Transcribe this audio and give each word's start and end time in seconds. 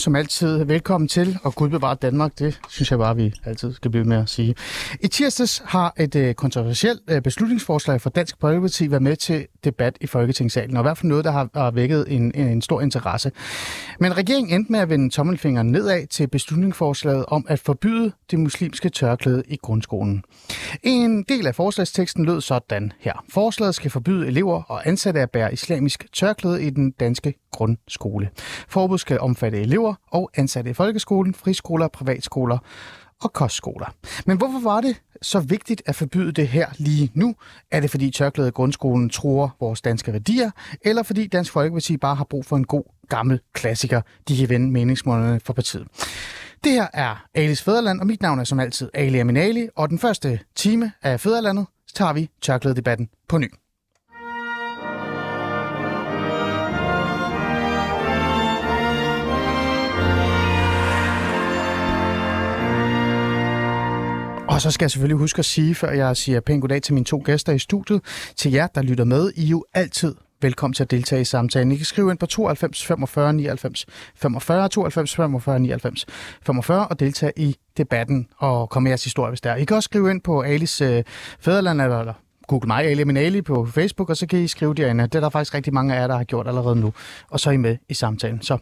som 0.00 0.16
altid, 0.16 0.64
velkommen 0.64 1.08
til, 1.08 1.38
og 1.42 1.54
Gud 1.54 1.68
bevare 1.68 1.94
Danmark, 1.94 2.38
det 2.38 2.60
synes 2.68 2.90
jeg 2.90 2.98
bare, 2.98 3.16
vi 3.16 3.32
altid 3.44 3.72
skal 3.72 3.90
blive 3.90 4.04
med 4.04 4.16
at 4.16 4.28
sige. 4.28 4.54
I 5.00 5.08
tirsdags 5.08 5.62
har 5.64 5.94
et 5.98 6.16
øh, 6.16 6.34
kontroversielt 6.34 7.00
øh, 7.10 7.22
beslutningsforslag 7.22 8.00
fra 8.00 8.10
Dansk 8.10 8.36
Folkeparti 8.40 8.90
været 8.90 9.02
med 9.02 9.16
til 9.16 9.46
debat 9.64 9.98
i 10.00 10.06
Folketingssalen, 10.06 10.76
og 10.76 10.80
i 10.80 10.84
hvert 10.84 10.98
fald 10.98 11.08
noget, 11.08 11.24
der 11.24 11.30
har, 11.30 11.48
har 11.54 11.70
vækket 11.70 12.04
en, 12.08 12.34
en 12.34 12.62
stor 12.62 12.80
interesse. 12.80 13.32
Men 14.00 14.16
regeringen 14.16 14.54
endte 14.54 14.72
med 14.72 14.80
at 14.80 14.88
vende 14.88 15.10
tommelfingeren 15.10 15.66
nedad 15.66 16.06
til 16.06 16.26
beslutningsforslaget 16.26 17.24
om 17.28 17.46
at 17.48 17.58
forbyde 17.58 18.12
det 18.30 18.38
muslimske 18.38 18.88
tørklæde 18.88 19.42
i 19.48 19.56
grundskolen. 19.56 20.22
En 20.82 21.22
del 21.22 21.46
af 21.46 21.54
forslagsteksten 21.54 22.24
lød 22.24 22.40
sådan 22.40 22.92
her. 23.00 23.24
Forslaget 23.28 23.74
skal 23.74 23.90
forbyde 23.90 24.26
elever 24.26 24.62
og 24.62 24.88
ansatte 24.88 25.20
at 25.20 25.30
bære 25.30 25.52
islamisk 25.52 26.06
tørklæde 26.12 26.62
i 26.62 26.70
den 26.70 26.90
danske 26.90 27.34
grundskole. 27.50 28.30
Forbud 28.68 28.98
skal 28.98 29.20
omfatte 29.20 29.60
elever 29.60 29.89
og 30.10 30.30
ansatte 30.34 30.70
i 30.70 30.74
folkeskolen, 30.74 31.34
friskoler, 31.34 31.88
privatskoler 31.88 32.58
og 33.22 33.32
kostskoler. 33.32 33.94
Men 34.26 34.38
hvorfor 34.38 34.60
var 34.60 34.80
det 34.80 35.02
så 35.22 35.40
vigtigt 35.40 35.82
at 35.86 35.94
forbyde 35.94 36.32
det 36.32 36.48
her 36.48 36.66
lige 36.78 37.10
nu? 37.14 37.34
Er 37.70 37.80
det 37.80 37.90
fordi 37.90 38.10
tørklædet 38.10 38.48
i 38.48 38.52
grundskolen 38.52 39.10
tror 39.10 39.56
vores 39.60 39.80
danske 39.80 40.12
værdier, 40.12 40.50
eller 40.84 41.02
fordi 41.02 41.26
Dansk 41.26 41.52
Folkeparti 41.52 41.96
bare 41.96 42.14
har 42.14 42.24
brug 42.24 42.44
for 42.44 42.56
en 42.56 42.64
god 42.64 42.84
gammel 43.08 43.40
klassiker, 43.52 44.00
de 44.28 44.36
kan 44.36 44.48
vende 44.48 44.70
meningsmålene 44.70 45.40
for 45.40 45.52
partiet? 45.52 45.86
Det 46.64 46.72
her 46.72 46.86
er 46.92 47.24
Alis 47.34 47.62
Fæderland, 47.62 48.00
og 48.00 48.06
mit 48.06 48.22
navn 48.22 48.38
er 48.38 48.44
som 48.44 48.60
altid 48.60 48.90
Ali 48.94 49.18
Aminali, 49.18 49.68
og 49.76 49.88
den 49.88 49.98
første 49.98 50.40
time 50.56 50.92
af 51.02 51.20
Fæderlandet 51.20 51.66
tager 51.94 52.12
vi 52.12 52.30
tørklædedebatten 52.42 53.08
på 53.28 53.38
ny. 53.38 53.50
Og 64.60 64.62
så 64.62 64.70
skal 64.70 64.84
jeg 64.84 64.90
selvfølgelig 64.90 65.18
huske 65.18 65.38
at 65.38 65.44
sige, 65.44 65.74
før 65.74 65.90
jeg 65.90 66.16
siger 66.16 66.40
pænt 66.40 66.60
goddag 66.60 66.82
til 66.82 66.94
mine 66.94 67.04
to 67.04 67.22
gæster 67.24 67.52
i 67.52 67.58
studiet, 67.58 68.00
til 68.36 68.52
jer, 68.52 68.66
der 68.66 68.82
lytter 68.82 69.04
med, 69.04 69.32
I 69.36 69.44
er 69.44 69.48
jo 69.48 69.64
altid 69.74 70.14
velkommen 70.42 70.74
til 70.74 70.82
at 70.82 70.90
deltage 70.90 71.20
i 71.20 71.24
samtalen. 71.24 71.72
I 71.72 71.76
kan 71.76 71.84
skrive 71.84 72.10
ind 72.10 72.18
på 72.18 72.26
92 72.26 72.86
45 72.86 73.32
99 73.32 73.86
45, 74.16 74.68
92 74.68 75.14
45 75.14 75.60
99 75.60 76.06
45 76.42 76.88
og 76.88 77.00
deltage 77.00 77.32
i 77.36 77.56
debatten 77.76 78.28
og 78.38 78.70
komme 78.70 78.84
med 78.84 78.90
jeres 78.90 79.04
historie, 79.04 79.30
hvis 79.30 79.40
der 79.40 79.50
er. 79.50 79.56
I 79.56 79.64
kan 79.64 79.76
også 79.76 79.86
skrive 79.86 80.10
ind 80.10 80.20
på 80.20 80.40
Alice 80.40 80.84
øh, 80.84 81.04
Fæderland, 81.40 81.80
eller, 81.80 82.00
eller 82.00 82.14
Google 82.48 82.66
mig, 82.66 82.84
Ali 82.84 83.04
Minali 83.04 83.42
på 83.42 83.66
Facebook, 83.66 84.10
og 84.10 84.16
så 84.16 84.26
kan 84.26 84.38
I 84.38 84.48
skrive 84.48 84.74
derinde. 84.74 85.04
Det 85.04 85.14
er 85.14 85.20
der 85.20 85.28
faktisk 85.28 85.54
rigtig 85.54 85.74
mange 85.74 85.94
af 85.94 86.00
jer, 86.00 86.06
der 86.06 86.16
har 86.16 86.24
gjort 86.24 86.48
allerede 86.48 86.76
nu. 86.76 86.92
Og 87.30 87.40
så 87.40 87.50
er 87.50 87.54
I 87.54 87.56
med 87.56 87.76
i 87.88 87.94
samtalen. 87.94 88.42
Så 88.42 88.58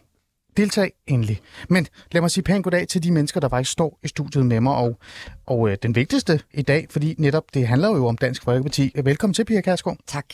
deltag 0.59 0.91
endelig. 1.07 1.39
Men 1.69 1.87
lad 2.11 2.21
mig 2.21 2.31
sige 2.31 2.43
pænt 2.43 2.63
goddag 2.63 2.87
til 2.87 3.03
de 3.03 3.11
mennesker, 3.11 3.39
der 3.39 3.49
faktisk 3.49 3.71
står 3.71 3.99
i 4.03 4.07
studiet 4.07 4.45
med 4.45 4.61
mig, 4.61 4.75
og, 4.75 4.99
og 5.45 5.69
øh, 5.69 5.77
den 5.83 5.95
vigtigste 5.95 6.39
i 6.53 6.61
dag, 6.61 6.87
fordi 6.89 7.15
netop 7.17 7.43
det 7.53 7.67
handler 7.67 7.89
jo 7.89 8.07
om 8.07 8.17
Dansk 8.17 8.43
Folkeparti. 8.43 8.91
Velkommen 9.03 9.33
til, 9.33 9.45
Pia 9.45 9.61
Kærsgaard. 9.61 9.97
Tak. 10.07 10.25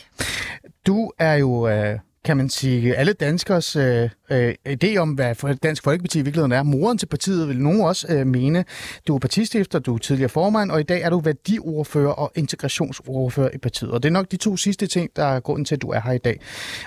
Du 0.86 1.10
er 1.18 1.34
jo, 1.34 1.68
øh, 1.68 1.98
kan 2.24 2.36
man 2.36 2.48
sige, 2.48 2.94
alle 2.94 3.12
danskers 3.12 3.76
øh, 3.76 4.10
øh, 4.30 4.54
idé 4.68 4.96
om, 4.96 5.10
hvad 5.10 5.56
Dansk 5.62 5.84
Folkeparti 5.84 6.18
i 6.18 6.22
virkeligheden 6.22 6.52
er. 6.52 6.62
Moren 6.62 6.98
til 6.98 7.06
partiet 7.06 7.48
vil 7.48 7.60
nogen 7.60 7.80
også 7.80 8.06
øh, 8.10 8.26
mene. 8.26 8.64
Du 9.08 9.14
er 9.14 9.18
partistifter, 9.18 9.78
du 9.78 9.94
er 9.94 9.98
tidligere 9.98 10.28
formand, 10.28 10.70
og 10.70 10.80
i 10.80 10.82
dag 10.82 11.02
er 11.02 11.10
du 11.10 11.20
værdiordfører 11.20 12.12
og 12.12 12.32
integrationsordfører 12.34 13.50
i 13.54 13.58
partiet. 13.58 13.90
Og 13.90 14.02
det 14.02 14.08
er 14.08 14.12
nok 14.12 14.30
de 14.30 14.36
to 14.36 14.56
sidste 14.56 14.86
ting, 14.86 15.10
der 15.16 15.24
er 15.24 15.40
grunden 15.40 15.64
til, 15.64 15.74
at 15.74 15.82
du 15.82 15.88
er 15.88 16.00
her 16.04 16.12
i 16.12 16.18
dag. 16.18 16.40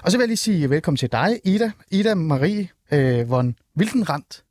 Og 0.03 0.11
så 0.11 0.17
vil 0.17 0.23
jeg 0.23 0.27
lige 0.27 0.37
sige 0.37 0.69
velkommen 0.69 0.97
til 0.97 1.11
dig, 1.11 1.39
Ida. 1.43 1.71
Ida 1.91 2.15
Marie 2.15 2.67
øh, 2.91 3.29
von 3.29 3.55
Wildenrandt. 3.77 4.43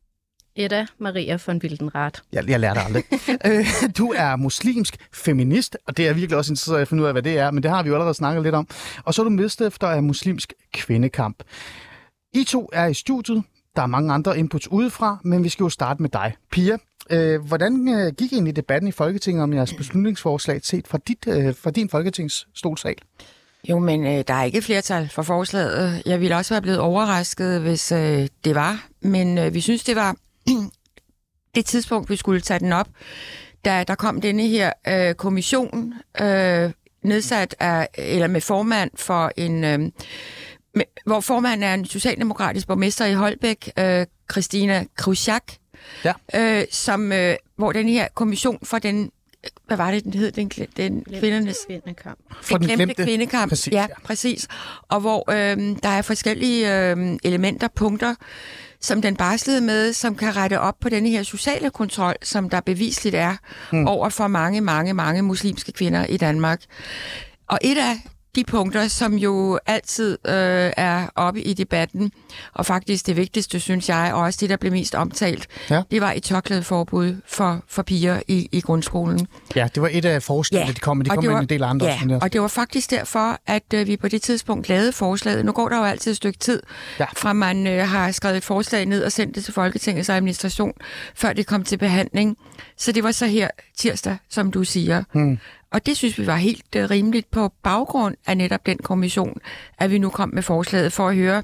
Edda 0.56 0.87
Maria 0.99 1.38
von 1.47 1.60
Wildenrath. 1.62 2.21
Jeg, 2.32 2.49
jeg 2.49 2.60
lærte 2.60 2.81
aldrig. 2.81 3.04
Øh, 3.47 3.66
du 3.99 4.12
er 4.16 4.37
muslimsk 4.37 4.97
feminist, 5.12 5.76
og 5.87 5.97
det 5.97 6.09
er 6.09 6.12
virkelig 6.12 6.37
også 6.37 6.53
interesseret 6.53 6.81
at 6.81 6.88
finde 6.88 7.03
ud 7.03 7.06
af, 7.09 7.15
hvad 7.15 7.22
det 7.22 7.38
er, 7.38 7.50
men 7.50 7.62
det 7.62 7.71
har 7.71 7.82
vi 7.82 7.88
jo 7.88 7.94
allerede 7.94 8.15
snakket 8.15 8.43
lidt 8.43 8.54
om. 8.54 8.69
Og 9.04 9.15
så 9.15 9.22
er 9.22 9.25
du 9.25 9.31
medstifter 9.31 9.87
af 9.87 10.03
Muslimsk 10.03 10.53
Kvindekamp. 10.72 11.43
I 12.34 12.44
to 12.44 12.69
er 12.72 12.87
i 12.87 12.94
studiet. 12.94 13.43
Der 13.77 13.82
er 13.82 13.87
mange 13.87 14.12
andre 14.12 14.38
inputs 14.38 14.71
udefra, 14.71 15.19
men 15.25 15.44
vi 15.44 15.48
skal 15.48 15.65
jo 15.65 15.69
starte 15.69 16.03
med 16.03 16.10
dig. 16.10 16.34
Pia, 16.53 16.77
øh, 17.10 17.41
hvordan 17.41 17.88
øh, 17.88 18.12
gik 18.12 18.32
egentlig 18.32 18.56
debatten 18.56 18.88
i 18.88 18.93
Folketinget 18.93 19.43
om 19.43 19.53
jeres 19.53 19.75
beslutningsforslag 19.75 20.60
set 20.65 20.88
fra, 20.88 20.98
dit, 21.09 21.27
øh, 21.28 21.54
fra 21.54 21.71
din 21.71 21.88
folketingsstolsal? 21.88 22.97
Jo, 23.64 23.78
men 23.78 24.06
øh, 24.06 24.24
der 24.28 24.34
er 24.34 24.44
ikke 24.44 24.62
flertal 24.62 25.08
for 25.08 25.22
forslaget. 25.22 26.02
Jeg 26.06 26.20
ville 26.20 26.36
også 26.36 26.54
være 26.54 26.62
blevet 26.62 26.80
overrasket, 26.80 27.60
hvis 27.60 27.92
øh, 27.92 28.28
det 28.44 28.54
var. 28.54 28.86
Men 29.00 29.38
øh, 29.38 29.54
vi 29.54 29.60
synes, 29.60 29.84
det 29.84 29.96
var 29.96 30.16
det 31.54 31.66
tidspunkt, 31.66 32.10
vi 32.10 32.16
skulle 32.16 32.41
tage 32.41 32.60
den 32.60 32.72
op, 32.72 32.88
da 33.64 33.84
der 33.84 33.94
kom 33.94 34.20
denne 34.20 34.47
her 34.47 34.72
øh, 34.88 35.14
kommission, 35.14 35.94
øh, 36.20 36.70
nedsat 37.02 37.54
af, 37.60 37.88
eller 37.94 38.26
med 38.26 38.41
formand 38.41 38.91
for 38.97 39.32
en, 39.36 39.64
øh, 39.64 39.78
med, 40.74 40.84
hvor 41.06 41.20
formanden 41.20 41.62
er 41.62 41.74
en 41.74 41.84
socialdemokratisk 41.84 42.66
borgmester 42.66 43.04
i 43.04 43.14
Holbæk, 43.14 43.72
øh, 43.78 44.06
Christina 44.32 44.84
Krusjak, 44.97 45.42
ja. 46.04 46.12
øh, 46.34 46.64
som, 46.70 47.12
øh, 47.12 47.36
hvor 47.56 47.72
den 47.72 47.88
her 47.88 48.08
kommission 48.14 48.58
for 48.62 48.78
den 48.78 49.10
hvad 49.66 49.76
var 49.76 49.91
det, 49.91 50.04
den 50.04 50.15
hed, 50.15 50.32
den, 50.32 50.50
den 50.76 51.04
kvindernes... 51.19 51.56
Kvindekamp. 51.66 52.19
For 52.43 52.59
den 52.59 52.66
glemte, 52.66 52.84
glemte 52.84 53.04
kvindekamp. 53.04 53.50
Præcis, 53.50 53.72
ja, 53.72 53.81
ja. 53.81 53.87
præcis. 54.04 54.49
Og 54.88 55.00
hvor 55.00 55.32
øh, 55.32 55.76
der 55.82 55.88
er 55.88 56.03
forskellige 56.03 56.91
øh, 56.91 57.19
elementer, 57.25 57.69
punkter, 57.69 58.15
som 58.81 59.03
den 59.03 59.16
barslede 59.16 59.60
med, 59.60 59.93
som 59.93 60.15
kan 60.15 60.37
rette 60.37 60.60
op 60.60 60.75
på 60.81 60.88
denne 60.88 61.09
her 61.09 61.22
sociale 61.22 61.71
kontrol, 61.71 62.15
som 62.22 62.50
der 62.50 62.60
bevisligt 62.60 63.15
er 63.15 63.37
hmm. 63.71 63.87
over 63.87 64.09
for 64.09 64.27
mange, 64.27 64.60
mange, 64.60 64.94
mange 64.94 65.22
muslimske 65.22 65.72
kvinder 65.72 66.06
i 66.06 66.16
Danmark. 66.16 66.62
Og 67.48 67.59
et 67.62 67.78
af 67.78 67.97
de 68.37 68.44
punkter, 68.44 68.89
som 68.89 69.15
jo 69.15 69.59
altid 69.66 70.12
øh, 70.27 70.72
er 70.77 71.06
oppe 71.16 71.43
i 71.43 71.55
debatten, 71.55 72.12
og 72.55 72.66
faktisk 72.66 73.06
det 73.06 73.16
vigtigste, 73.16 73.61
synes 73.61 73.89
jeg, 73.89 74.11
og 74.15 74.21
også 74.21 74.39
det, 74.41 74.50
der 74.50 74.56
blev 74.56 74.72
mest 74.72 74.94
omtalt, 74.94 75.47
Ja. 75.71 75.83
det 75.91 76.00
var 76.00 76.12
et 76.12 76.22
tørklædeforbud 76.22 77.16
for, 77.27 77.62
for 77.69 77.83
piger 77.83 78.21
i, 78.28 78.49
i 78.53 78.61
grundskolen. 78.61 79.27
Ja, 79.56 79.69
det 79.75 79.83
var 79.83 79.89
et 79.93 80.05
af 80.05 80.22
forslagene, 80.22 80.66
Ja, 80.66 80.72
de 80.72 80.81
kom 80.81 80.97
med. 80.97 81.05
De 81.05 81.11
og 81.11 81.15
kom 81.15 81.25
med 81.25 81.33
var- 81.33 81.41
en 81.41 81.47
del 81.49 81.62
andre. 81.62 81.87
Ja, 81.87 81.93
også, 81.93 82.06
men 82.06 82.22
og 82.22 82.33
det 82.33 82.41
var 82.41 82.49
faktisk 82.49 82.91
derfor, 82.91 83.39
at 83.47 83.62
øh, 83.75 83.87
vi 83.87 83.97
på 83.97 84.09
det 84.09 84.22
tidspunkt 84.22 84.69
lavede 84.69 84.93
forslaget. 84.93 85.45
Nu 85.45 85.53
går 85.53 85.69
der 85.69 85.77
jo 85.78 85.84
altid 85.84 86.10
et 86.10 86.16
stykke 86.16 86.39
tid, 86.39 86.62
Ja. 87.00 87.06
fra 87.16 87.33
man 87.33 87.66
øh, 87.66 87.89
har 87.89 88.10
skrevet 88.12 88.37
et 88.37 88.45
forslag 88.45 88.87
ned 88.87 89.05
og 89.05 89.12
sendt 89.12 89.34
det 89.34 89.45
til 89.45 89.55
Folketingets 89.55 90.09
administration, 90.09 90.72
før 91.15 91.33
det 91.33 91.47
kom 91.47 91.65
til 91.65 91.77
behandling. 91.77 92.37
Så 92.77 92.93
det 92.93 93.05
var 93.05 93.12
så 93.12 93.27
her 93.27 93.49
tirsdag, 93.78 94.16
som 94.31 94.50
du 94.50 94.65
siger. 94.65 95.03
Hmm. 95.12 95.39
Og 95.72 95.86
det 95.86 95.96
synes 95.96 96.18
vi 96.18 96.26
var 96.26 96.36
helt 96.36 96.76
øh, 96.76 96.90
rimeligt 96.90 97.30
på 97.30 97.52
baggrund 97.62 98.16
af 98.26 98.36
netop 98.36 98.66
den 98.66 98.78
kommission, 98.78 99.40
at 99.78 99.90
vi 99.90 99.98
nu 99.98 100.08
kom 100.10 100.30
med 100.32 100.42
forslaget 100.42 100.92
for 100.92 101.08
at 101.08 101.16
høre, 101.16 101.42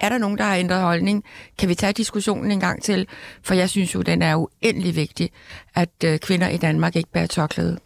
er 0.00 0.08
der 0.08 0.18
nogen, 0.18 0.38
der 0.38 0.44
har 0.44 0.56
ændret 0.56 0.80
holdning? 0.80 1.24
Kan 1.58 1.68
vi 1.68 1.74
tage 1.74 1.92
diskussionen 1.92 2.50
en 2.50 2.60
gang 2.60 2.82
til? 2.82 3.08
For 3.42 3.54
jeg 3.54 3.70
synes 3.70 3.94
jo, 3.94 4.02
den 4.02 4.22
er 4.22 4.36
uendelig 4.36 4.96
vigtig, 4.96 5.30
at 5.74 5.90
øh, 6.04 6.18
kvinder 6.18 6.48
i 6.48 6.56
Danmark 6.56 6.96
ikke 6.96 7.10
bærer 7.12 7.26
tørklæde. 7.26 7.78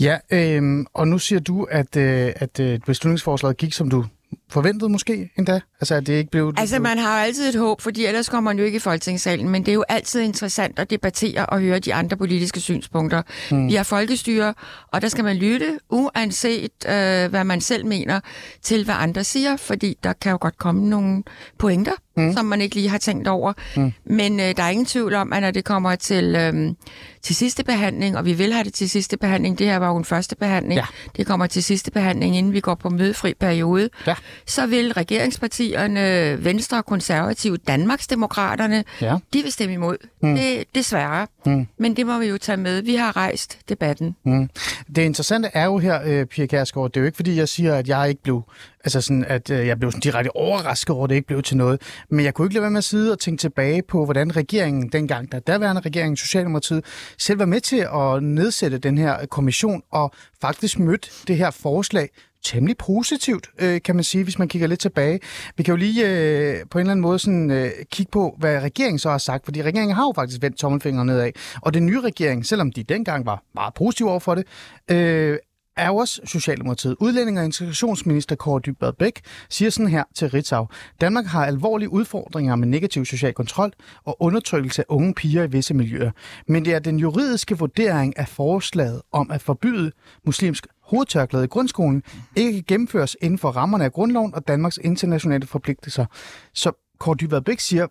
Ja, 0.00 0.18
øh, 0.30 0.84
og 0.94 1.08
nu 1.08 1.18
siger 1.18 1.40
du, 1.40 1.64
at, 1.64 1.96
øh, 1.96 2.32
at 2.36 2.60
øh, 2.60 2.80
beslutningsforslaget 2.86 3.56
gik, 3.56 3.72
som 3.72 3.90
du 3.90 4.04
forventede 4.50 4.88
måske 4.90 5.30
endda? 5.38 5.60
Altså, 5.80 5.94
at 5.94 6.06
det 6.06 6.12
ikke 6.12 6.30
blev... 6.30 6.52
Altså, 6.56 6.78
man 6.78 6.98
har 6.98 7.18
jo 7.18 7.24
altid 7.24 7.48
et 7.48 7.54
håb, 7.54 7.80
fordi 7.80 8.06
ellers 8.06 8.28
kommer 8.28 8.50
man 8.50 8.58
jo 8.58 8.64
ikke 8.64 8.76
i 8.76 8.78
folketingssalen, 8.78 9.48
men 9.48 9.62
det 9.62 9.70
er 9.70 9.74
jo 9.74 9.84
altid 9.88 10.20
interessant 10.20 10.78
at 10.78 10.90
debattere 10.90 11.46
og 11.46 11.60
høre 11.60 11.78
de 11.78 11.94
andre 11.94 12.16
politiske 12.16 12.60
synspunkter. 12.60 13.22
Mm. 13.50 13.68
Vi 13.68 13.74
har 13.74 13.82
folkestyre, 13.82 14.54
og 14.92 15.02
der 15.02 15.08
skal 15.08 15.24
man 15.24 15.36
lytte, 15.36 15.78
uanset 15.90 16.70
øh, 16.86 17.30
hvad 17.30 17.44
man 17.44 17.60
selv 17.60 17.86
mener, 17.86 18.20
til 18.62 18.84
hvad 18.84 18.94
andre 18.98 19.24
siger, 19.24 19.56
fordi 19.56 19.96
der 20.04 20.12
kan 20.12 20.30
jo 20.32 20.38
godt 20.40 20.58
komme 20.58 20.88
nogle 20.88 21.22
pointer, 21.58 21.92
mm. 22.16 22.32
som 22.32 22.44
man 22.44 22.60
ikke 22.60 22.74
lige 22.74 22.88
har 22.88 22.98
tænkt 22.98 23.28
over. 23.28 23.52
Mm. 23.76 23.92
Men 24.04 24.40
øh, 24.40 24.56
der 24.56 24.62
er 24.62 24.68
ingen 24.68 24.86
tvivl 24.86 25.14
om, 25.14 25.32
at 25.32 25.42
når 25.42 25.50
det 25.50 25.64
kommer 25.64 25.94
til, 25.94 26.36
øh, 26.36 26.74
til 27.22 27.36
sidste 27.36 27.64
behandling, 27.64 28.16
og 28.16 28.24
vi 28.24 28.32
vil 28.32 28.52
have 28.52 28.64
det 28.64 28.74
til 28.74 28.90
sidste 28.90 29.16
behandling, 29.16 29.58
det 29.58 29.66
her 29.66 29.76
var 29.76 29.88
jo 29.88 29.96
en 29.96 30.04
første 30.04 30.36
behandling, 30.36 30.78
Ja. 30.80 30.86
det 31.16 31.26
kommer 31.26 31.46
til 31.46 31.62
sidste 31.64 31.90
behandling, 31.90 32.36
inden 32.36 32.52
vi 32.52 32.60
går 32.60 32.74
på 32.74 32.88
mødefri 32.90 33.34
periode, 33.40 33.88
Ja. 34.06 34.14
Så 34.46 34.66
vil 34.66 34.92
regeringspartierne, 34.92 36.36
Venstre, 36.44 36.82
Konservative, 36.82 37.56
Danmarksdemokraterne, 37.56 38.84
Ja. 39.00 39.16
de 39.32 39.42
vil 39.42 39.52
stemme 39.52 39.74
imod. 39.74 39.96
Mm. 40.22 40.34
Det, 40.34 40.64
desværre. 40.74 41.26
Mm. 41.46 41.66
Men 41.78 41.96
det 41.96 42.06
må 42.06 42.18
vi 42.18 42.26
jo 42.26 42.38
tage 42.38 42.56
med. 42.56 42.82
Vi 42.82 42.94
har 42.94 43.16
rejst 43.16 43.58
debatten. 43.68 44.16
Mm. 44.24 44.50
Det 44.96 45.02
interessante 45.02 45.48
er 45.54 45.64
jo 45.64 45.78
her, 45.78 46.00
øh, 46.04 46.26
Pia 46.26 46.46
Kærsgaard, 46.46 46.90
det 46.92 46.96
er 46.96 47.00
jo 47.00 47.06
ikke 47.06 47.16
fordi, 47.16 47.36
jeg 47.36 47.48
siger, 47.48 47.74
at 47.74 47.88
jeg 47.88 48.08
ikke 48.08 48.22
blev, 48.22 48.42
altså 48.84 49.00
sådan, 49.00 49.24
at 49.28 49.50
øh, 49.50 49.66
jeg 49.66 49.78
blev 49.78 49.90
sådan 49.90 50.00
direkte 50.00 50.36
overrasket 50.36 50.90
over, 50.90 51.04
at 51.04 51.10
det 51.10 51.16
ikke 51.16 51.26
blev 51.26 51.42
til 51.42 51.56
noget. 51.56 51.80
Men 52.10 52.24
jeg 52.24 52.34
kunne 52.34 52.46
ikke 52.46 52.54
lade 52.54 52.62
være 52.62 52.70
med 52.70 52.78
at 52.78 52.84
sidde 52.84 53.12
og 53.12 53.18
tænke 53.18 53.40
tilbage 53.40 53.82
på, 53.88 54.04
hvordan 54.04 54.36
regeringen 54.36 54.88
dengang, 54.88 55.32
der 55.32 55.38
daværende 55.38 55.80
regering, 55.80 56.18
Socialdemokratiet, 56.18 56.84
selv 57.18 57.38
var 57.38 57.46
med 57.46 57.60
til 57.60 57.86
at 57.94 58.22
nedsætte 58.22 58.78
den 58.78 58.98
her 58.98 59.26
kommission 59.26 59.82
og 59.92 60.12
faktisk 60.40 60.78
mødte 60.78 61.08
det 61.28 61.36
her 61.36 61.50
forslag 61.50 62.08
temmelig 62.46 62.76
positivt, 62.78 63.50
øh, 63.58 63.82
kan 63.82 63.94
man 63.94 64.04
sige, 64.04 64.24
hvis 64.24 64.38
man 64.38 64.48
kigger 64.48 64.68
lidt 64.68 64.80
tilbage. 64.80 65.20
Vi 65.56 65.62
kan 65.62 65.72
jo 65.72 65.76
lige 65.76 66.08
øh, 66.08 66.64
på 66.70 66.78
en 66.78 66.80
eller 66.80 66.90
anden 66.90 67.02
måde 67.02 67.18
sådan, 67.18 67.50
øh, 67.50 67.70
kigge 67.92 68.10
på, 68.10 68.34
hvad 68.38 68.60
regeringen 68.60 68.98
så 68.98 69.10
har 69.10 69.18
sagt, 69.18 69.44
fordi 69.44 69.62
regeringen 69.62 69.96
har 69.96 70.02
jo 70.02 70.12
faktisk 70.14 70.42
vendt 70.42 70.58
tommelfingeren 70.58 71.06
nedad. 71.06 71.30
Og 71.62 71.74
den 71.74 71.86
nye 71.86 72.00
regering, 72.00 72.46
selvom 72.46 72.72
de 72.72 72.82
dengang 72.82 73.26
var 73.26 73.42
meget 73.54 73.74
positive 73.74 74.10
over 74.10 74.20
for 74.20 74.34
det, 74.34 74.44
øh, 74.90 75.38
er 75.76 75.86
jo 75.86 75.96
også 75.96 76.20
Socialdemokratiet. 76.24 76.96
Udlænding 77.00 77.38
og 77.38 77.44
integrationsminister 77.44 78.36
Kåre 78.36 78.60
Dybvad 78.60 78.92
Bæk 78.92 79.20
siger 79.50 79.70
sådan 79.70 79.90
her 79.90 80.04
til 80.14 80.30
Ritzau. 80.30 80.68
Danmark 81.00 81.26
har 81.26 81.46
alvorlige 81.46 81.88
udfordringer 81.88 82.56
med 82.56 82.68
negativ 82.68 83.04
social 83.04 83.32
kontrol 83.32 83.72
og 84.04 84.16
undertrykkelse 84.22 84.82
af 84.82 84.86
unge 84.88 85.14
piger 85.14 85.42
i 85.42 85.50
visse 85.50 85.74
miljøer. 85.74 86.10
Men 86.48 86.64
det 86.64 86.74
er 86.74 86.78
den 86.78 86.98
juridiske 86.98 87.58
vurdering 87.58 88.18
af 88.18 88.28
forslaget 88.28 89.02
om 89.12 89.30
at 89.30 89.42
forbyde 89.42 89.92
muslimsk 90.24 90.66
hovedtørklæde 90.82 91.44
i 91.44 91.48
grundskolen 91.48 92.02
ikke 92.36 92.52
kan 92.52 92.64
gennemføres 92.66 93.16
inden 93.20 93.38
for 93.38 93.50
rammerne 93.50 93.84
af 93.84 93.92
grundloven 93.92 94.34
og 94.34 94.48
Danmarks 94.48 94.78
internationale 94.82 95.46
forpligtelser. 95.46 96.06
Så 96.54 96.72
Kåre 96.98 97.16
Dybvad 97.16 97.40
Bæk 97.40 97.60
siger, 97.60 97.86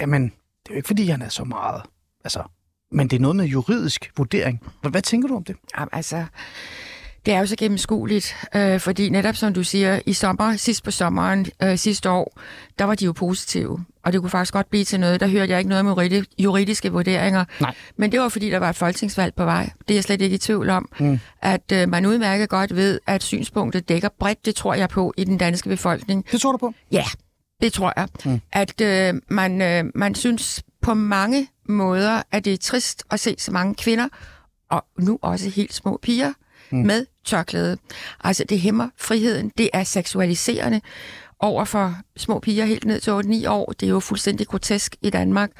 jamen, 0.00 0.22
det 0.22 0.70
er 0.70 0.74
jo 0.74 0.76
ikke 0.76 0.86
fordi, 0.86 1.06
han 1.06 1.22
er 1.22 1.28
så 1.28 1.44
meget, 1.44 1.82
altså, 2.24 2.42
men 2.92 3.08
det 3.08 3.16
er 3.16 3.20
noget 3.20 3.36
med 3.36 3.44
juridisk 3.44 4.12
vurdering. 4.16 4.60
Hvad, 4.80 4.90
hvad 4.90 5.02
tænker 5.02 5.28
du 5.28 5.36
om 5.36 5.44
det? 5.44 5.56
Jamen, 5.78 5.88
altså, 5.92 6.24
det 7.26 7.34
er 7.34 7.38
jo 7.38 7.46
så 7.46 7.56
gennemskueligt, 7.56 8.36
øh, 8.56 8.80
fordi 8.80 9.08
netop 9.08 9.36
som 9.36 9.54
du 9.54 9.62
siger, 9.62 10.00
i 10.06 10.12
sommer, 10.12 10.56
sidst 10.56 10.84
på 10.84 10.90
sommeren 10.90 11.46
øh, 11.62 11.78
sidste 11.78 12.10
år, 12.10 12.40
der 12.78 12.84
var 12.84 12.94
de 12.94 13.04
jo 13.04 13.12
positive. 13.12 13.84
Og 14.04 14.12
det 14.12 14.20
kunne 14.20 14.30
faktisk 14.30 14.52
godt 14.52 14.70
blive 14.70 14.84
til 14.84 15.00
noget. 15.00 15.20
Der 15.20 15.26
hørte 15.26 15.50
jeg 15.50 15.58
ikke 15.58 15.68
noget 15.68 15.86
om 15.86 16.24
juridiske 16.38 16.92
vurderinger. 16.92 17.44
Nej. 17.60 17.74
Men 17.96 18.12
det 18.12 18.20
var 18.20 18.28
fordi, 18.28 18.50
der 18.50 18.58
var 18.58 18.70
et 18.70 18.76
folketingsvalg 18.76 19.34
på 19.34 19.44
vej. 19.44 19.70
Det 19.88 19.90
er 19.90 19.96
jeg 19.96 20.04
slet 20.04 20.22
ikke 20.22 20.34
i 20.34 20.38
tvivl 20.38 20.70
om. 20.70 20.88
Mm. 21.00 21.20
At 21.42 21.72
øh, 21.72 21.88
man 21.88 22.06
udmærket 22.06 22.48
godt 22.48 22.76
ved, 22.76 23.00
at 23.06 23.22
synspunktet 23.22 23.88
dækker 23.88 24.08
bredt, 24.18 24.46
det 24.46 24.54
tror 24.54 24.74
jeg 24.74 24.88
på, 24.88 25.14
i 25.16 25.24
den 25.24 25.38
danske 25.38 25.68
befolkning. 25.68 26.24
Det 26.32 26.40
tror 26.40 26.52
du 26.52 26.58
på? 26.58 26.74
Ja, 26.92 27.04
det 27.62 27.72
tror 27.72 27.92
jeg. 27.96 28.08
Mm. 28.24 28.40
At 28.52 28.80
øh, 28.80 29.14
man, 29.28 29.62
øh, 29.62 29.84
man 29.94 30.14
synes 30.14 30.62
på 30.82 30.94
mange 30.94 31.48
måder, 31.68 32.22
at 32.32 32.44
det 32.44 32.52
er 32.52 32.58
trist 32.58 33.04
at 33.10 33.20
se 33.20 33.34
så 33.38 33.52
mange 33.52 33.74
kvinder, 33.74 34.08
og 34.70 34.84
nu 34.98 35.18
også 35.22 35.50
helt 35.50 35.74
små 35.74 35.98
piger, 36.02 36.32
mm. 36.72 36.78
med 36.78 37.06
tørklæde. 37.24 37.76
Altså, 38.24 38.44
det 38.44 38.60
hæmmer 38.60 38.88
friheden. 38.96 39.52
Det 39.58 39.70
er 39.72 39.84
seksualiserende 39.84 40.80
over 41.40 41.64
for 41.64 41.94
små 42.16 42.38
piger 42.38 42.64
helt 42.64 42.84
ned 42.84 43.00
til 43.00 43.10
8-9 43.10 43.50
år. 43.50 43.72
Det 43.80 43.86
er 43.86 43.90
jo 43.90 44.00
fuldstændig 44.00 44.46
grotesk 44.46 44.96
i 45.02 45.10
Danmark. 45.10 45.50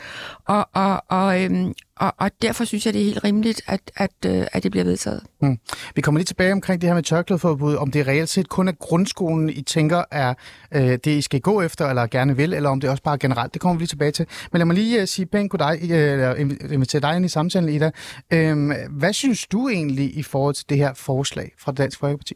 Og, 0.44 0.68
og, 0.72 1.02
og, 1.08 1.42
øhm, 1.42 1.74
og, 1.96 2.14
og 2.18 2.30
derfor 2.42 2.64
synes 2.64 2.86
jeg, 2.86 2.94
det 2.94 3.00
er 3.00 3.04
helt 3.04 3.24
rimeligt, 3.24 3.62
at, 3.66 3.80
at, 3.96 4.10
øh, 4.26 4.46
at 4.52 4.62
det 4.62 4.70
bliver 4.70 4.84
vedtaget. 4.84 5.22
Mm. 5.42 5.58
Vi 5.94 6.00
kommer 6.00 6.18
lige 6.18 6.26
tilbage 6.26 6.52
omkring 6.52 6.80
det 6.80 6.88
her 6.88 6.94
med 6.94 7.02
tørklædeforbud, 7.02 7.76
om 7.76 7.90
det 7.90 8.06
reelt 8.06 8.28
set 8.28 8.48
kun 8.48 8.68
er 8.68 8.72
grundskolen, 8.72 9.50
I 9.50 9.62
tænker 9.62 10.04
er 10.10 10.34
øh, 10.72 10.82
det, 10.82 11.06
I 11.06 11.20
skal 11.20 11.40
gå 11.40 11.60
efter, 11.62 11.88
eller 11.88 12.06
gerne 12.06 12.36
vil, 12.36 12.54
eller 12.54 12.70
om 12.70 12.80
det 12.80 12.90
også 12.90 13.02
bare 13.02 13.18
generelt. 13.18 13.54
Det 13.54 13.62
kommer 13.62 13.74
vi 13.74 13.80
lige 13.80 13.88
tilbage 13.88 14.10
til. 14.10 14.26
Men 14.52 14.58
lad 14.58 14.66
mig 14.66 14.76
lige 14.76 15.02
uh, 15.02 15.08
sige 15.08 15.26
pænt 15.26 15.52
dig, 15.58 15.78
uh, 15.82 15.90
øh, 15.90 16.12
eller 16.12 16.34
invitere 16.72 17.00
dig 17.00 17.16
ind 17.16 17.24
i 17.24 17.28
samtalen, 17.28 17.68
Ida. 17.68 17.90
Uh, 18.34 18.70
hvad 18.90 19.12
synes 19.12 19.46
du 19.46 19.68
egentlig 19.68 20.16
i 20.16 20.22
forhold 20.22 20.54
til 20.54 20.68
det 20.68 20.76
her 20.76 20.94
forslag 20.94 21.52
fra 21.58 21.72
Dansk 21.72 21.98
Folkeparti? 21.98 22.34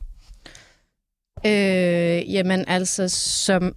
Øh, 1.46 2.32
jamen 2.34 2.64
altså, 2.68 3.08
som... 3.08 3.76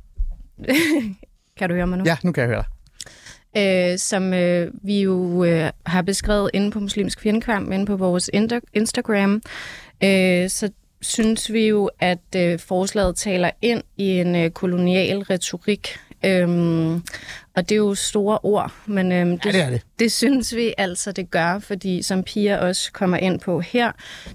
kan 1.57 1.69
du 1.69 1.75
høre 1.75 1.87
mig 1.87 1.97
nu? 1.97 2.03
Ja, 2.05 2.17
nu 2.23 2.31
kan 2.31 2.41
jeg 2.41 2.49
høre 2.49 2.63
dig. 2.63 2.67
Øh, 3.57 3.97
som 3.97 4.33
øh, 4.33 4.71
vi 4.83 5.01
jo 5.01 5.43
øh, 5.43 5.69
har 5.85 6.01
beskrevet 6.01 6.51
inde 6.53 6.71
på 6.71 6.79
Muslimsk 6.79 7.21
Fjendkamp, 7.21 7.71
inde 7.71 7.85
på 7.85 7.95
vores 7.95 8.29
Instagram, 8.73 9.41
øh, 10.03 10.49
så 10.49 10.69
synes 11.01 11.53
vi 11.53 11.67
jo, 11.67 11.89
at 11.99 12.35
øh, 12.35 12.59
forslaget 12.59 13.15
taler 13.15 13.51
ind 13.61 13.83
i 13.97 14.19
en 14.19 14.35
øh, 14.35 14.49
kolonial 14.49 15.19
retorik. 15.19 15.97
Øhm, 16.27 17.03
og 17.57 17.69
det 17.69 17.75
er 17.75 17.79
jo 17.79 17.95
store 17.95 18.39
ord, 18.43 18.71
men 18.85 19.11
øhm, 19.11 19.39
det, 19.39 19.45
ja, 19.45 19.51
det, 19.51 19.61
er 19.61 19.69
det. 19.69 19.81
det 19.99 20.11
synes 20.11 20.55
vi 20.55 20.73
altså, 20.77 21.11
det 21.11 21.31
gør, 21.31 21.59
fordi 21.59 22.01
som 22.01 22.23
Pia 22.23 22.57
også 22.57 22.91
kommer 22.91 23.17
ind 23.17 23.39
på 23.39 23.59
her, 23.59 23.91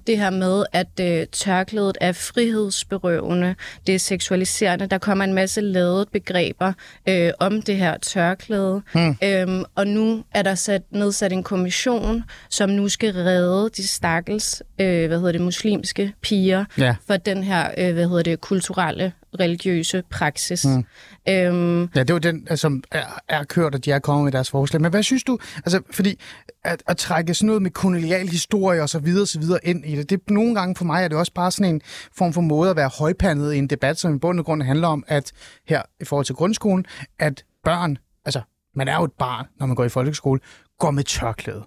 det 0.06 0.18
her 0.18 0.30
med, 0.30 0.64
at 0.72 1.00
øh, 1.00 1.26
tørklædet 1.26 1.98
er 2.00 2.12
frihedsberøvende, 2.12 3.54
det 3.86 3.94
er 3.94 3.98
seksualiserende, 3.98 4.86
der 4.86 4.98
kommer 4.98 5.24
en 5.24 5.32
masse 5.32 5.60
lavet 5.60 6.08
begreber 6.08 6.72
øh, 7.08 7.30
om 7.40 7.62
det 7.62 7.76
her 7.76 7.98
tørklæde, 7.98 8.82
hmm. 8.94 9.16
øhm, 9.24 9.64
og 9.74 9.86
nu 9.86 10.24
er 10.34 10.42
der 10.42 10.54
sat, 10.54 10.82
nedsat 10.90 11.32
en 11.32 11.42
kommission, 11.42 12.24
som 12.50 12.70
nu 12.70 12.88
skal 12.88 13.12
redde 13.12 13.70
de 13.76 13.88
stakkels, 13.88 14.62
øh, 14.80 15.06
hvad 15.06 15.18
hedder 15.18 15.32
det, 15.32 15.40
muslimske 15.40 16.12
piger 16.22 16.64
ja. 16.78 16.94
for 17.06 17.16
den 17.16 17.42
her, 17.42 17.70
øh, 17.78 17.92
hvad 17.92 18.08
hedder 18.08 18.22
det, 18.22 18.40
kulturelle 18.40 19.12
religiøse 19.40 20.02
praksis. 20.10 20.64
Mm. 20.64 20.84
Øhm, 21.28 21.88
ja, 21.94 22.02
det 22.02 22.12
var 22.12 22.18
den, 22.18 22.46
altså, 22.50 22.60
som 22.60 22.84
er, 22.90 23.04
er 23.28 23.44
kørt, 23.44 23.74
og 23.74 23.84
de 23.84 23.92
er 23.92 23.98
kommet 23.98 24.24
med 24.24 24.32
deres 24.32 24.50
forslag. 24.50 24.80
Men 24.80 24.90
hvad 24.90 25.02
synes 25.02 25.24
du, 25.24 25.38
altså, 25.56 25.80
fordi 25.90 26.20
at, 26.64 26.82
at 26.86 26.96
trække 26.96 27.34
sådan 27.34 27.46
noget 27.46 27.62
med 27.62 27.70
kolonial 27.70 28.28
historie 28.28 28.82
og 28.82 28.88
så 28.88 28.98
videre, 28.98 29.26
så 29.26 29.38
videre 29.38 29.58
ind 29.62 29.86
i 29.86 29.96
det, 29.96 30.10
det 30.10 30.30
nogle 30.30 30.54
gange 30.54 30.76
for 30.76 30.84
mig 30.84 31.04
er 31.04 31.08
det 31.08 31.18
også 31.18 31.32
bare 31.32 31.50
sådan 31.50 31.74
en 31.74 31.80
form 32.16 32.32
for 32.32 32.40
måde 32.40 32.70
at 32.70 32.76
være 32.76 32.90
højpandet 32.98 33.54
i 33.54 33.58
en 33.58 33.66
debat, 33.66 33.98
som 33.98 34.14
i 34.14 34.18
bund 34.18 34.38
og 34.38 34.44
grund 34.44 34.62
handler 34.62 34.88
om, 34.88 35.04
at 35.08 35.32
her 35.68 35.82
i 36.00 36.04
forhold 36.04 36.26
til 36.26 36.34
grundskolen, 36.34 36.86
at 37.18 37.44
børn, 37.64 37.98
altså 38.24 38.40
man 38.74 38.88
er 38.88 38.96
jo 38.96 39.04
et 39.04 39.12
barn, 39.12 39.46
når 39.58 39.66
man 39.66 39.76
går 39.76 39.84
i 39.84 39.88
folkeskole, 39.88 40.40
går 40.78 40.90
med 40.90 41.04
tørklæde. 41.04 41.64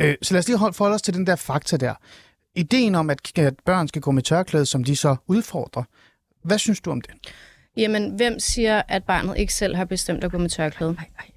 Øh, 0.00 0.14
så 0.22 0.34
lad 0.34 0.38
os 0.38 0.46
lige 0.46 0.58
holde 0.58 0.74
for 0.74 0.88
os 0.88 1.02
til 1.02 1.14
den 1.14 1.26
der 1.26 1.36
fakta 1.36 1.76
der. 1.76 1.94
Ideen 2.56 2.94
om, 2.94 3.10
at, 3.10 3.38
at 3.38 3.54
børn 3.64 3.88
skal 3.88 4.02
gå 4.02 4.10
med 4.10 4.22
tørklæde, 4.22 4.66
som 4.66 4.84
de 4.84 4.96
så 4.96 5.16
udfordrer, 5.26 5.82
hvad 6.44 6.58
synes 6.58 6.80
du 6.80 6.90
om 6.90 7.00
det? 7.00 7.10
Jamen, 7.76 8.10
hvem 8.10 8.38
siger, 8.38 8.82
at 8.88 9.04
barnet 9.04 9.38
ikke 9.38 9.54
selv 9.54 9.76
har 9.76 9.84
bestemt 9.84 10.24
at 10.24 10.30
gå 10.30 10.38
med 10.38 10.48
tørklæde? 10.48 10.92
Nej, 10.92 11.06
nej. 11.18 11.30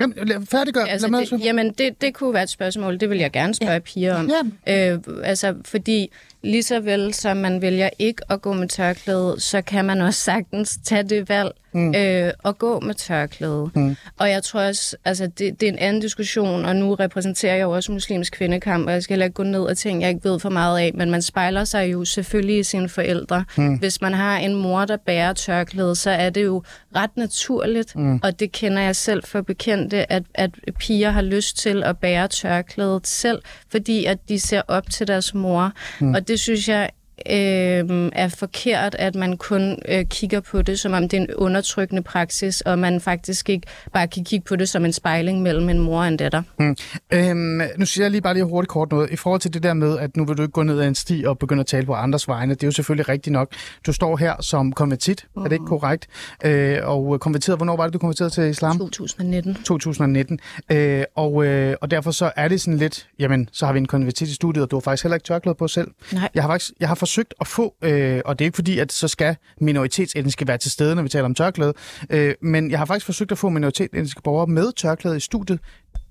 Jamen, 0.00 0.46
færdiggør. 0.46 0.84
Altså, 0.84 1.26
det, 1.30 1.44
jamen, 1.44 1.70
det, 1.70 2.00
det 2.00 2.14
kunne 2.14 2.34
være 2.34 2.42
et 2.42 2.48
spørgsmål. 2.50 3.00
Det 3.00 3.10
vil 3.10 3.18
jeg 3.18 3.32
gerne 3.32 3.54
spørge 3.54 3.72
ja. 3.72 3.78
piger 3.78 4.14
om. 4.14 4.30
Ja. 4.66 4.92
Øh, 4.92 5.00
altså, 5.22 5.54
fordi 5.64 6.10
lige 6.42 6.62
så 6.62 6.80
vel 6.80 7.14
som 7.14 7.36
man 7.36 7.62
vælger 7.62 7.90
ikke 7.98 8.22
at 8.32 8.42
gå 8.42 8.52
med 8.52 8.68
tørklæde, 8.68 9.36
så 9.38 9.62
kan 9.62 9.84
man 9.84 10.00
også 10.00 10.20
sagtens 10.20 10.78
tage 10.84 11.02
det 11.02 11.28
valg 11.28 11.50
mm. 11.72 11.94
øh, 11.94 12.32
at 12.44 12.58
gå 12.58 12.80
med 12.80 12.94
tørklæde. 12.94 13.70
Mm. 13.74 13.96
Og 14.18 14.30
jeg 14.30 14.42
tror 14.42 14.60
også, 14.60 14.96
altså 15.04 15.26
det, 15.26 15.60
det 15.60 15.68
er 15.68 15.72
en 15.72 15.78
anden 15.78 16.02
diskussion, 16.02 16.64
og 16.64 16.76
nu 16.76 16.94
repræsenterer 16.94 17.54
jeg 17.54 17.62
jo 17.62 17.70
også 17.70 17.92
muslimsk 17.92 18.32
kvindekamp, 18.32 18.86
og 18.86 18.92
jeg 18.92 19.02
skal 19.02 19.14
heller 19.14 19.26
ikke 19.26 19.34
gå 19.34 19.42
ned 19.42 19.60
og 19.60 19.76
ting, 19.76 20.02
jeg 20.02 20.10
ikke 20.10 20.28
ved 20.28 20.40
for 20.40 20.48
meget 20.48 20.78
af, 20.78 20.90
men 20.94 21.10
man 21.10 21.22
spejler 21.22 21.64
sig 21.64 21.92
jo 21.92 22.04
selvfølgelig 22.04 22.58
i 22.58 22.62
sine 22.62 22.88
forældre. 22.88 23.44
Mm. 23.56 23.74
Hvis 23.74 24.00
man 24.00 24.14
har 24.14 24.38
en 24.38 24.54
mor, 24.54 24.84
der 24.84 24.96
bærer 24.96 25.32
tørklæde, 25.32 25.96
så 25.96 26.10
er 26.10 26.30
det 26.30 26.44
jo 26.44 26.62
ret 26.96 27.16
naturligt, 27.16 27.96
mm. 27.96 28.20
og 28.22 28.40
det 28.40 28.52
kender 28.52 28.82
jeg 28.82 28.96
selv 28.96 29.22
for 29.24 29.40
bekendte, 29.40 30.12
at, 30.12 30.22
at 30.34 30.50
piger 30.78 31.10
har 31.10 31.22
lyst 31.22 31.58
til 31.58 31.82
at 31.82 31.98
bære 31.98 32.28
tørklædet 32.28 33.06
selv, 33.06 33.42
fordi 33.70 34.04
at 34.04 34.18
de 34.28 34.40
ser 34.40 34.62
op 34.68 34.90
til 34.90 35.08
deres 35.08 35.34
mor. 35.34 35.72
Mm. 36.00 36.14
Og 36.14 36.28
det 36.28 36.40
synes 36.40 36.68
jeg 36.68 36.90
øh, 37.26 38.10
er 38.12 38.28
forkert, 38.28 38.94
at 38.98 39.14
man 39.14 39.36
kun 39.36 39.78
øh, 39.88 40.04
kigger 40.04 40.40
på 40.40 40.62
det, 40.62 40.80
som 40.80 40.92
om 40.92 41.08
det 41.08 41.16
er 41.16 41.20
en 41.20 41.34
undertrykkende 41.34 42.02
praksis, 42.02 42.60
og 42.60 42.78
man 42.78 43.00
faktisk 43.00 43.48
ikke 43.48 43.66
bare 43.92 44.08
kan 44.08 44.24
kigge 44.24 44.44
på 44.44 44.56
det 44.56 44.68
som 44.68 44.84
en 44.84 44.92
spejling 44.92 45.42
mellem 45.42 45.68
en 45.68 45.78
mor 45.78 46.00
og 46.00 46.08
en 46.08 46.16
datter. 46.16 46.42
Mm. 46.58 46.76
Øhm, 47.12 47.60
nu 47.76 47.86
siger 47.86 48.04
jeg 48.04 48.10
lige 48.10 48.20
bare 48.20 48.34
lige 48.34 48.44
hurtigt 48.44 48.70
kort 48.70 48.90
noget. 48.90 49.10
I 49.10 49.16
forhold 49.16 49.40
til 49.40 49.54
det 49.54 49.62
der 49.62 49.74
med, 49.74 49.98
at 49.98 50.16
nu 50.16 50.24
vil 50.24 50.36
du 50.36 50.42
ikke 50.42 50.52
gå 50.52 50.62
ned 50.62 50.80
ad 50.80 50.88
en 50.88 50.94
sti 50.94 51.24
og 51.26 51.38
begynde 51.38 51.60
at 51.60 51.66
tale 51.66 51.86
på 51.86 51.94
andres 51.94 52.28
vegne, 52.28 52.54
det 52.54 52.62
er 52.62 52.66
jo 52.66 52.72
selvfølgelig 52.72 53.08
rigtigt 53.08 53.32
nok. 53.32 53.52
Du 53.86 53.92
står 53.92 54.16
her 54.16 54.34
som 54.42 54.72
konvertit, 54.72 55.26
mm. 55.36 55.42
er 55.42 55.48
det 55.48 55.52
ikke 55.52 55.66
korrekt? 55.66 56.06
Øh, 56.44 56.78
og 56.82 57.20
konverteret, 57.20 57.58
hvornår 57.58 57.76
var 57.76 57.84
det, 57.84 57.92
du 57.94 57.98
konverterede 57.98 58.30
til 58.30 58.44
islam? 58.44 58.78
2019. 58.78 59.54
2019. 59.54 60.38
Øh, 60.72 61.04
og, 61.14 61.46
øh, 61.46 61.76
og 61.80 61.90
derfor 61.90 62.10
så 62.10 62.30
er 62.36 62.48
det 62.48 62.60
sådan 62.60 62.78
lidt, 62.78 63.08
jamen, 63.18 63.48
så 63.52 63.66
har 63.66 63.72
vi 63.72 63.78
en 63.78 63.86
konvertit 63.86 64.28
i 64.28 64.34
studiet, 64.34 64.64
og 64.64 64.70
du 64.70 64.76
har 64.76 64.80
faktisk 64.80 65.04
heller 65.04 65.16
ikke 65.16 65.24
tørklæde 65.24 65.54
på 65.54 65.68
selv. 65.68 65.88
Nej. 66.12 66.28
Jeg 66.34 66.42
har 66.42 66.50
faktisk, 66.50 66.72
jeg 66.80 66.88
har 66.88 66.94
forsøgt 67.08 67.34
at 67.40 67.46
få, 67.46 67.74
øh, 67.82 68.20
og 68.24 68.38
det 68.38 68.44
er 68.44 68.46
ikke 68.46 68.56
fordi, 68.56 68.78
at 68.78 68.92
så 68.92 69.08
skal 69.08 69.36
minoritetsetniske 69.60 70.46
være 70.46 70.58
til 70.58 70.70
stede, 70.70 70.94
når 70.94 71.02
vi 71.02 71.08
taler 71.08 71.24
om 71.24 71.34
tørklæde, 71.34 71.74
øh, 72.10 72.34
men 72.42 72.70
jeg 72.70 72.78
har 72.78 72.86
faktisk 72.86 73.06
forsøgt 73.06 73.32
at 73.32 73.38
få 73.38 73.48
minoritetsetniske 73.48 74.22
borgere 74.22 74.46
med 74.46 74.72
tørklæde 74.72 75.16
i 75.16 75.20
studiet. 75.20 75.60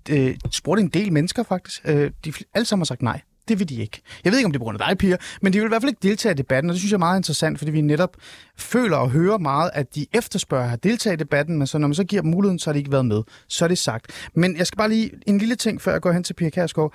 Øh, 0.09 0.35
spurgte 0.51 0.83
en 0.83 0.89
del 0.89 1.13
mennesker 1.13 1.43
faktisk. 1.43 1.81
Øh, 1.85 2.11
de 2.25 2.33
alle 2.53 2.65
sammen 2.65 2.81
har 2.81 2.85
sagt 2.85 3.01
nej. 3.01 3.21
Det 3.47 3.59
vil 3.59 3.69
de 3.69 3.81
ikke. 3.81 4.01
Jeg 4.23 4.31
ved 4.31 4.39
ikke, 4.39 4.45
om 4.45 4.51
det 4.51 4.57
er 4.57 4.59
på 4.59 4.63
grund 4.63 4.81
af 4.81 4.87
dig, 4.87 4.97
piger, 4.97 5.17
men 5.41 5.53
de 5.53 5.59
vil 5.59 5.65
i 5.65 5.69
hvert 5.69 5.81
fald 5.81 5.89
ikke 5.89 6.07
deltage 6.07 6.33
i 6.33 6.35
debatten, 6.35 6.69
og 6.69 6.73
det 6.73 6.79
synes 6.79 6.91
jeg 6.91 6.95
er 6.95 6.99
meget 6.99 7.19
interessant, 7.19 7.57
fordi 7.57 7.71
vi 7.71 7.81
netop 7.81 8.17
føler 8.57 8.97
og 8.97 9.09
hører 9.09 9.37
meget, 9.37 9.71
at 9.73 9.95
de 9.95 10.05
efterspørger 10.13 10.71
at 10.71 10.83
deltage 10.83 11.13
i 11.13 11.17
debatten, 11.17 11.57
men 11.57 11.67
så 11.67 11.77
når 11.77 11.87
man 11.87 11.95
så 11.95 12.03
giver 12.03 12.21
dem 12.21 12.31
muligheden, 12.31 12.59
så 12.59 12.69
har 12.69 12.73
de 12.73 12.79
ikke 12.79 12.91
været 12.91 13.05
med. 13.05 13.23
Så 13.47 13.65
er 13.65 13.67
det 13.67 13.77
sagt. 13.77 14.29
Men 14.33 14.57
jeg 14.57 14.67
skal 14.67 14.77
bare 14.77 14.89
lige 14.89 15.11
en 15.27 15.37
lille 15.37 15.55
ting, 15.55 15.81
før 15.81 15.91
jeg 15.91 16.01
går 16.01 16.11
hen 16.11 16.23
til 16.23 16.33
Pia 16.33 16.49
Kærsgaard. 16.49 16.93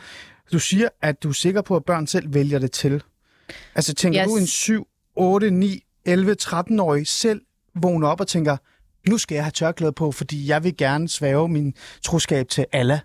Du 0.52 0.58
siger, 0.58 0.88
at 1.02 1.22
du 1.22 1.28
er 1.28 1.32
sikker 1.32 1.62
på, 1.62 1.76
at 1.76 1.84
børn 1.84 2.06
selv 2.06 2.34
vælger 2.34 2.58
det 2.58 2.72
til. 2.72 3.02
Altså 3.74 3.94
tænker 3.94 4.22
yes. 4.22 4.28
du 4.28 4.36
en 4.36 4.46
7, 4.46 4.86
8, 5.16 5.50
9, 5.50 5.82
11, 6.04 6.36
13-årig 6.42 7.06
selv 7.06 7.40
vågner 7.74 8.08
op 8.08 8.20
og 8.20 8.28
tænker, 8.28 8.56
nu 9.08 9.18
skal 9.18 9.34
jeg 9.34 9.44
have 9.44 9.50
tørklæde 9.52 9.92
på, 9.92 10.12
fordi 10.12 10.48
jeg 10.48 10.64
vil 10.64 10.76
gerne 10.76 11.08
svæve 11.08 11.48
min 11.48 11.74
troskab 12.02 12.48
til 12.48 12.66
Allah? 12.72 12.98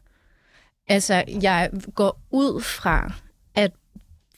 Altså, 0.87 1.23
jeg 1.41 1.69
går 1.95 2.21
ud 2.31 2.61
fra, 2.61 3.13
at 3.55 3.71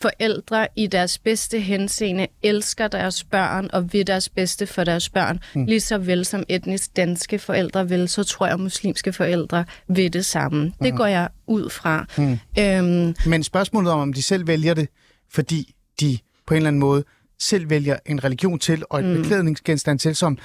forældre 0.01 0.67
i 0.75 0.87
deres 0.87 1.17
bedste 1.17 1.59
henseende 1.59 2.27
elsker 2.43 2.87
deres 2.87 3.23
børn 3.23 3.69
og 3.73 3.93
vil 3.93 4.07
deres 4.07 4.29
bedste 4.29 4.67
for 4.67 4.83
deres 4.83 5.09
børn. 5.09 5.39
Mm. 5.55 5.65
Lige 5.65 5.79
så 5.79 5.97
vel 5.97 6.25
som 6.25 6.43
etnisk 6.49 6.95
danske 6.95 7.39
forældre 7.39 7.89
vil, 7.89 8.09
så 8.09 8.23
tror 8.23 8.45
jeg, 8.45 8.53
at 8.53 8.59
muslimske 8.59 9.13
forældre 9.13 9.65
vil 9.87 10.13
det 10.13 10.25
samme. 10.25 10.65
Mm. 10.65 10.73
Det 10.81 10.93
går 10.93 11.05
jeg 11.05 11.29
ud 11.47 11.69
fra. 11.69 12.05
Mm. 12.17 12.39
Øhm, 12.59 13.15
Men 13.25 13.43
spørgsmålet 13.43 13.91
om, 13.91 13.99
om 13.99 14.13
de 14.13 14.23
selv 14.23 14.47
vælger 14.47 14.73
det, 14.73 14.89
fordi 15.31 15.75
de 15.99 16.19
på 16.45 16.53
en 16.53 16.57
eller 16.57 16.67
anden 16.67 16.79
måde 16.79 17.03
selv 17.39 17.69
vælger 17.69 17.97
en 18.05 18.23
religion 18.23 18.59
til 18.59 18.83
og 18.89 18.99
et 18.99 19.05
mm. 19.05 19.13
beklædningsgenstand 19.13 19.99
til, 19.99 20.15
som 20.15 20.37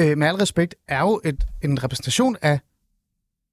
øh, 0.00 0.18
med 0.18 0.26
al 0.26 0.34
respekt 0.34 0.74
er 0.88 1.00
jo 1.00 1.20
et, 1.24 1.44
en 1.62 1.84
repræsentation 1.84 2.36
af 2.42 2.60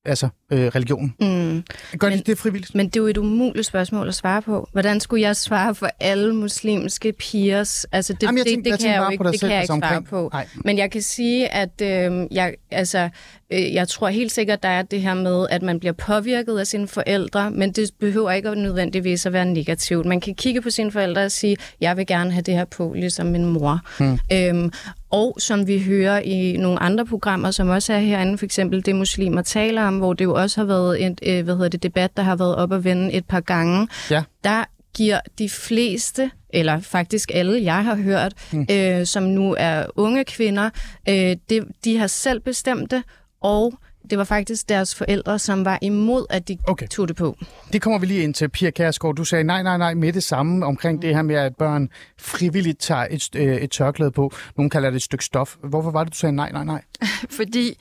altså 0.06 0.30
øh, 0.52 0.68
religion. 0.68 1.14
Mm. 1.20 1.64
Gør 1.98 2.10
men, 2.10 2.18
de 2.18 2.24
det 2.24 2.38
frivilligt? 2.38 2.76
Men 2.76 2.86
det 2.86 2.96
er 2.96 3.00
jo 3.00 3.08
et 3.08 3.18
umuligt 3.18 3.66
spørgsmål 3.66 4.08
at 4.08 4.16
svare 4.16 4.42
på. 4.42 4.70
Hvordan 4.72 5.00
skulle 5.00 5.22
jeg 5.22 5.36
svare 5.36 5.76
for 5.76 5.90
alle 6.00 6.36
muslimske 6.36 7.14
pigers? 7.14 7.86
Altså 7.92 8.14
det, 8.14 8.24
Jamen, 8.24 8.38
jeg 8.38 8.46
tænkte, 8.46 8.72
det, 8.72 8.80
det, 8.80 8.86
kan 8.86 8.96
jeg 8.96 9.04
jo 9.06 9.10
ikke, 9.10 9.24
det 9.24 9.40
kan 9.40 9.50
jeg 9.50 9.62
ikke 9.62 9.74
altså, 9.74 9.88
svare 9.90 10.02
på. 10.02 10.30
Nej. 10.34 10.48
Men 10.66 10.78
jeg 10.78 10.92
kan 10.92 11.02
sige, 11.02 11.54
at 11.54 11.82
øh, 11.82 12.28
jeg, 12.32 12.54
altså, 12.72 13.10
øh, 13.50 13.74
jeg 13.74 13.88
tror 13.88 14.08
helt 14.08 14.32
sikkert, 14.32 14.64
der 14.64 14.70
er 14.70 14.82
det 14.82 15.02
her 15.02 15.14
med, 15.14 15.48
at 15.50 15.62
man 15.62 15.80
bliver 15.80 15.94
påvirket 15.94 16.60
af 16.60 16.68
sine 16.68 16.88
forældre, 16.88 17.52
men 17.52 17.72
det 17.72 17.90
behøver 18.00 18.32
ikke 18.32 18.56
nødvendigvis 18.56 19.26
at 19.26 19.34
være 19.34 19.46
negativt. 19.46 20.06
Man 20.06 20.22
kan 20.22 20.36
kigge 20.36 20.62
på 20.62 20.70
sine 20.70 20.92
forældre 20.92 21.26
og 21.26 21.32
sige, 21.32 21.58
jeg 21.82 21.98
vil 21.98 22.08
gerne 22.08 22.32
have 22.32 22.42
det 22.42 22.54
her 22.54 22.66
på, 22.66 22.94
ligesom 22.96 23.28
min 23.28 23.46
mor. 23.46 23.80
Hmm. 24.00 24.20
Øhm, 24.34 24.72
og 25.12 25.36
som 25.40 25.68
vi 25.68 25.84
hører 25.84 26.20
i 26.20 26.58
nogle 26.58 26.84
andre 26.84 27.06
programmer, 27.06 27.52
som 27.52 27.70
også 27.70 27.94
er 27.94 28.00
herinde, 28.00 28.38
for 28.38 28.46
eksempel 28.46 28.86
det 28.86 28.96
muslimer 28.96 29.42
taler 29.42 29.84
om, 29.84 29.98
hvor 29.98 30.14
det 30.14 30.26
jo 30.26 30.34
også 30.34 30.62
har 30.62 30.66
været 30.66 31.06
en 31.06 31.18
øh, 31.24 31.44
hvad 31.44 31.56
hedder 31.56 31.70
det, 31.70 31.84
debat, 31.84 32.18
der 32.18 32.24
har 32.24 32.36
været 32.36 32.56
op 32.56 32.74
at 32.74 32.84
vende 32.84 33.14
et 33.14 33.26
par 33.26 33.40
gange, 33.40 33.88
ja. 34.12 34.24
der 34.44 34.64
giver 34.94 35.20
de 35.40 35.50
fleste, 35.50 36.32
eller 36.50 36.80
faktisk 36.80 37.32
alle, 37.34 37.64
jeg 37.64 37.84
har 37.84 37.96
hørt, 37.96 38.34
mm. 38.52 38.68
øh, 38.72 39.06
som 39.06 39.24
nu 39.24 39.56
er 39.58 39.86
unge 39.96 40.24
kvinder, 40.24 40.70
øh, 41.10 41.36
det, 41.50 41.64
de 41.84 41.98
har 41.98 42.08
selv 42.08 42.40
bestemt 42.40 42.92
det, 42.92 43.04
og 43.42 43.74
det 44.10 44.18
var 44.18 44.24
faktisk 44.24 44.70
deres 44.70 44.96
forældre, 44.96 45.40
som 45.40 45.66
var 45.66 45.80
imod, 45.82 46.26
at 46.30 46.48
de 46.48 46.58
okay. 46.68 46.88
tog 46.88 47.08
det 47.08 47.16
på. 47.16 47.38
Det 47.74 47.82
kommer 47.82 48.00
vi 48.00 48.06
lige 48.06 48.24
ind 48.24 48.34
til. 48.34 48.50
Pia 48.50 48.70
Kærsgaard, 48.70 49.16
du 49.16 49.24
sagde 49.24 49.44
nej, 49.44 49.64
nej, 49.64 49.78
nej 49.78 49.94
med 49.94 50.14
det 50.14 50.24
samme 50.24 50.66
omkring 50.66 51.02
det 51.02 51.16
her 51.16 51.22
med, 51.22 51.36
at 51.36 51.56
børn 51.56 51.90
frivilligt 52.18 52.80
tager 52.80 53.08
et, 53.12 53.36
øh, 53.36 53.56
et 53.56 53.72
tørklæde 53.72 54.12
på. 54.12 54.34
Nogle 54.58 54.70
kalder 54.70 54.90
det 54.90 54.96
et 54.96 55.04
stykke 55.04 55.26
stof. 55.26 55.56
Hvorfor 55.64 55.92
var 55.92 56.04
det, 56.04 56.14
du 56.14 56.18
sagde 56.18 56.36
nej, 56.36 56.52
nej, 56.52 56.64
nej? 56.64 56.82
Fordi 57.38 57.78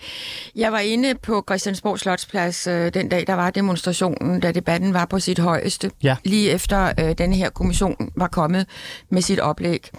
jeg 0.56 0.73
var 0.73 0.78
inde 0.78 1.14
på 1.14 1.44
Christiansborg 1.49 1.99
Slotsplads 1.99 2.66
øh, 2.66 2.94
den 2.94 3.08
dag, 3.08 3.26
der 3.26 3.35
var 3.35 3.50
demonstrationen, 3.50 4.40
da 4.40 4.52
debatten 4.52 4.94
var 4.94 5.04
på 5.04 5.20
sit 5.20 5.38
højeste. 5.38 5.90
Ja. 6.02 6.16
Lige 6.25 6.50
efter 6.50 6.92
øh, 7.00 7.18
denne 7.18 7.37
her 7.37 7.50
kommission 7.50 8.12
var 8.16 8.28
kommet 8.28 8.66
med 9.11 9.23
sit 9.23 9.40
oplæg. 9.40 9.90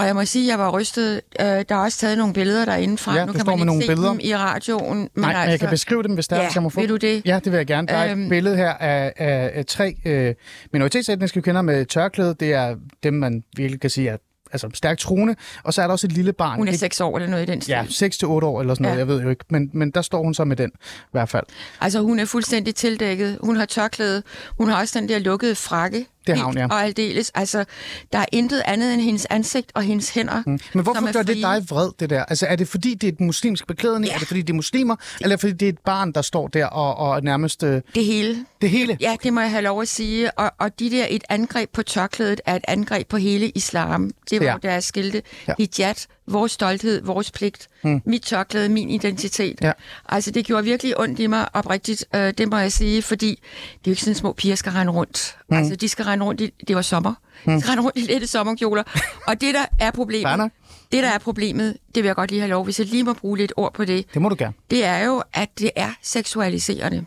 Og 0.00 0.06
jeg 0.06 0.14
må 0.14 0.24
sige, 0.24 0.44
at 0.44 0.48
jeg 0.48 0.58
var 0.58 0.70
rystet. 0.70 1.20
Øh, 1.40 1.46
der 1.46 1.64
er 1.68 1.76
også 1.76 1.98
taget 1.98 2.18
nogle 2.18 2.34
billeder 2.34 2.64
derinde 2.64 2.98
fra. 2.98 3.16
Ja, 3.16 3.24
nu 3.24 3.32
kan 3.32 3.46
man 3.46 3.54
ikke 3.54 3.64
nogle 3.64 3.82
se 3.82 3.88
billeder. 3.88 4.10
dem 4.10 4.20
i 4.22 4.36
radioen. 4.36 4.98
Men 4.98 5.08
Nej, 5.14 5.30
altså, 5.30 5.40
men 5.42 5.50
jeg 5.50 5.60
kan 5.60 5.68
beskrive 5.68 6.02
dem, 6.02 6.14
hvis 6.14 6.28
der 6.28 6.36
ja, 6.36 6.42
er, 6.42 6.50
jeg 6.54 6.62
må 6.62 6.68
få. 6.68 6.80
vil 6.80 6.88
du 6.88 6.96
det? 6.96 7.22
Ja, 7.24 7.40
det 7.44 7.52
vil 7.52 7.56
jeg 7.56 7.66
gerne. 7.66 7.88
Der 7.88 7.94
er 7.94 8.12
øhm, 8.12 8.22
et 8.22 8.28
billede 8.28 8.56
her 8.56 8.70
af, 8.70 9.12
af, 9.16 9.50
af 9.54 9.66
tre 9.66 9.94
øh, 10.04 10.34
minoritetsetniske 10.72 11.42
kvinder 11.42 11.62
med 11.62 11.86
tørklæde. 11.86 12.34
Det 12.40 12.52
er 12.52 12.76
dem, 13.02 13.14
man 13.14 13.44
virkelig 13.56 13.80
kan 13.80 13.90
sige 13.90 14.08
er 14.08 14.16
altså 14.52 14.70
stærkt 14.74 15.00
troende, 15.00 15.34
og 15.62 15.74
så 15.74 15.82
er 15.82 15.86
der 15.86 15.92
også 15.92 16.06
et 16.06 16.12
lille 16.12 16.32
barn. 16.32 16.56
Hun 16.56 16.68
er 16.68 16.72
6 16.72 17.00
år 17.00 17.16
eller 17.16 17.30
noget 17.30 17.48
i 17.48 17.52
den 17.52 17.60
stil. 17.60 17.72
Ja, 17.72 17.84
6 17.88 18.18
til 18.18 18.28
8 18.28 18.46
år 18.46 18.60
eller 18.60 18.74
sådan 18.74 18.82
noget, 18.82 18.94
ja. 18.94 18.98
jeg 18.98 19.08
ved 19.08 19.22
jo 19.22 19.28
ikke, 19.28 19.44
men, 19.50 19.70
men 19.72 19.90
der 19.90 20.02
står 20.02 20.22
hun 20.22 20.34
så 20.34 20.44
med 20.44 20.56
den 20.56 20.70
i 20.74 21.10
hvert 21.12 21.28
fald. 21.28 21.44
Altså 21.80 22.00
hun 22.00 22.18
er 22.18 22.24
fuldstændig 22.24 22.74
tildækket, 22.74 23.38
hun 23.42 23.56
har 23.56 23.64
tørklæde, 23.64 24.22
hun 24.58 24.68
har 24.68 24.80
også 24.80 24.98
den 24.98 25.08
der 25.08 25.18
lukkede 25.18 25.54
frakke, 25.54 26.06
det 26.26 26.36
har 26.36 26.44
hun, 26.44 26.58
ja. 26.58 26.66
Og 26.66 26.84
aldeles. 26.84 27.30
Altså, 27.34 27.64
der 28.12 28.18
er 28.18 28.26
intet 28.32 28.62
andet 28.64 28.94
end 28.94 29.02
hendes 29.02 29.26
ansigt 29.30 29.72
og 29.74 29.82
hendes 29.82 30.10
hænder. 30.10 30.42
Mm. 30.46 30.58
Men 30.74 30.82
hvorfor 30.82 31.12
gør 31.12 31.22
det 31.22 31.36
dig 31.36 31.64
vred, 31.70 31.90
det 32.00 32.10
der? 32.10 32.24
Altså, 32.24 32.46
er 32.46 32.56
det 32.56 32.68
fordi, 32.68 32.94
det 32.94 33.08
er 33.08 33.12
et 33.12 33.20
muslimsk 33.20 33.66
beklædning? 33.66 34.06
Ja. 34.06 34.14
Er 34.14 34.18
det 34.18 34.28
fordi, 34.28 34.42
det 34.42 34.50
er 34.50 34.54
muslimer? 34.54 34.96
Det... 34.96 35.04
Eller 35.20 35.36
fordi, 35.36 35.52
det 35.52 35.66
er 35.66 35.72
et 35.72 35.78
barn, 35.78 36.12
der 36.12 36.22
står 36.22 36.48
der 36.48 36.66
og, 36.66 36.96
og 36.96 37.22
nærmest... 37.22 37.62
Øh... 37.62 37.82
Det 37.94 38.04
hele. 38.04 38.44
Det 38.60 38.70
hele? 38.70 38.96
Ja, 39.00 39.16
det 39.22 39.32
må 39.32 39.40
jeg 39.40 39.50
have 39.50 39.62
lov 39.62 39.82
at 39.82 39.88
sige. 39.88 40.38
Og, 40.38 40.52
og 40.58 40.78
de 40.78 40.90
der, 40.90 41.06
et 41.10 41.24
angreb 41.28 41.70
på 41.72 41.82
tørklædet 41.82 42.40
er 42.46 42.56
et 42.56 42.64
angreb 42.68 43.08
på 43.08 43.16
hele 43.16 43.48
islam. 43.48 44.10
Det 44.30 44.40
var 44.40 44.46
ja. 44.46 44.56
deres 44.62 44.84
skilte. 44.84 45.22
Ja. 45.48 45.54
Hijab, 45.58 45.96
vores 46.32 46.52
stolthed, 46.52 47.02
vores 47.02 47.30
pligt, 47.30 47.68
mm. 47.82 48.02
mit 48.04 48.22
tørklæde, 48.22 48.68
min 48.68 48.90
identitet. 48.90 49.58
Ja. 49.62 49.72
Altså, 50.08 50.30
det 50.30 50.46
gjorde 50.46 50.64
virkelig 50.64 51.00
ondt 51.00 51.18
i 51.18 51.26
mig, 51.26 51.48
oprigtigt, 51.52 52.04
øh, 52.14 52.32
det 52.38 52.48
må 52.48 52.56
jeg 52.56 52.72
sige, 52.72 53.02
fordi 53.02 53.28
det 53.28 53.34
er 53.34 53.80
jo 53.86 53.90
ikke 53.90 54.02
sådan, 54.02 54.14
små 54.14 54.32
piger 54.32 54.54
skal 54.54 54.72
rende 54.72 54.92
rundt. 54.92 55.36
Mm. 55.48 55.56
Altså, 55.56 55.76
de 55.76 55.88
skal 55.88 56.04
rende 56.04 56.24
rundt 56.24 56.40
i, 56.40 56.52
det 56.68 56.76
var 56.76 56.82
sommer, 56.82 57.14
mm. 57.44 57.54
de 57.54 57.60
skal 57.60 57.70
rende 57.70 57.82
rundt 57.82 57.98
i 57.98 58.00
lette 58.00 58.26
sommerkjoler. 58.26 58.82
og 59.28 59.40
det, 59.40 59.54
der 59.54 59.64
er 59.78 59.90
problemet, 59.90 60.50
det, 60.92 61.02
der 61.02 61.08
er 61.08 61.18
problemet, 61.18 61.76
det 61.94 62.02
vil 62.02 62.08
jeg 62.08 62.16
godt 62.16 62.30
lige 62.30 62.40
have 62.40 62.50
lov, 62.50 62.64
hvis 62.64 62.78
jeg 62.78 62.86
lige 62.86 63.04
må 63.04 63.12
bruge 63.12 63.38
lidt 63.38 63.52
ord 63.56 63.74
på 63.74 63.84
det. 63.84 64.14
Det 64.14 64.22
må 64.22 64.28
du 64.28 64.36
gerne. 64.38 64.54
Det 64.70 64.84
er 64.84 65.04
jo, 65.04 65.22
at 65.32 65.48
det 65.58 65.70
er 65.76 65.90
seksualiserende. 66.02 67.04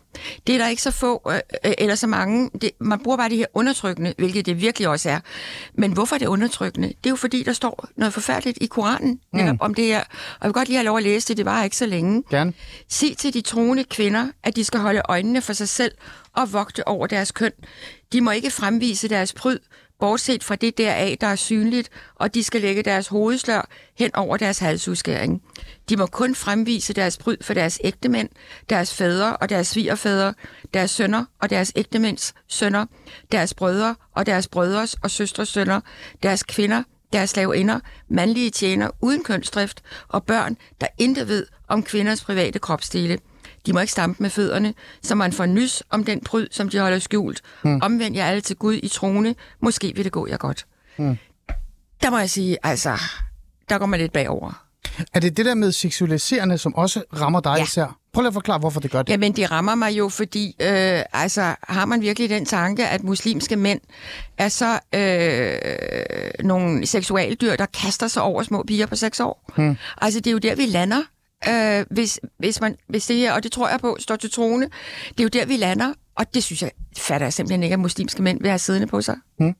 Det 0.47 0.55
er 0.55 0.59
der 0.59 0.67
ikke 0.67 0.81
så 0.81 0.91
få, 0.91 1.21
øh, 1.29 1.39
øh, 1.65 1.73
eller 1.77 1.95
så 1.95 2.07
mange. 2.07 2.49
Det, 2.61 2.71
man 2.79 2.99
bruger 2.99 3.17
bare 3.17 3.29
det 3.29 3.37
her 3.37 3.45
undertrykkende, 3.53 4.13
hvilket 4.17 4.45
det 4.45 4.61
virkelig 4.61 4.87
også 4.87 5.09
er. 5.09 5.19
Men 5.73 5.91
hvorfor 5.91 6.15
er 6.15 6.19
det 6.19 6.25
undertrykkende? 6.25 6.87
Det 6.87 7.05
er 7.05 7.09
jo 7.09 7.15
fordi, 7.15 7.43
der 7.43 7.53
står 7.53 7.87
noget 7.95 8.13
forfærdeligt 8.13 8.57
i 8.61 8.65
Koranen 8.65 9.19
mm. 9.33 9.57
om 9.59 9.73
det 9.73 9.85
her. 9.85 9.99
Og 9.99 10.05
jeg 10.41 10.47
vil 10.47 10.53
godt 10.53 10.67
lige 10.67 10.77
have 10.77 10.85
lov 10.85 10.97
at 10.97 11.03
læse 11.03 11.27
det, 11.27 11.37
det 11.37 11.45
var 11.45 11.63
ikke 11.63 11.77
så 11.77 11.85
længe. 11.85 12.23
Gerne. 12.29 12.53
Sig 12.89 13.17
til 13.17 13.33
de 13.33 13.41
troende 13.41 13.83
kvinder, 13.83 14.27
at 14.43 14.55
de 14.55 14.63
skal 14.63 14.79
holde 14.79 15.01
øjnene 15.05 15.41
for 15.41 15.53
sig 15.53 15.69
selv 15.69 15.91
og 16.35 16.53
vogte 16.53 16.87
over 16.87 17.07
deres 17.07 17.31
køn. 17.31 17.51
De 18.13 18.21
må 18.21 18.31
ikke 18.31 18.51
fremvise 18.51 19.07
deres 19.07 19.33
pryd, 19.33 19.59
bortset 20.03 20.43
fra 20.43 20.55
det 20.55 20.77
deraf, 20.77 21.17
der 21.21 21.27
er 21.27 21.35
synligt, 21.35 21.89
og 22.15 22.33
de 22.33 22.43
skal 22.43 22.61
lægge 22.61 22.83
deres 22.83 23.07
hovedslør 23.07 23.69
hen 23.97 24.15
over 24.15 24.37
deres 24.37 24.59
halsudskæring. 24.59 25.41
De 25.89 25.97
må 25.97 26.05
kun 26.05 26.35
fremvise 26.35 26.93
deres 26.93 27.17
bryd 27.17 27.37
for 27.41 27.53
deres 27.53 27.79
ægtemænd, 27.83 28.29
deres 28.69 28.93
fædre 28.93 29.37
og 29.37 29.49
deres 29.49 29.67
svigerfædre, 29.67 30.33
deres 30.73 30.91
sønner 30.91 31.25
og 31.41 31.49
deres 31.49 31.71
ægtemænds 31.75 32.33
sønner, 32.47 32.85
deres 33.31 33.53
brødre 33.53 33.95
og 34.15 34.25
deres 34.25 34.47
brødres 34.47 34.95
og 35.03 35.11
søstres 35.11 35.49
sønner, 35.49 35.81
deres 36.23 36.43
kvinder, 36.43 36.83
deres 37.13 37.29
slaveinder, 37.29 37.79
mandlige 38.09 38.49
tjener 38.49 38.89
uden 39.01 39.23
kønsdrift 39.23 39.83
og 40.07 40.23
børn, 40.23 40.57
der 40.81 40.87
intet 40.97 41.27
ved 41.27 41.45
om 41.67 41.83
kvinders 41.83 42.23
private 42.23 42.59
kropsdele– 42.59 43.19
de 43.65 43.73
må 43.73 43.79
ikke 43.79 43.91
stampe 43.91 44.23
med 44.23 44.29
fødderne, 44.29 44.73
så 45.01 45.15
man 45.15 45.33
får 45.33 45.45
nys 45.45 45.83
om 45.89 46.03
den 46.03 46.19
pryd, 46.19 46.47
som 46.51 46.69
de 46.69 46.79
holder 46.79 46.99
skjult. 46.99 47.41
Mm. 47.63 47.79
Omvend 47.81 48.15
jer 48.15 48.25
alle 48.25 48.41
til 48.41 48.55
Gud 48.55 48.79
i 48.83 48.87
trone. 48.87 49.35
Måske 49.59 49.93
vil 49.95 50.03
det 50.03 50.11
gå 50.11 50.27
jer 50.27 50.37
godt. 50.37 50.65
Mm. 50.97 51.17
Der 52.01 52.09
må 52.09 52.17
jeg 52.17 52.29
sige, 52.29 52.57
altså, 52.63 52.99
der 53.69 53.77
går 53.77 53.85
man 53.85 53.99
lidt 53.99 54.13
bagover. 54.13 54.63
Er 55.13 55.19
det 55.19 55.37
det 55.37 55.45
der 55.45 55.53
med 55.53 55.71
seksualiserende, 55.71 56.57
som 56.57 56.75
også 56.75 57.03
rammer 57.21 57.39
dig 57.39 57.55
ja. 57.57 57.63
især? 57.63 57.97
Prøv 58.13 58.21
lige 58.21 58.27
at 58.27 58.33
forklare, 58.33 58.59
hvorfor 58.59 58.79
det 58.79 58.91
gør 58.91 59.01
det. 59.01 59.11
Jamen, 59.11 59.31
det 59.31 59.51
rammer 59.51 59.75
mig 59.75 59.91
jo, 59.97 60.09
fordi 60.09 60.55
øh, 60.59 61.01
altså, 61.13 61.55
har 61.63 61.85
man 61.85 62.01
virkelig 62.01 62.29
den 62.29 62.45
tanke, 62.45 62.87
at 62.87 63.03
muslimske 63.03 63.55
mænd 63.55 63.81
er 64.37 64.49
så 64.49 64.79
øh, 64.95 66.45
nogle 66.45 66.85
seksualdyr, 66.85 67.55
der 67.55 67.65
kaster 67.65 68.07
sig 68.07 68.21
over 68.21 68.43
små 68.43 68.63
piger 68.67 68.85
på 68.85 68.95
seks 68.95 69.19
år? 69.19 69.51
Hmm. 69.55 69.75
Altså, 70.01 70.19
det 70.19 70.27
er 70.27 70.31
jo 70.31 70.37
der, 70.37 70.55
vi 70.55 70.65
lander 70.65 71.01
øh, 71.49 71.85
hvis, 71.89 72.19
hvis, 72.37 72.61
man, 72.61 72.75
hvis 72.87 73.05
det 73.05 73.15
her, 73.15 73.33
og 73.33 73.43
det 73.43 73.51
tror 73.51 73.69
jeg 73.69 73.79
på, 73.79 73.97
står 73.99 74.15
til 74.15 74.31
trone. 74.31 74.69
Det 75.09 75.19
er 75.19 75.23
jo 75.23 75.29
der, 75.29 75.45
vi 75.45 75.57
lander, 75.57 75.93
og 76.15 76.33
det 76.33 76.43
synes 76.43 76.61
jeg, 76.61 76.71
fatter 76.97 77.25
jeg 77.25 77.33
simpelthen 77.33 77.63
ikke, 77.63 77.73
at 77.73 77.79
muslimske 77.79 78.21
mænd 78.21 78.41
vil 78.41 78.49
have 78.49 78.59
siddende 78.59 78.87
på 78.87 79.01
sig. 79.01 79.15
Hmm. 79.39 79.55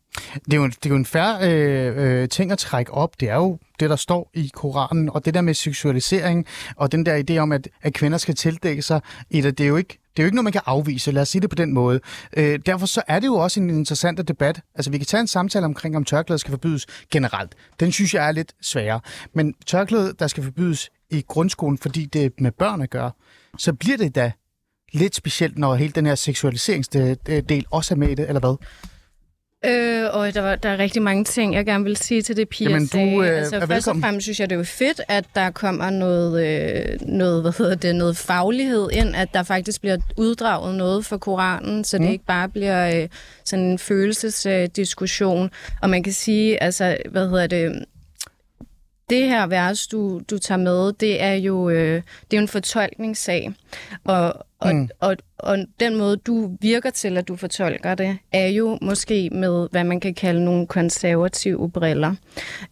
Det, 0.45 0.53
er 0.53 0.57
jo, 0.57 0.67
det 0.67 0.85
er 0.85 0.89
jo 0.89 0.95
en 0.95 1.05
færre 1.05 1.51
øh, 1.51 2.21
øh, 2.21 2.29
ting 2.29 2.51
at 2.51 2.57
trække 2.57 2.91
op. 2.91 3.19
Det 3.19 3.29
er 3.29 3.35
jo 3.35 3.57
det, 3.79 3.89
der 3.89 3.95
står 3.95 4.31
i 4.33 4.51
Koranen, 4.53 5.09
og 5.09 5.25
det 5.25 5.33
der 5.33 5.41
med 5.41 5.53
seksualisering, 5.53 6.45
og 6.75 6.91
den 6.91 7.05
der 7.05 7.23
idé 7.29 7.37
om, 7.37 7.51
at, 7.51 7.67
at 7.81 7.93
kvinder 7.93 8.17
skal 8.17 8.35
tildække 8.35 8.81
sig, 8.81 9.01
det 9.31 9.59
er 9.59 9.67
jo 9.67 9.77
ikke 9.77 9.99
det 10.17 10.19
er 10.19 10.23
jo 10.23 10.27
ikke 10.27 10.35
noget, 10.35 10.43
man 10.43 10.53
kan 10.53 10.61
afvise, 10.65 11.11
lad 11.11 11.21
os 11.21 11.29
sige 11.29 11.41
det 11.41 11.49
på 11.49 11.55
den 11.55 11.73
måde. 11.73 11.99
Øh, 12.37 12.59
derfor 12.65 12.85
så 12.85 13.01
er 13.07 13.19
det 13.19 13.27
jo 13.27 13.35
også 13.35 13.59
en 13.59 13.69
interessant 13.69 14.27
debat. 14.27 14.61
Altså, 14.75 14.91
vi 14.91 14.97
kan 14.97 15.07
tage 15.07 15.21
en 15.21 15.27
samtale 15.27 15.65
omkring, 15.65 15.95
om 15.95 16.05
tørklæder 16.05 16.37
skal 16.37 16.51
forbydes 16.51 16.85
generelt. 17.11 17.55
Den 17.79 17.91
synes 17.91 18.13
jeg 18.13 18.27
er 18.27 18.31
lidt 18.31 18.53
sværere. 18.61 18.99
Men 19.33 19.53
tørklæde, 19.65 20.13
der 20.19 20.27
skal 20.27 20.43
forbydes 20.43 20.89
i 21.13 21.25
grundskolen, 21.27 21.77
fordi 21.77 22.05
det 22.05 22.33
med 22.39 22.51
børn 22.51 22.81
at 22.81 22.89
gøre, 22.89 23.11
så 23.57 23.73
bliver 23.73 23.97
det 23.97 24.15
da 24.15 24.31
lidt 24.93 25.15
specielt, 25.15 25.57
når 25.57 25.75
hele 25.75 25.91
den 25.91 26.05
her 26.05 26.15
seksualiseringsdel 26.15 27.65
også 27.71 27.93
er 27.93 27.97
med 27.97 28.09
i 28.09 28.15
det, 28.15 28.27
eller 28.27 28.39
hvad? 28.39 28.55
Øh, 29.65 30.09
og 30.13 30.33
der, 30.33 30.41
var, 30.41 30.55
der 30.55 30.69
er 30.69 30.77
rigtig 30.77 31.01
mange 31.01 31.23
ting, 31.23 31.53
jeg 31.53 31.65
gerne 31.65 31.83
vil 31.83 31.97
sige 31.97 32.21
til 32.21 32.37
det, 32.37 32.49
Pia 32.49 32.69
Jamen, 32.69 32.87
du 32.87 33.23
øh, 33.23 33.37
altså, 33.37 33.55
er 33.55 33.65
Først 33.65 33.87
og 33.87 33.95
fremmest 34.01 34.23
synes 34.23 34.39
jeg, 34.39 34.49
det 34.49 34.55
er 34.55 34.59
jo 34.59 34.63
fedt, 34.63 35.01
at 35.07 35.25
der 35.35 35.51
kommer 35.51 35.89
noget, 35.89 36.47
øh, 36.47 37.01
noget, 37.01 37.41
hvad 37.41 37.51
hedder 37.57 37.75
det, 37.75 37.95
noget 37.95 38.17
faglighed 38.17 38.89
ind, 38.91 39.15
at 39.15 39.33
der 39.33 39.43
faktisk 39.43 39.81
bliver 39.81 39.97
uddraget 40.17 40.75
noget 40.75 41.05
for 41.05 41.17
Koranen, 41.17 41.83
så 41.83 41.97
mm. 41.97 42.03
det 42.03 42.11
ikke 42.11 42.25
bare 42.25 42.49
bliver 42.49 43.01
øh, 43.01 43.09
sådan 43.45 43.65
en 43.65 43.79
følelsesdiskussion. 43.79 45.45
Øh, 45.45 45.49
og 45.81 45.89
man 45.89 46.03
kan 46.03 46.13
sige, 46.13 46.63
altså, 46.63 46.97
hvad 47.11 47.29
hedder 47.29 47.47
det, 47.47 47.85
det 49.09 49.29
her 49.29 49.47
vers, 49.47 49.87
du, 49.87 50.21
du 50.29 50.37
tager 50.37 50.59
med, 50.59 50.93
det 50.93 51.21
er 51.21 51.33
jo, 51.33 51.69
øh, 51.69 51.95
det 51.95 52.33
er 52.33 52.37
jo 52.37 52.41
en 52.41 52.47
fortolkningssag. 52.47 53.53
Og, 54.03 54.33
og, 54.59 54.75
mm. 54.75 54.89
og, 54.99 55.17
og 55.43 55.57
den 55.79 55.97
måde, 55.97 56.17
du 56.17 56.57
virker 56.61 56.89
til, 56.89 57.17
at 57.17 57.27
du 57.27 57.35
fortolker 57.35 57.95
det, 57.95 58.17
er 58.31 58.47
jo 58.47 58.77
måske 58.81 59.29
med, 59.31 59.67
hvad 59.71 59.83
man 59.83 59.99
kan 59.99 60.13
kalde 60.13 60.45
nogle 60.45 60.67
konservative 60.67 61.71
briller. 61.71 62.15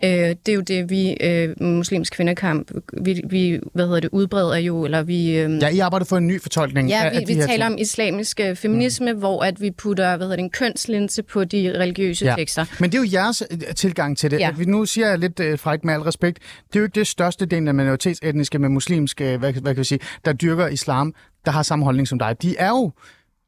Øh, 0.04 0.10
det 0.12 0.50
er 0.50 0.54
jo 0.54 0.62
det, 0.62 0.90
vi, 0.90 1.18
øh, 1.22 1.62
muslimsk 1.62 2.14
kvindekamp, 2.14 2.72
vi, 3.02 3.22
vi 3.30 3.60
hvad 3.74 3.86
hedder 3.86 4.00
det, 4.00 4.10
udbreder 4.12 4.58
jo, 4.58 4.86
eller 4.86 5.04
vi... 5.04 5.38
Øh, 5.40 5.62
ja, 5.62 5.68
I 5.70 5.80
arbejder 5.80 6.06
for 6.06 6.18
en 6.18 6.28
ny 6.28 6.42
fortolkning 6.42 6.90
Ja, 6.90 7.04
af, 7.06 7.12
vi, 7.12 7.16
af 7.18 7.24
vi 7.28 7.34
taler 7.34 7.48
ting. 7.48 7.64
om 7.64 7.78
islamisk 7.80 8.40
øh, 8.40 8.56
feminisme, 8.56 9.14
mm. 9.14 9.20
hvor 9.20 9.44
at 9.44 9.62
vi 9.62 9.72
putter, 9.72 10.18
hvad 10.18 10.26
hedder 10.28 10.36
det, 10.36 10.44
en 10.44 10.50
kønslinse 10.50 11.24
på 11.24 11.44
de 11.44 11.74
religiøse 11.80 12.26
Ja. 12.26 12.36
tekster. 12.38 12.66
Men 12.80 12.90
det 12.92 12.98
er 12.98 13.02
jo 13.02 13.10
jeres 13.14 13.44
øh, 13.52 13.76
tilgang 13.76 14.18
til 14.18 14.32
det. 14.32 14.40
Ja. 14.40 14.48
At 14.50 14.60
vi 14.60 14.66
nu 14.66 14.86
siger 14.86 15.10
jeg 15.10 15.20
lidt 15.20 15.40
øh, 15.40 15.60
frækt 15.60 15.86
med 15.86 15.94
al 15.94 16.00
respekt, 16.02 16.40
det 16.68 16.76
er 16.76 16.80
jo 16.80 16.84
ikke 16.86 16.96
det 17.00 17.08
største 17.08 17.46
del 17.46 17.68
af 17.68 17.74
minoritetsetniske 17.74 18.60
med 18.60 18.70
muslimske, 18.70 19.38
hvad, 19.38 19.54
hvad 19.54 19.74
kan 19.74 19.80
vi 19.80 19.84
sige, 19.84 20.00
der 20.26 20.34
dyrker 20.34 20.68
islam, 20.68 21.14
der 21.46 21.52
har 21.52 21.64
samme 21.64 21.86
holdning 21.86 22.08
som 22.08 22.20
dig. 22.20 22.36
De 22.42 22.56
er 22.62 22.70
jo 22.70 22.92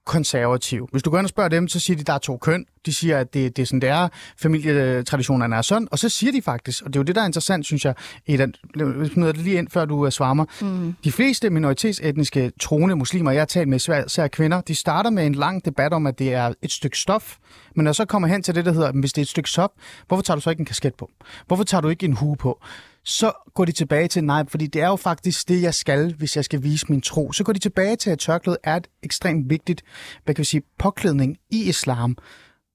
konservative. 0.05 0.87
Hvis 0.91 1.03
du 1.03 1.09
går 1.09 1.17
ind 1.17 1.25
og 1.25 1.29
spørger 1.29 1.49
dem, 1.49 1.67
så 1.67 1.79
siger 1.79 1.97
de, 1.97 2.01
at 2.01 2.07
der 2.07 2.13
er 2.13 2.17
to 2.17 2.37
køn. 2.37 2.65
De 2.85 2.93
siger, 2.93 3.17
at 3.19 3.33
det, 3.33 3.57
det 3.57 3.61
er 3.61 3.65
sådan, 3.65 3.79
det 3.79 3.89
er. 3.89 4.07
Familietraditionerne 4.37 5.55
er 5.55 5.61
sådan. 5.61 5.87
Og 5.91 5.99
så 5.99 6.09
siger 6.09 6.31
de 6.31 6.41
faktisk, 6.41 6.83
og 6.83 6.87
det 6.87 6.95
er 6.95 6.99
jo 6.99 7.03
det, 7.03 7.15
der 7.15 7.21
er 7.21 7.25
interessant, 7.25 7.65
synes 7.65 7.85
jeg, 7.85 7.95
i 8.25 8.37
den, 8.37 8.55
hvis 8.75 9.09
det 9.09 9.37
lige 9.37 9.57
ind, 9.57 9.67
før 9.69 9.85
du 9.85 10.05
uh, 10.05 10.09
svarer 10.09 10.33
mm. 10.61 10.95
De 11.03 11.11
fleste 11.11 11.49
minoritetsetniske 11.49 12.51
troende 12.61 12.95
muslimer, 12.95 13.31
jeg 13.31 13.41
har 13.41 13.45
talt 13.45 13.67
med, 13.67 14.05
især 14.05 14.27
kvinder, 14.27 14.61
de 14.61 14.75
starter 14.75 15.09
med 15.09 15.25
en 15.25 15.35
lang 15.35 15.65
debat 15.65 15.93
om, 15.93 16.07
at 16.07 16.19
det 16.19 16.33
er 16.33 16.53
et 16.61 16.71
stykke 16.71 16.97
stof. 16.97 17.37
Men 17.75 17.83
når 17.83 17.91
så 17.91 18.05
kommer 18.05 18.27
hen 18.27 18.43
til 18.43 18.55
det, 18.55 18.65
der 18.65 18.71
hedder, 18.71 18.91
"Men 18.91 18.99
hvis 18.99 19.13
det 19.13 19.21
er 19.21 19.23
et 19.25 19.29
stykke 19.29 19.49
stof, 19.49 19.69
hvorfor 20.07 20.21
tager 20.21 20.35
du 20.35 20.41
så 20.41 20.49
ikke 20.49 20.59
en 20.59 20.65
kasket 20.65 20.95
på? 20.95 21.09
Hvorfor 21.47 21.63
tager 21.63 21.81
du 21.81 21.89
ikke 21.89 22.05
en 22.05 22.13
hue 22.13 22.35
på? 22.35 22.59
Så 23.05 23.31
går 23.53 23.65
de 23.65 23.71
tilbage 23.71 24.07
til, 24.07 24.23
nej, 24.23 24.45
fordi 24.47 24.67
det 24.67 24.81
er 24.81 24.87
jo 24.87 24.95
faktisk 24.95 25.49
det, 25.49 25.61
jeg 25.61 25.73
skal, 25.73 26.13
hvis 26.13 26.35
jeg 26.35 26.45
skal 26.45 26.63
vise 26.63 26.85
min 26.89 27.01
tro. 27.01 27.31
Så 27.31 27.43
går 27.43 27.53
de 27.53 27.59
tilbage 27.59 27.95
til, 27.95 28.09
at 28.09 28.19
tørklædet 28.19 28.59
er 28.63 28.75
et 28.75 28.87
ekstremt 29.03 29.49
vigtigt, 29.49 29.83
hvad 30.23 30.35
kan 30.35 30.39
vi 30.39 30.45
sige, 30.45 30.63
påklædning 30.79 31.37
i 31.49 31.69
islam. 31.69 32.17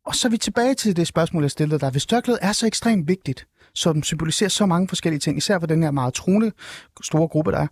Og 0.07 0.15
så 0.15 0.29
er 0.29 0.31
vi 0.31 0.39
tilbage 0.39 0.75
til 0.75 0.97
det 0.97 1.07
spørgsmål, 1.07 1.43
jeg 1.43 1.51
stillede 1.51 1.81
dig. 1.81 1.91
Hvis 1.91 2.07
tørklædet 2.07 2.39
er 2.43 2.53
så 2.53 2.67
ekstremt 2.67 3.09
vigtigt, 3.09 3.47
som 3.75 4.03
symboliserer 4.03 4.51
så 4.51 4.67
mange 4.67 4.89
forskellige 4.89 5.21
ting, 5.21 5.39
især 5.39 5.59
for 5.59 5.67
den 5.67 5.83
her 5.83 5.91
meget 5.91 6.15
troende 6.15 6.53
store 7.03 7.29
gruppe, 7.29 7.53
der 7.53 7.59
er, 7.59 7.67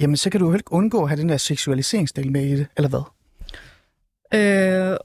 jamen 0.00 0.16
så 0.16 0.30
kan 0.30 0.40
du 0.40 0.48
jo 0.48 0.54
ikke 0.54 0.72
undgå 0.72 1.02
at 1.02 1.08
have 1.08 1.20
den 1.20 1.28
der 1.28 1.36
seksualiseringsdel 1.36 2.32
med 2.32 2.46
i 2.46 2.56
det, 2.56 2.66
eller 2.76 2.88
hvad? 2.88 3.02
Øh, 4.34 4.96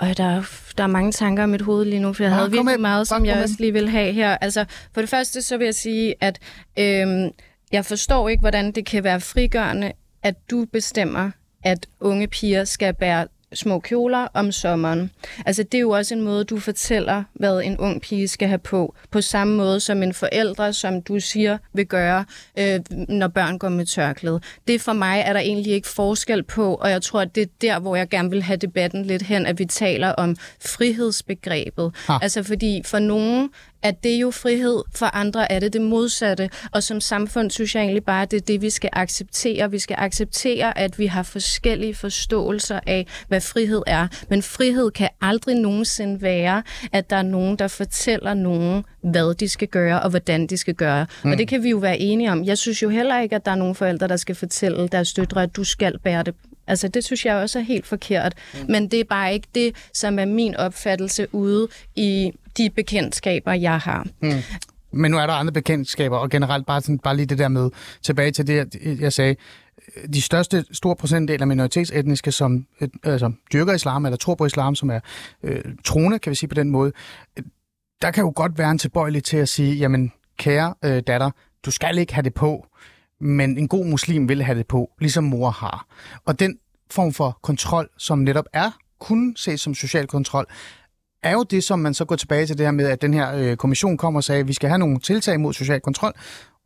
og 0.00 0.16
der, 0.16 0.24
er- 0.24 0.72
der 0.78 0.82
er 0.84 0.88
mange 0.88 1.12
tanker 1.12 1.42
i 1.44 1.46
mit 1.46 1.60
hoved 1.62 1.84
lige 1.84 2.00
nu, 2.00 2.12
for 2.12 2.22
jeg 2.22 2.30
Bare 2.30 2.38
havde 2.38 2.50
virkelig 2.50 2.64
med. 2.64 2.78
meget, 2.78 3.08
som 3.08 3.26
jeg 3.26 3.42
også 3.42 3.54
lige 3.58 3.72
vil 3.72 3.88
have 3.88 4.12
her. 4.12 4.36
Altså, 4.40 4.64
for 4.94 5.00
det 5.00 5.10
første 5.10 5.42
så 5.42 5.56
vil 5.56 5.64
jeg 5.64 5.74
sige, 5.74 6.14
at 6.20 6.38
øhm, 6.78 7.30
jeg 7.72 7.84
forstår 7.84 8.28
ikke, 8.28 8.40
hvordan 8.40 8.72
det 8.72 8.86
kan 8.86 9.04
være 9.04 9.20
frigørende, 9.20 9.92
at 10.22 10.34
du 10.50 10.66
bestemmer, 10.72 11.30
at 11.64 11.86
unge 12.00 12.26
piger 12.28 12.64
skal 12.64 12.94
bære 12.94 13.26
små 13.54 13.80
kjoler 13.80 14.26
om 14.34 14.52
sommeren. 14.52 15.10
Altså, 15.46 15.62
det 15.62 15.74
er 15.74 15.80
jo 15.80 15.90
også 15.90 16.14
en 16.14 16.20
måde, 16.20 16.44
du 16.44 16.60
fortæller, 16.60 17.24
hvad 17.34 17.62
en 17.62 17.78
ung 17.78 18.02
pige 18.02 18.28
skal 18.28 18.48
have 18.48 18.58
på. 18.58 18.94
På 19.10 19.20
samme 19.20 19.56
måde 19.56 19.80
som 19.80 20.02
en 20.02 20.14
forældre, 20.14 20.72
som 20.72 21.02
du 21.02 21.20
siger, 21.20 21.58
vil 21.72 21.86
gøre, 21.86 22.24
øh, 22.58 22.80
når 23.08 23.28
børn 23.28 23.58
går 23.58 23.68
med 23.68 23.86
tørklæde. 23.86 24.40
Det 24.68 24.80
for 24.80 24.92
mig 24.92 25.22
er 25.26 25.32
der 25.32 25.40
egentlig 25.40 25.72
ikke 25.72 25.88
forskel 25.88 26.42
på, 26.42 26.74
og 26.74 26.90
jeg 26.90 27.02
tror, 27.02 27.20
at 27.20 27.34
det 27.34 27.42
er 27.42 27.46
der, 27.60 27.78
hvor 27.78 27.96
jeg 27.96 28.08
gerne 28.08 28.30
vil 28.30 28.42
have 28.42 28.56
debatten 28.56 29.04
lidt 29.04 29.22
hen, 29.22 29.46
at 29.46 29.58
vi 29.58 29.64
taler 29.64 30.08
om 30.08 30.36
frihedsbegrebet. 30.60 31.94
Ha. 32.06 32.18
Altså, 32.22 32.42
fordi 32.42 32.82
for 32.84 32.98
nogen 32.98 33.50
at 33.82 34.04
det 34.04 34.14
er 34.14 34.18
jo 34.18 34.30
frihed, 34.30 34.82
for 34.94 35.06
andre 35.06 35.52
er 35.52 35.58
det 35.58 35.72
det 35.72 35.80
modsatte. 35.80 36.50
Og 36.72 36.82
som 36.82 37.00
samfund 37.00 37.50
synes 37.50 37.74
jeg 37.74 37.82
egentlig 37.82 38.04
bare, 38.04 38.22
at 38.22 38.30
det 38.30 38.36
er 38.36 38.40
det, 38.40 38.62
vi 38.62 38.70
skal 38.70 38.90
acceptere. 38.92 39.70
Vi 39.70 39.78
skal 39.78 39.96
acceptere, 39.98 40.78
at 40.78 40.98
vi 40.98 41.06
har 41.06 41.22
forskellige 41.22 41.94
forståelser 41.94 42.80
af, 42.86 43.06
hvad 43.28 43.40
frihed 43.40 43.82
er. 43.86 44.08
Men 44.30 44.42
frihed 44.42 44.90
kan 44.90 45.08
aldrig 45.20 45.54
nogensinde 45.54 46.22
være, 46.22 46.62
at 46.92 47.10
der 47.10 47.16
er 47.16 47.22
nogen, 47.22 47.56
der 47.56 47.68
fortæller 47.68 48.34
nogen, 48.34 48.84
hvad 49.02 49.34
de 49.34 49.48
skal 49.48 49.68
gøre 49.68 50.02
og 50.02 50.10
hvordan 50.10 50.46
de 50.46 50.56
skal 50.56 50.74
gøre. 50.74 51.06
Mm. 51.24 51.32
Og 51.32 51.38
det 51.38 51.48
kan 51.48 51.62
vi 51.62 51.70
jo 51.70 51.76
være 51.76 51.98
enige 51.98 52.32
om. 52.32 52.44
Jeg 52.44 52.58
synes 52.58 52.82
jo 52.82 52.88
heller 52.88 53.20
ikke, 53.20 53.36
at 53.36 53.44
der 53.44 53.50
er 53.50 53.56
nogen 53.56 53.74
forældre, 53.74 54.08
der 54.08 54.16
skal 54.16 54.34
fortælle 54.34 54.88
deres 54.88 55.12
døtre, 55.12 55.42
at 55.42 55.56
du 55.56 55.64
skal 55.64 55.98
bære 55.98 56.22
det 56.22 56.34
Altså, 56.66 56.88
det 56.88 57.04
synes 57.04 57.26
jeg 57.26 57.34
også 57.34 57.58
er 57.58 57.62
helt 57.62 57.86
forkert. 57.86 58.34
Mm. 58.54 58.58
Men 58.68 58.88
det 58.88 59.00
er 59.00 59.04
bare 59.04 59.34
ikke 59.34 59.48
det, 59.54 59.74
som 59.94 60.18
er 60.18 60.24
min 60.24 60.56
opfattelse 60.56 61.34
ude 61.34 61.68
i 61.96 62.32
de 62.64 62.70
bekendtskaber, 62.70 63.52
jeg 63.52 63.78
har. 63.78 64.06
Mm. 64.22 64.30
Men 64.92 65.10
nu 65.10 65.18
er 65.18 65.26
der 65.26 65.32
andre 65.32 65.52
bekendtskaber, 65.52 66.16
og 66.16 66.30
generelt 66.30 66.66
bare, 66.66 66.80
sådan, 66.80 66.98
bare 66.98 67.16
lige 67.16 67.26
det 67.26 67.38
der 67.38 67.48
med, 67.48 67.70
tilbage 68.02 68.30
til 68.30 68.46
det, 68.46 68.76
jeg- 69.00 69.12
sagde, 69.12 69.36
øh, 69.96 70.08
de 70.12 70.22
største 70.22 70.64
store 70.72 70.96
procentdel 70.96 71.40
af 71.40 71.46
minoritetsetniske, 71.46 72.32
som 72.32 72.66
øh, 72.80 72.88
altså, 73.04 73.32
dyrker 73.52 73.72
islam, 73.72 74.04
eller 74.04 74.16
tror 74.16 74.34
på 74.34 74.46
islam, 74.46 74.74
som 74.74 74.90
er 74.90 75.00
øh, 75.42 75.64
troende, 75.84 76.18
kan 76.18 76.30
vi 76.30 76.34
sige 76.34 76.48
på 76.48 76.54
den 76.54 76.70
måde, 76.70 76.92
øh, 77.38 77.44
der 78.02 78.10
kan 78.10 78.24
jo 78.24 78.32
godt 78.36 78.58
være 78.58 78.70
en 78.70 78.78
tilbøjelig 78.78 79.24
til 79.24 79.36
at 79.36 79.48
sige, 79.48 79.74
jamen, 79.74 80.12
kære 80.38 80.74
øh, 80.84 81.02
datter, 81.06 81.30
du 81.66 81.70
skal 81.70 81.98
ikke 81.98 82.14
have 82.14 82.22
det 82.24 82.34
på, 82.34 82.66
men 83.20 83.58
en 83.58 83.68
god 83.68 83.86
muslim 83.86 84.28
vil 84.28 84.42
have 84.42 84.58
det 84.58 84.66
på, 84.66 84.90
ligesom 85.00 85.24
mor 85.24 85.50
har. 85.50 85.86
Og 86.26 86.40
den 86.40 86.58
form 86.90 87.12
for 87.12 87.38
kontrol, 87.42 87.88
som 87.98 88.18
netop 88.18 88.44
er, 88.52 88.70
kunne 89.00 89.32
ses 89.36 89.60
som 89.60 89.74
social 89.74 90.06
kontrol, 90.06 90.46
er 91.22 91.32
jo 91.32 91.42
det, 91.42 91.64
som 91.64 91.78
man 91.78 91.94
så 91.94 92.04
går 92.04 92.16
tilbage 92.16 92.46
til 92.46 92.58
det 92.58 92.66
her 92.66 92.70
med, 92.70 92.86
at 92.86 93.02
den 93.02 93.14
her 93.14 93.34
øh, 93.34 93.56
kommission 93.56 93.96
kommer 93.96 94.20
og 94.20 94.24
sagde, 94.24 94.40
at 94.40 94.48
vi 94.48 94.52
skal 94.52 94.68
have 94.68 94.78
nogle 94.78 94.98
tiltag 94.98 95.40
mod 95.40 95.52
social 95.52 95.80
kontrol, 95.80 96.12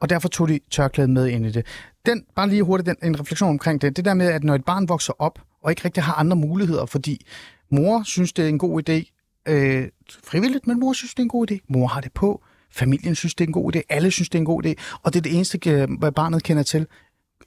og 0.01 0.09
derfor 0.09 0.29
tog 0.29 0.49
de 0.49 0.61
tørklædet 0.71 1.11
med 1.11 1.27
ind 1.29 1.47
i 1.47 1.51
det. 1.51 1.67
Den, 2.07 2.25
bare 2.35 2.49
lige 2.49 2.63
hurtigt 2.63 2.87
den, 2.87 2.97
en 3.03 3.21
refleksion 3.21 3.51
omkring 3.51 3.83
det. 3.83 3.97
Det 3.97 4.05
der 4.05 4.15
med, 4.15 4.27
at 4.27 4.45
når 4.45 4.55
et 4.55 4.65
barn 4.65 4.89
vokser 4.89 5.13
op, 5.19 5.39
og 5.63 5.73
ikke 5.73 5.85
rigtig 5.85 6.03
har 6.03 6.15
andre 6.15 6.37
muligheder, 6.37 6.87
fordi 6.87 7.27
mor 7.71 8.03
synes, 8.03 8.33
det 8.33 8.45
er 8.45 8.49
en 8.49 8.59
god 8.59 8.89
idé, 8.89 9.15
øh, 9.49 9.89
frivilligt, 10.25 10.67
men 10.67 10.81
mor 10.81 10.93
synes, 10.93 11.15
det 11.15 11.19
er 11.19 11.25
en 11.25 11.29
god 11.29 11.51
idé. 11.51 11.59
Mor 11.69 11.87
har 11.87 12.01
det 12.01 12.13
på, 12.13 12.43
familien 12.71 13.15
synes, 13.15 13.35
det 13.35 13.45
er 13.45 13.49
en 13.49 13.53
god 13.53 13.77
idé, 13.77 13.81
alle 13.89 14.11
synes, 14.11 14.29
det 14.29 14.39
er 14.39 14.41
en 14.41 14.47
god 14.47 14.67
idé, 14.67 14.75
og 15.03 15.13
det 15.13 15.19
er 15.19 15.23
det 15.23 15.35
eneste, 15.35 15.71
øh, 15.71 15.89
hvad 15.99 16.13
barnet 16.13 16.43
kender 16.43 16.63
til 16.63 16.87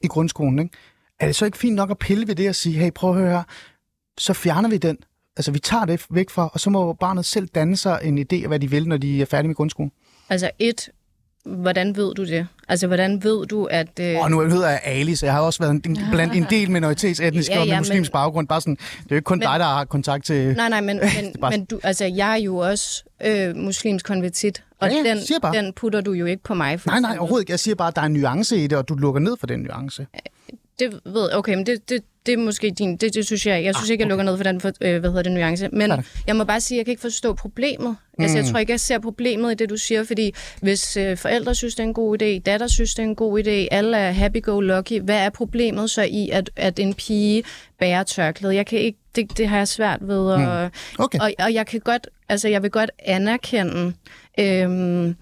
i 0.02 0.06
grundskolen. 0.06 0.58
Ikke? 0.58 0.76
Er 1.20 1.26
det 1.26 1.36
så 1.36 1.44
ikke 1.44 1.58
fint 1.58 1.76
nok 1.76 1.90
at 1.90 1.98
pille 1.98 2.28
ved 2.28 2.34
det 2.34 2.48
og 2.48 2.54
sige, 2.54 2.78
hey, 2.78 2.90
prøv 2.94 3.10
at 3.10 3.16
høre 3.16 3.30
her, 3.30 3.42
så 4.18 4.32
fjerner 4.32 4.68
vi 4.68 4.76
den. 4.76 4.98
Altså, 5.38 5.50
vi 5.52 5.58
tager 5.58 5.84
det 5.84 6.06
væk 6.10 6.30
fra, 6.30 6.50
og 6.52 6.60
så 6.60 6.70
må 6.70 6.92
barnet 6.92 7.24
selv 7.24 7.46
danne 7.54 7.76
sig 7.76 8.00
en 8.02 8.18
idé 8.18 8.42
af, 8.42 8.48
hvad 8.48 8.58
de 8.60 8.70
vil, 8.70 8.88
når 8.88 8.96
de 8.96 9.22
er 9.22 9.26
færdige 9.26 9.48
med 9.48 9.54
grundskolen. 9.56 9.92
Altså 10.30 10.50
et, 10.58 10.88
hvordan 11.44 11.96
ved 11.96 12.14
du 12.14 12.24
det? 12.24 12.46
Altså, 12.68 12.86
hvordan 12.86 13.24
ved 13.24 13.46
du, 13.46 13.64
at... 13.64 14.00
Øh... 14.00 14.16
Og 14.20 14.30
nu 14.30 14.40
hedder 14.40 14.68
jeg 14.68 14.80
Ali, 14.84 15.14
så 15.16 15.26
jeg 15.26 15.32
har 15.34 15.40
også 15.40 15.58
været 15.62 15.70
en, 15.70 15.82
en, 15.86 15.98
blandt 16.12 16.34
en 16.34 16.46
del 16.50 16.70
minoritetsetniske 16.70 17.54
Ja, 17.54 17.60
og 17.60 17.66
med 17.66 17.72
ja, 17.74 17.80
muslimsk 17.80 18.08
men- 18.10 18.12
baggrund. 18.12 18.48
Bare 18.48 18.60
sådan, 18.60 18.76
det 18.76 18.86
er 19.02 19.06
jo 19.10 19.16
ikke 19.16 19.24
kun 19.24 19.38
Men- 19.38 19.48
dig, 19.48 19.58
der 19.60 19.64
har 19.66 19.84
kontakt 19.84 20.24
til... 20.24 20.54
Nej, 20.56 20.68
nej, 20.68 20.80
men, 20.80 21.00
men, 21.16 21.34
men 21.50 21.64
du, 21.64 21.80
altså, 21.82 22.04
jeg 22.04 22.32
er 22.32 22.36
jo 22.42 22.56
også 22.56 23.04
øh, 23.24 23.56
muslimsk 23.56 24.06
konvertit, 24.06 24.64
og 24.80 24.90
Ja, 24.90 24.96
ja, 25.04 25.10
den, 25.10 25.18
bare. 25.42 25.56
den 25.56 25.72
putter 25.72 26.00
du 26.00 26.12
jo 26.12 26.26
ikke 26.26 26.42
på 26.42 26.54
mig. 26.54 26.80
For 26.80 26.90
Nej, 26.90 27.00
nej, 27.00 27.16
overhovedet 27.18 27.42
ikke. 27.42 27.50
Jeg 27.50 27.60
siger 27.60 27.74
bare, 27.74 27.88
at 27.88 27.96
der 27.96 28.02
er 28.02 28.06
en 28.06 28.12
nuance 28.12 28.56
i 28.56 28.66
det, 28.66 28.78
og 28.78 28.88
du 28.88 28.94
lukker 28.94 29.20
ned 29.20 29.36
for 29.40 29.46
den 29.46 29.60
nuance. 29.60 30.06
Det 30.78 31.00
ved 31.04 31.34
okay, 31.36 31.54
men 31.54 31.66
det, 31.66 31.88
det, 31.88 32.02
det 32.28 32.38
er 32.38 32.44
måske 32.44 32.70
din... 32.70 32.96
Det, 32.96 33.14
det 33.14 33.26
synes 33.26 33.46
jeg... 33.46 33.64
Jeg 33.64 33.74
synes 33.74 33.90
ikke, 33.90 34.02
jeg 34.02 34.08
lukker 34.08 34.24
ned 34.24 34.36
for 34.36 34.44
den, 34.44 34.60
for, 34.60 34.72
øh, 34.80 35.00
hvad 35.00 35.10
hedder 35.10 35.22
det, 35.22 35.32
nuance. 35.32 35.68
Men 35.72 35.90
tak. 35.90 36.06
jeg 36.26 36.36
må 36.36 36.44
bare 36.44 36.60
sige, 36.60 36.76
at 36.76 36.78
jeg 36.78 36.84
kan 36.86 36.92
ikke 36.92 37.00
forstå 37.00 37.32
problemet. 37.32 37.96
Mm. 38.18 38.22
Altså, 38.22 38.38
jeg 38.38 38.46
tror 38.46 38.58
ikke, 38.58 38.72
jeg 38.72 38.80
ser 38.80 38.98
problemet 38.98 39.52
i 39.52 39.54
det, 39.54 39.70
du 39.70 39.76
siger, 39.76 40.04
fordi 40.04 40.34
hvis 40.62 40.96
øh, 40.96 41.16
forældre 41.16 41.54
synes, 41.54 41.74
det 41.74 41.82
er 41.82 41.86
en 41.86 41.94
god 41.94 42.22
idé, 42.22 42.38
datter 42.38 42.66
synes, 42.66 42.94
det 42.94 43.02
er 43.02 43.06
en 43.06 43.16
god 43.16 43.40
idé, 43.40 43.68
alle 43.70 43.96
er 43.96 44.10
happy-go-lucky, 44.10 45.00
hvad 45.00 45.18
er 45.18 45.30
problemet 45.30 45.90
så 45.90 46.02
i, 46.02 46.28
at, 46.32 46.50
at 46.56 46.78
en 46.78 46.94
pige 46.94 47.42
bærer 47.78 48.02
tørklæde? 48.02 48.54
Jeg 48.54 48.66
kan 48.66 48.78
ikke... 48.78 48.98
Det, 49.16 49.38
det 49.38 49.48
har 49.48 49.56
jeg 49.56 49.68
svært 49.68 49.98
ved 50.02 50.32
at... 50.32 50.70
Okay. 50.98 51.18
Og, 51.18 51.32
og 51.38 51.54
jeg 51.54 51.66
kan 51.66 51.80
godt, 51.80 52.06
altså 52.28 52.48
jeg 52.48 52.62
vil 52.62 52.70
godt 52.70 52.90
anerkende, 52.98 53.92
øhm, 54.40 55.16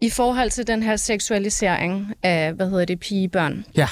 i 0.00 0.10
forhold 0.10 0.50
til 0.50 0.66
den 0.66 0.82
her 0.82 0.96
seksualisering 0.96 2.14
af, 2.22 2.52
hvad 2.52 2.70
hedder 2.70 2.84
det, 2.84 3.00
pigebørn. 3.00 3.64
Ja. 3.76 3.88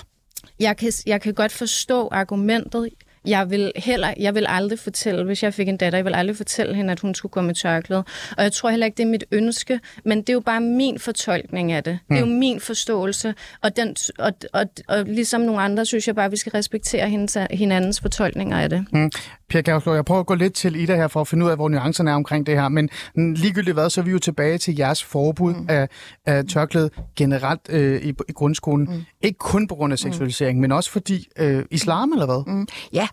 Jeg 0.60 0.76
kan, 0.76 0.92
jeg 1.06 1.20
kan 1.20 1.34
godt 1.34 1.52
forstå 1.52 2.08
argumentet. 2.12 2.88
Jeg 3.26 3.50
vil 3.50 3.72
heller, 3.76 4.14
jeg 4.20 4.34
vil 4.34 4.46
aldrig 4.48 4.78
fortælle, 4.78 5.24
hvis 5.24 5.42
jeg 5.42 5.54
fik 5.54 5.68
en 5.68 5.76
datter, 5.76 5.98
jeg 5.98 6.04
vil 6.04 6.14
aldrig 6.14 6.36
fortælle 6.36 6.74
hende, 6.74 6.92
at 6.92 7.00
hun 7.00 7.14
skulle 7.14 7.30
gå 7.30 7.40
med 7.40 7.54
tørklæde. 7.54 8.04
Og 8.36 8.42
jeg 8.42 8.52
tror 8.52 8.70
heller 8.70 8.86
ikke, 8.86 8.96
det 8.96 9.02
er 9.02 9.06
mit 9.08 9.24
ønske, 9.32 9.80
men 10.04 10.18
det 10.18 10.28
er 10.28 10.32
jo 10.32 10.40
bare 10.40 10.60
min 10.60 10.98
fortolkning 10.98 11.72
af 11.72 11.84
det. 11.84 11.98
Det 12.08 12.16
er 12.16 12.20
jo 12.20 12.26
min 12.26 12.60
forståelse, 12.60 13.34
og, 13.62 13.76
den, 13.76 13.96
og, 14.18 14.32
og, 14.52 14.66
og 14.88 15.04
ligesom 15.04 15.40
nogle 15.40 15.60
andre, 15.60 15.84
synes 15.86 16.06
jeg 16.06 16.14
bare, 16.14 16.26
at 16.26 16.32
vi 16.32 16.36
skal 16.36 16.52
respektere 16.52 17.08
hendes, 17.08 17.38
hinandens 17.50 18.00
fortolkninger 18.00 18.58
af 18.58 18.70
det. 18.70 18.86
Mm. 18.92 19.10
Pia 19.48 19.62
Kærsgaard, 19.62 19.96
jeg 19.96 20.04
prøver 20.04 20.20
at 20.20 20.26
gå 20.26 20.34
lidt 20.34 20.54
til 20.54 20.76
Ida 20.76 20.96
her 20.96 21.08
for 21.08 21.20
at 21.20 21.28
finde 21.28 21.44
ud 21.46 21.50
af, 21.50 21.56
hvor 21.56 21.68
nuancerne 21.68 22.10
er 22.10 22.14
omkring 22.14 22.46
det 22.46 22.54
her, 22.54 22.68
men 22.68 22.88
mm, 23.14 23.32
ligegyldigt 23.32 23.74
hvad, 23.74 23.90
så 23.90 24.00
er 24.00 24.04
vi 24.04 24.10
jo 24.10 24.18
tilbage 24.18 24.58
til 24.58 24.76
jeres 24.76 25.04
forbud 25.04 25.54
mm. 25.54 25.66
af, 25.68 25.88
af 26.26 26.44
tørklæde 26.44 26.90
generelt 27.16 27.60
øh, 27.68 28.02
i, 28.02 28.08
i 28.28 28.32
grundskolen. 28.32 28.88
Mm. 28.90 29.04
Ikke 29.22 29.38
kun 29.38 29.68
på 29.68 29.74
grund 29.74 29.92
af 29.92 29.98
seksualisering, 29.98 30.58
mm. 30.58 30.60
men 30.60 30.72
også 30.72 30.90
fordi 30.90 31.28
øh, 31.38 31.64
islam 31.70 32.12
eller 32.12 32.26
hvad? 32.26 32.54
Mm. 32.54 32.66
Ja. 32.92 33.08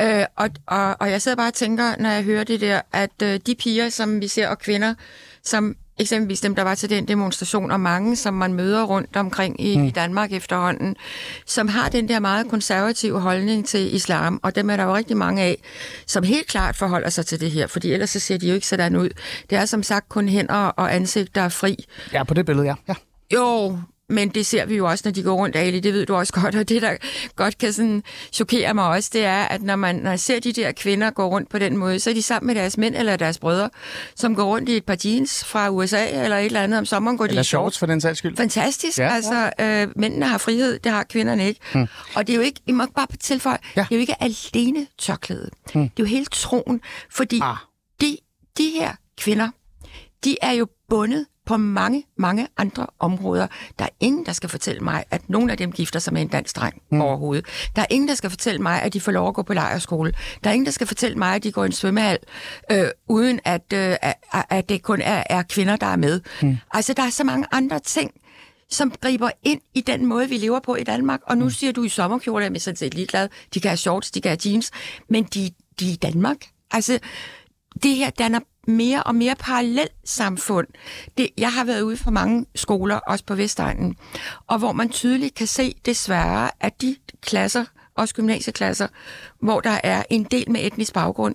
Øh, 0.00 0.24
og, 0.36 0.50
og, 0.66 0.96
og 1.00 1.10
jeg 1.10 1.22
sidder 1.22 1.36
bare 1.36 1.48
og 1.48 1.54
tænker, 1.54 1.84
når 1.98 2.10
jeg 2.10 2.22
hører 2.22 2.44
det 2.44 2.60
der, 2.60 2.80
at 2.92 3.22
øh, 3.22 3.40
de 3.46 3.54
piger, 3.54 3.88
som 3.88 4.20
vi 4.20 4.28
ser, 4.28 4.48
og 4.48 4.58
kvinder, 4.58 4.94
som 5.42 5.76
eksempelvis 6.00 6.40
dem, 6.40 6.54
der 6.54 6.62
var 6.62 6.74
til 6.74 6.90
den 6.90 7.08
demonstration, 7.08 7.70
og 7.70 7.80
mange, 7.80 8.16
som 8.16 8.34
man 8.34 8.54
møder 8.54 8.82
rundt 8.84 9.16
omkring 9.16 9.60
i, 9.60 9.76
mm. 9.76 9.84
i 9.84 9.90
Danmark 9.90 10.32
efterhånden, 10.32 10.96
som 11.46 11.68
har 11.68 11.88
den 11.88 12.08
der 12.08 12.20
meget 12.20 12.48
konservative 12.48 13.20
holdning 13.20 13.66
til 13.66 13.94
islam, 13.94 14.40
og 14.42 14.54
dem 14.54 14.70
er 14.70 14.76
der 14.76 14.84
jo 14.84 14.94
rigtig 14.96 15.16
mange 15.16 15.42
af, 15.42 15.56
som 16.06 16.22
helt 16.22 16.46
klart 16.46 16.76
forholder 16.76 17.10
sig 17.10 17.26
til 17.26 17.40
det 17.40 17.50
her, 17.50 17.66
fordi 17.66 17.92
ellers 17.92 18.10
så 18.10 18.20
ser 18.20 18.38
de 18.38 18.48
jo 18.48 18.54
ikke 18.54 18.66
sådan 18.66 18.96
ud. 18.96 19.08
Det 19.50 19.58
er 19.58 19.64
som 19.64 19.82
sagt 19.82 20.08
kun 20.08 20.28
hænder 20.28 20.54
og 20.54 20.94
ansigt, 20.94 21.34
der 21.34 21.40
er 21.40 21.48
fri. 21.48 21.84
Ja, 22.12 22.24
på 22.24 22.34
det 22.34 22.46
billede, 22.46 22.66
ja. 22.66 22.74
ja. 22.88 22.94
Jo, 23.34 23.78
men 24.10 24.28
det 24.28 24.46
ser 24.46 24.66
vi 24.66 24.76
jo 24.76 24.86
også, 24.86 25.02
når 25.04 25.12
de 25.12 25.22
går 25.22 25.34
rundt, 25.34 25.56
Ali, 25.56 25.80
det 25.80 25.92
ved 25.92 26.06
du 26.06 26.14
også 26.14 26.32
godt, 26.32 26.54
og 26.54 26.68
det, 26.68 26.82
der 26.82 26.96
godt 27.36 27.58
kan 27.58 27.72
sådan 27.72 28.02
chokere 28.32 28.74
mig 28.74 28.86
også, 28.88 29.10
det 29.12 29.24
er, 29.24 29.42
at 29.42 29.62
når 29.62 29.76
man, 29.76 29.96
når 29.96 30.10
jeg 30.10 30.20
ser 30.20 30.40
de 30.40 30.52
der 30.52 30.72
kvinder 30.72 31.10
gå 31.10 31.26
rundt 31.26 31.48
på 31.48 31.58
den 31.58 31.76
måde, 31.76 32.00
så 32.00 32.10
er 32.10 32.14
de 32.14 32.22
sammen 32.22 32.46
med 32.46 32.54
deres 32.54 32.78
mænd 32.78 32.96
eller 32.96 33.16
deres 33.16 33.38
brødre, 33.38 33.70
som 34.14 34.34
går 34.34 34.44
rundt 34.44 34.68
i 34.68 34.76
et 34.76 34.84
par 34.84 34.96
jeans 35.04 35.44
fra 35.44 35.70
USA 35.70 36.24
eller 36.24 36.38
et 36.38 36.46
eller 36.46 36.62
andet. 36.62 36.78
Om 36.78 36.84
sommeren 36.84 37.16
går 37.16 37.24
de 37.24 37.30
Eller 37.30 37.42
shorts 37.42 37.78
for 37.78 37.86
den 37.86 38.00
sags 38.00 38.18
skyld. 38.18 38.36
Fantastisk. 38.36 38.98
Ja. 38.98 39.08
Altså, 39.08 39.50
øh, 39.60 39.88
mændene 39.96 40.26
har 40.26 40.38
frihed, 40.38 40.78
det 40.78 40.92
har 40.92 41.02
kvinderne 41.02 41.46
ikke. 41.46 41.60
Hmm. 41.72 41.86
Og 42.14 42.26
det 42.26 42.32
er 42.32 42.36
jo 42.36 42.42
ikke, 42.42 42.60
I 42.66 42.72
må 42.72 42.84
bare 42.96 43.06
tilføje, 43.20 43.58
ja. 43.76 43.80
det 43.80 43.94
er 43.94 43.96
jo 43.96 44.00
ikke 44.00 44.22
alene 44.22 44.86
tørklædet. 44.98 45.50
Hmm. 45.72 45.82
Det 45.82 46.02
er 46.02 46.04
jo 46.04 46.04
hele 46.04 46.26
troen, 46.26 46.80
fordi 47.10 47.40
ah. 47.42 47.56
de, 48.00 48.16
de 48.58 48.70
her 48.78 48.92
kvinder, 49.18 49.48
de 50.24 50.36
er 50.42 50.52
jo 50.52 50.66
bundet 50.88 51.26
på 51.50 51.56
mange, 51.56 52.04
mange 52.16 52.48
andre 52.56 52.86
områder. 52.98 53.46
Der 53.78 53.84
er 53.84 53.88
ingen, 54.00 54.26
der 54.26 54.32
skal 54.32 54.48
fortælle 54.48 54.80
mig, 54.80 55.04
at 55.10 55.28
nogen 55.28 55.50
af 55.50 55.56
dem 55.56 55.72
gifter 55.72 55.98
sig 55.98 56.12
med 56.12 56.22
en 56.22 56.28
dansk 56.28 56.56
dreng 56.56 56.82
mm. 56.90 57.00
overhovedet. 57.00 57.46
Der 57.76 57.82
er 57.82 57.86
ingen, 57.90 58.08
der 58.08 58.14
skal 58.14 58.30
fortælle 58.30 58.62
mig, 58.62 58.82
at 58.82 58.92
de 58.92 59.00
får 59.00 59.12
lov 59.12 59.28
at 59.28 59.34
gå 59.34 59.42
på 59.42 59.54
lejerskole. 59.54 60.12
Der 60.44 60.50
er 60.50 60.54
ingen, 60.54 60.66
der 60.66 60.72
skal 60.72 60.86
fortælle 60.86 61.18
mig, 61.18 61.34
at 61.34 61.42
de 61.42 61.52
går 61.52 61.62
i 61.62 61.66
en 61.66 61.72
svømmehal, 61.72 62.18
øh, 62.72 62.88
uden 63.08 63.40
at, 63.44 63.72
øh, 63.74 63.96
at 64.50 64.68
det 64.68 64.82
kun 64.82 65.00
er, 65.00 65.22
er 65.30 65.42
kvinder, 65.42 65.76
der 65.76 65.86
er 65.86 65.96
med. 65.96 66.20
Mm. 66.42 66.56
Altså, 66.72 66.92
der 66.92 67.02
er 67.02 67.10
så 67.10 67.24
mange 67.24 67.46
andre 67.52 67.78
ting, 67.78 68.10
som 68.70 68.92
griber 69.00 69.30
ind 69.42 69.60
i 69.74 69.80
den 69.80 70.06
måde, 70.06 70.28
vi 70.28 70.36
lever 70.36 70.60
på 70.60 70.74
i 70.74 70.84
Danmark. 70.84 71.20
Og 71.22 71.38
nu 71.38 71.44
mm. 71.44 71.50
siger 71.50 71.72
du 71.72 71.84
i 71.84 71.88
sommerkjole, 71.88 72.44
at 72.44 72.50
jeg 72.50 72.56
er 72.56 72.60
sådan 72.60 72.76
set 72.76 72.94
ligeglad. 72.94 73.28
De 73.54 73.60
kan 73.60 73.68
have 73.68 73.76
shorts, 73.76 74.10
de 74.10 74.20
kan 74.20 74.28
have 74.28 74.38
jeans, 74.44 74.70
men 75.08 75.24
de, 75.24 75.50
de 75.80 75.88
er 75.88 75.92
i 75.92 75.96
Danmark. 75.96 76.36
Altså, 76.70 76.98
det 77.82 77.96
her 77.96 78.10
danner 78.10 78.40
mere 78.70 79.02
og 79.02 79.14
mere 79.14 79.34
parallelt 79.38 79.92
samfund. 80.04 80.66
Det, 81.18 81.28
jeg 81.38 81.52
har 81.52 81.64
været 81.64 81.80
ude 81.82 81.96
for 81.96 82.10
mange 82.10 82.46
skoler, 82.54 82.96
også 82.96 83.24
på 83.24 83.34
Vestegnen, 83.34 83.96
og 84.46 84.58
hvor 84.58 84.72
man 84.72 84.88
tydeligt 84.88 85.34
kan 85.34 85.46
se 85.46 85.74
desværre, 85.84 86.50
at 86.60 86.82
de 86.82 86.96
klasser, 87.22 87.64
også 87.94 88.14
gymnasieklasser, 88.14 88.88
hvor 89.42 89.60
der 89.60 89.80
er 89.84 90.02
en 90.10 90.24
del 90.24 90.50
med 90.50 90.66
etnisk 90.66 90.92
baggrund, 90.92 91.34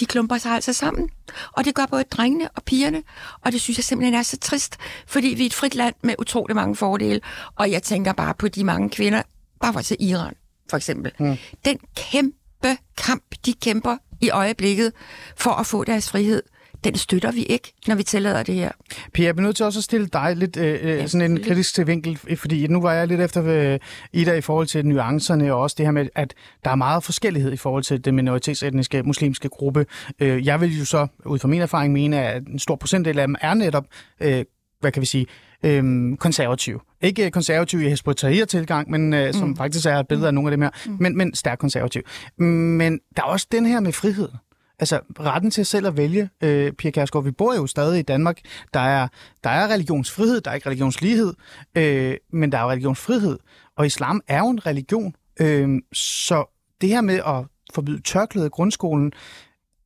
de 0.00 0.06
klumper 0.06 0.38
sig 0.38 0.52
altså 0.52 0.72
sammen. 0.72 1.08
Og 1.52 1.64
det 1.64 1.74
gør 1.74 1.86
både 1.86 2.04
drengene 2.04 2.48
og 2.48 2.62
pigerne, 2.62 3.02
og 3.44 3.52
det 3.52 3.60
synes 3.60 3.78
jeg 3.78 3.84
simpelthen 3.84 4.14
er 4.14 4.22
så 4.22 4.36
trist, 4.36 4.76
fordi 5.06 5.28
vi 5.28 5.42
er 5.42 5.46
et 5.46 5.54
frit 5.54 5.74
land 5.74 5.94
med 6.02 6.14
utrolig 6.18 6.56
mange 6.56 6.76
fordele, 6.76 7.20
og 7.56 7.70
jeg 7.70 7.82
tænker 7.82 8.12
bare 8.12 8.34
på 8.34 8.48
de 8.48 8.64
mange 8.64 8.90
kvinder, 8.90 9.22
bare 9.60 9.72
for 9.72 9.80
til 9.80 9.96
Iran 10.00 10.34
for 10.70 10.76
eksempel. 10.76 11.12
Mm. 11.18 11.36
Den 11.64 11.78
kæmpe 11.96 12.76
kamp, 12.96 13.24
de 13.46 13.52
kæmper 13.52 13.96
i 14.20 14.30
øjeblikket 14.30 14.92
for 15.36 15.50
at 15.50 15.66
få 15.66 15.84
deres 15.84 16.10
frihed 16.10 16.42
den 16.86 16.96
støtter 16.96 17.32
vi 17.32 17.42
ikke, 17.42 17.72
når 17.86 17.94
vi 17.94 18.02
tillader 18.02 18.42
det 18.42 18.54
her. 18.54 18.70
Pia, 19.12 19.24
jeg 19.24 19.34
bliver 19.34 19.46
nødt 19.46 19.56
til 19.56 19.66
også 19.66 19.78
at 19.78 19.84
stille 19.84 20.06
dig 20.06 20.36
lidt 20.36 20.56
øh, 20.56 20.78
øh 20.82 20.88
ja, 20.88 21.06
sådan 21.06 21.30
en 21.30 21.42
kritisk 21.42 21.74
til 21.74 21.86
vinkel, 21.86 22.18
fordi 22.36 22.66
nu 22.66 22.80
var 22.80 22.92
jeg 22.92 23.06
lidt 23.08 23.20
efter 23.20 23.44
øh, 23.46 23.78
Ida 24.12 24.34
i 24.34 24.40
forhold 24.40 24.66
til 24.66 24.86
nuancerne, 24.86 25.54
og 25.54 25.60
også 25.60 25.74
det 25.78 25.86
her 25.86 25.90
med, 25.90 26.08
at 26.14 26.34
der 26.64 26.70
er 26.70 26.74
meget 26.74 27.04
forskellighed 27.04 27.52
i 27.52 27.56
forhold 27.56 27.82
til 27.82 28.04
den 28.04 28.14
minoritetsetniske 28.16 29.02
muslimske 29.02 29.48
gruppe. 29.48 29.86
Øh, 30.20 30.46
jeg 30.46 30.60
vil 30.60 30.78
jo 30.78 30.84
så, 30.84 31.06
ud 31.24 31.38
fra 31.38 31.48
min 31.48 31.60
erfaring, 31.60 31.92
mene, 31.92 32.22
at 32.22 32.42
en 32.46 32.58
stor 32.58 32.76
procentdel 32.76 33.18
af 33.18 33.26
dem 33.26 33.36
er 33.40 33.54
netop, 33.54 33.84
øh, 34.20 34.44
hvad 34.80 34.92
kan 34.92 35.00
vi 35.00 35.06
sige, 35.06 35.26
øhm, 35.62 36.16
konservativ. 36.16 36.80
Ikke 37.02 37.30
konservativ 37.30 37.80
i 37.80 37.88
Hezbollah-tilgang, 37.88 38.90
men 38.90 39.14
øh, 39.14 39.34
som 39.34 39.48
mm. 39.48 39.56
faktisk 39.56 39.86
er 39.86 39.96
et 39.98 40.08
billede 40.08 40.26
af 40.26 40.34
nogle 40.34 40.48
af 40.48 40.50
dem 40.50 40.62
her, 40.62 40.70
mm. 40.86 40.96
men, 41.00 41.16
men 41.16 41.34
stærkt 41.34 41.60
konservativ. 41.60 42.02
Men 42.38 43.00
der 43.16 43.22
er 43.22 43.26
også 43.26 43.46
den 43.52 43.66
her 43.66 43.80
med 43.80 43.92
frihed. 43.92 44.28
Altså 44.78 45.00
retten 45.20 45.50
til 45.50 45.66
selv 45.66 45.86
at 45.86 45.96
vælge, 45.96 46.30
øh, 46.40 46.72
Pia 46.72 46.90
Kærsgaard, 46.90 47.24
vi 47.24 47.30
bor 47.30 47.54
jo 47.54 47.66
stadig 47.66 47.98
i 47.98 48.02
Danmark. 48.02 48.40
Der 48.74 48.80
er, 48.80 49.08
der 49.44 49.50
er 49.50 49.68
religionsfrihed, 49.68 50.40
der 50.40 50.50
er 50.50 50.54
ikke 50.54 50.66
religionslighed, 50.66 51.34
øh, 51.74 52.16
men 52.32 52.52
der 52.52 52.58
er 52.58 52.62
jo 52.62 52.70
religionsfrihed. 52.70 53.38
Og 53.76 53.86
islam 53.86 54.20
er 54.28 54.38
jo 54.38 54.48
en 54.48 54.66
religion. 54.66 55.14
Øh, 55.40 55.68
så 55.92 56.44
det 56.80 56.88
her 56.88 57.00
med 57.00 57.20
at 57.26 57.44
forbyde 57.74 58.02
tørklæde 58.02 58.46
i 58.46 58.50
grundskolen, 58.50 59.12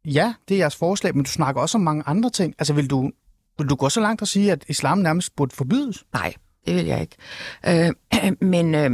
ja, 0.05 0.35
det 0.48 0.55
er 0.55 0.59
jeres 0.59 0.76
forslag, 0.76 1.16
men 1.16 1.24
du 1.24 1.31
snakker 1.31 1.61
også 1.61 1.79
om 1.79 1.83
mange 1.83 2.03
andre 2.07 2.31
ting. 2.31 2.55
Altså 2.59 2.72
vil 2.72 2.90
du, 2.90 3.11
vil 3.59 3.68
du 3.68 3.74
gå 3.74 3.88
så 3.88 4.00
langt 4.00 4.22
at 4.22 4.29
sige, 4.29 4.53
at 4.53 4.64
islam 4.68 4.98
nærmest 4.98 5.37
burde 5.37 5.57
forbydes? 5.57 6.05
Nej, 6.12 6.35
det 6.66 6.74
vil 6.74 6.87
jeg 6.87 7.00
ikke. 7.00 7.16
Øh, 7.66 8.33
men 8.55 8.74
øh, 8.74 8.90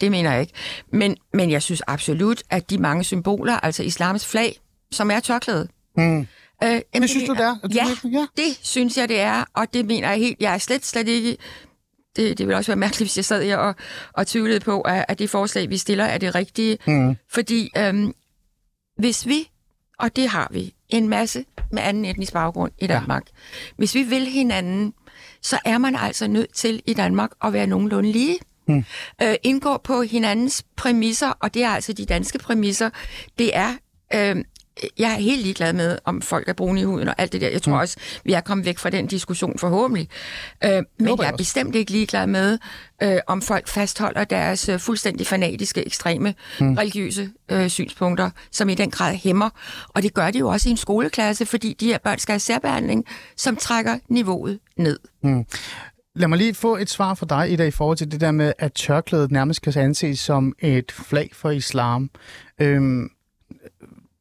det 0.00 0.10
mener 0.10 0.32
jeg 0.32 0.40
ikke. 0.40 0.52
Men, 0.92 1.16
men 1.34 1.50
jeg 1.50 1.62
synes 1.62 1.82
absolut, 1.86 2.42
at 2.50 2.70
de 2.70 2.78
mange 2.78 3.04
symboler, 3.04 3.56
altså 3.56 3.82
islams 3.82 4.26
flag, 4.26 4.60
som 4.92 5.10
er 5.10 5.20
tørklæde. 5.20 5.68
Mm. 5.96 6.26
Øh, 6.62 6.80
det 6.94 7.10
synes 7.10 7.26
du, 7.26 7.34
det 7.34 7.44
er? 7.44 7.56
Ja, 7.74 7.86
ja, 8.04 8.26
det 8.36 8.58
synes 8.62 8.96
jeg, 8.96 9.08
det 9.08 9.20
er, 9.20 9.44
og 9.54 9.74
det 9.74 9.86
mener 9.86 10.08
jeg 10.08 10.18
helt. 10.18 10.36
Jeg 10.40 10.54
er 10.54 10.58
slet, 10.58 10.86
slet 10.86 11.08
ikke... 11.08 11.36
Det, 12.16 12.38
det 12.38 12.46
vil 12.46 12.56
også 12.56 12.70
være 12.70 12.76
mærkeligt, 12.76 13.08
hvis 13.08 13.16
jeg 13.16 13.24
sad 13.24 13.44
her 13.44 13.56
og, 13.56 13.74
og 14.12 14.26
tvivlede 14.26 14.60
på, 14.60 14.80
at, 14.80 15.04
at 15.08 15.18
det 15.18 15.30
forslag, 15.30 15.70
vi 15.70 15.76
stiller, 15.76 16.04
er 16.04 16.18
det 16.18 16.34
rigtige. 16.34 16.78
Mm. 16.86 17.16
Fordi 17.28 17.70
øhm, 17.76 18.14
hvis 18.98 19.26
vi, 19.26 19.50
og 19.98 20.16
det 20.16 20.28
har 20.28 20.48
vi, 20.50 20.74
en 20.88 21.08
masse 21.08 21.44
med 21.72 21.82
anden 21.82 22.04
etnisk 22.04 22.32
baggrund 22.32 22.72
i 22.78 22.86
Danmark, 22.86 23.22
ja. 23.26 23.72
hvis 23.76 23.94
vi 23.94 24.02
vil 24.02 24.26
hinanden, 24.26 24.94
så 25.42 25.58
er 25.64 25.78
man 25.78 25.96
altså 25.96 26.26
nødt 26.26 26.54
til 26.54 26.82
i 26.86 26.94
Danmark 26.94 27.30
at 27.44 27.52
være 27.52 27.66
nogenlunde 27.66 28.12
lige. 28.12 28.38
Mm. 28.68 28.84
Øh, 29.22 29.34
indgå 29.42 29.76
på 29.84 30.02
hinandens 30.02 30.64
præmisser, 30.76 31.32
og 31.40 31.54
det 31.54 31.64
er 31.64 31.68
altså 31.68 31.92
de 31.92 32.06
danske 32.06 32.38
præmisser. 32.38 32.90
Det 33.38 33.56
er 33.56 33.74
øh, 34.14 34.44
jeg 34.98 35.12
er 35.12 35.18
helt 35.18 35.42
ligeglad 35.42 35.72
med, 35.72 35.98
om 36.04 36.22
folk 36.22 36.48
er 36.48 36.52
brune 36.52 36.80
i 36.80 36.84
huden 36.84 37.08
og 37.08 37.14
alt 37.18 37.32
det 37.32 37.40
der. 37.40 37.48
Jeg 37.48 37.62
tror 37.62 37.72
mm. 37.72 37.78
også, 37.78 37.96
vi 38.24 38.32
er 38.32 38.40
kommet 38.40 38.66
væk 38.66 38.78
fra 38.78 38.90
den 38.90 39.06
diskussion 39.06 39.58
forhåbentlig. 39.58 40.08
Øh, 40.64 40.70
men 40.70 40.84
jeg, 41.00 41.18
jeg 41.18 41.28
er 41.28 41.36
bestemt 41.36 41.74
ikke 41.74 41.92
ligeglad 41.92 42.26
med, 42.26 42.58
øh, 43.02 43.16
om 43.26 43.42
folk 43.42 43.68
fastholder 43.68 44.24
deres 44.24 44.68
øh, 44.68 44.78
fuldstændig 44.78 45.26
fanatiske, 45.26 45.86
ekstreme 45.86 46.34
mm. 46.60 46.74
religiøse 46.74 47.30
øh, 47.50 47.68
synspunkter, 47.68 48.30
som 48.52 48.68
i 48.68 48.74
den 48.74 48.90
grad 48.90 49.14
hæmmer. 49.14 49.50
Og 49.88 50.02
det 50.02 50.14
gør 50.14 50.30
de 50.30 50.38
jo 50.38 50.48
også 50.48 50.68
i 50.68 50.70
en 50.70 50.76
skoleklasse, 50.76 51.46
fordi 51.46 51.76
de 51.80 51.86
her 51.86 51.98
børn 51.98 52.18
skal 52.18 52.32
have 52.32 52.40
særbehandling, 52.40 53.04
som 53.36 53.56
trækker 53.56 53.98
niveauet 54.08 54.58
ned. 54.76 54.98
Mm. 55.22 55.44
Lad 56.14 56.28
mig 56.28 56.38
lige 56.38 56.54
få 56.54 56.76
et 56.76 56.90
svar 56.90 57.14
fra 57.14 57.26
dig, 57.28 57.52
Ida, 57.52 57.64
i 57.66 57.70
forhold 57.70 57.96
til 57.96 58.12
det 58.12 58.20
der 58.20 58.30
med, 58.30 58.52
at 58.58 58.72
tørklædet 58.72 59.30
nærmest 59.30 59.62
kan 59.62 59.72
anses 59.76 60.20
som 60.20 60.54
et 60.58 60.92
flag 60.92 61.30
for 61.32 61.50
islam. 61.50 62.10
Øhm, 62.60 63.08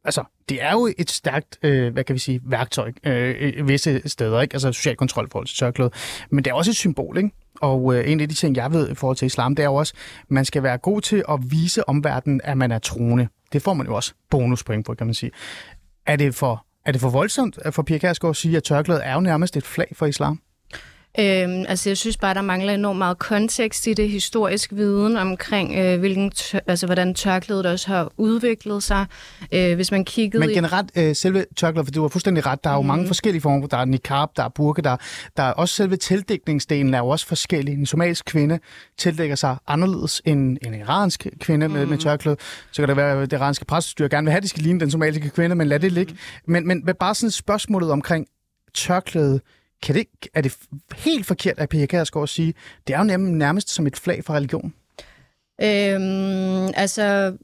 altså, 0.03 0.23
det 0.49 0.63
er 0.63 0.71
jo 0.71 0.89
et 0.97 1.11
stærkt, 1.11 1.59
øh, 1.63 1.93
hvad 1.93 2.03
kan 2.03 2.13
vi 2.13 2.19
sige, 2.19 2.41
værktøj 2.43 2.91
øh, 3.03 3.67
visse 3.67 4.01
steder, 4.05 4.41
ikke? 4.41 4.53
Altså 4.53 4.71
social 4.71 4.95
kontrol 4.95 5.25
i 5.25 5.29
forhold 5.31 5.47
til 5.47 5.57
tørklæde. 5.57 5.91
Men 6.29 6.43
det 6.43 6.51
er 6.51 6.55
også 6.55 6.71
et 6.71 6.75
symbol, 6.75 7.17
ikke? 7.17 7.29
Og 7.61 7.95
øh, 7.95 8.11
en 8.11 8.19
af 8.19 8.29
de 8.29 8.35
ting, 8.35 8.55
jeg 8.55 8.71
ved 8.71 8.89
i 8.91 8.95
forhold 8.95 9.17
til 9.17 9.25
islam, 9.25 9.55
det 9.55 9.63
er 9.63 9.67
jo 9.67 9.75
også, 9.75 9.93
at 10.21 10.31
man 10.31 10.45
skal 10.45 10.63
være 10.63 10.77
god 10.77 11.01
til 11.01 11.23
at 11.29 11.39
vise 11.49 11.89
omverdenen, 11.89 12.41
at 12.43 12.57
man 12.57 12.71
er 12.71 12.79
troende. 12.79 13.27
Det 13.53 13.61
får 13.61 13.73
man 13.73 13.87
jo 13.87 13.95
også 13.95 14.13
bonuspoint 14.29 14.85
på, 14.85 14.93
kan 14.93 15.07
man 15.07 15.13
sige. 15.13 15.31
Er 16.05 16.15
det 16.15 16.35
for, 16.35 16.65
er 16.85 16.91
det 16.91 17.01
for 17.01 17.09
voldsomt 17.09 17.59
for 17.71 17.83
Pia 17.83 17.97
Kærsgaard 17.97 18.29
at 18.29 18.35
sige, 18.35 18.57
at 18.57 18.63
tørklædet 18.63 19.05
er 19.05 19.13
jo 19.13 19.19
nærmest 19.19 19.57
et 19.57 19.63
flag 19.63 19.87
for 19.93 20.05
islam? 20.05 20.41
Øhm, 21.19 21.65
altså 21.67 21.89
jeg 21.89 21.97
synes 21.97 22.17
bare, 22.17 22.33
der 22.33 22.41
mangler 22.41 22.73
enormt 22.73 22.97
meget 22.97 23.19
kontekst 23.19 23.87
i 23.87 23.93
det, 23.93 24.09
historisk 24.09 24.71
viden 24.73 25.17
omkring, 25.17 25.75
øh, 25.75 25.99
hvilken 25.99 26.31
tør, 26.31 26.59
altså, 26.67 26.85
hvordan 26.85 27.13
tørklædet 27.13 27.65
også 27.65 27.87
har 27.87 28.11
udviklet 28.17 28.83
sig. 28.83 29.05
Øh, 29.51 29.75
hvis 29.75 29.91
man 29.91 30.05
kiggede 30.05 30.39
Men 30.45 30.49
generelt, 30.49 30.91
øh, 30.95 31.15
selve 31.15 31.45
tørklædet, 31.55 31.87
for 31.87 31.91
du 31.91 32.01
har 32.01 32.07
fuldstændig 32.07 32.45
ret, 32.45 32.63
der 32.63 32.69
er 32.69 32.73
jo 32.73 32.81
mm. 32.81 32.87
mange 32.87 33.07
forskellige 33.07 33.41
former. 33.41 33.67
Der 33.67 33.77
er 33.77 33.85
niqab, 33.85 34.27
der 34.35 34.43
er 34.43 34.49
burke, 34.49 34.81
der, 34.81 34.97
der 35.37 35.43
er 35.43 35.51
også 35.51 35.75
selve 35.75 35.95
tildækningsdelen 35.95 36.93
er 36.93 36.97
jo 36.97 37.07
også 37.07 37.27
forskellig. 37.27 37.73
En 37.73 37.85
somalisk 37.85 38.25
kvinde 38.25 38.59
tildækker 38.97 39.35
sig 39.35 39.57
anderledes 39.67 40.21
end 40.25 40.57
en 40.61 40.73
iransk 40.73 41.27
kvinde 41.39 41.67
mm. 41.67 41.73
med, 41.73 41.85
med 41.85 41.97
mm. 41.97 42.01
tørklæde. 42.01 42.37
Så 42.71 42.81
kan 42.81 42.89
det 42.89 42.97
være, 42.97 43.21
at 43.21 43.31
det 43.31 43.37
iranske 43.37 43.65
præstestyre 43.65 44.09
gerne 44.09 44.25
vil 44.25 44.31
have, 44.31 44.37
at 44.37 44.43
de 44.43 44.47
skal 44.47 44.63
ligne 44.63 44.79
den 44.79 44.91
somaliske 44.91 45.29
kvinde, 45.29 45.55
men 45.55 45.67
lad 45.67 45.79
det 45.79 45.91
ligge. 45.91 46.13
Mm. 46.13 46.53
Men, 46.53 46.67
men 46.67 46.83
bare 46.99 47.15
sådan 47.15 47.31
spørgsmålet 47.31 47.91
omkring 47.91 48.27
tørklæde, 48.73 49.39
kan 49.81 49.95
det, 49.95 50.07
er 50.33 50.41
det 50.41 50.57
helt 50.95 51.25
forkert 51.25 51.59
at 51.59 51.69
Pia 51.69 51.85
Kærsgaard 51.85 52.23
at 52.23 52.29
sige, 52.29 52.53
det 52.87 52.95
er 52.95 52.99
jo 52.99 53.17
nærmest 53.17 53.69
som 53.69 53.87
et 53.87 53.97
flag 53.97 54.23
for 54.23 54.33
religion? 54.33 54.73
Øhm, 55.61 56.67
altså, 56.75 57.37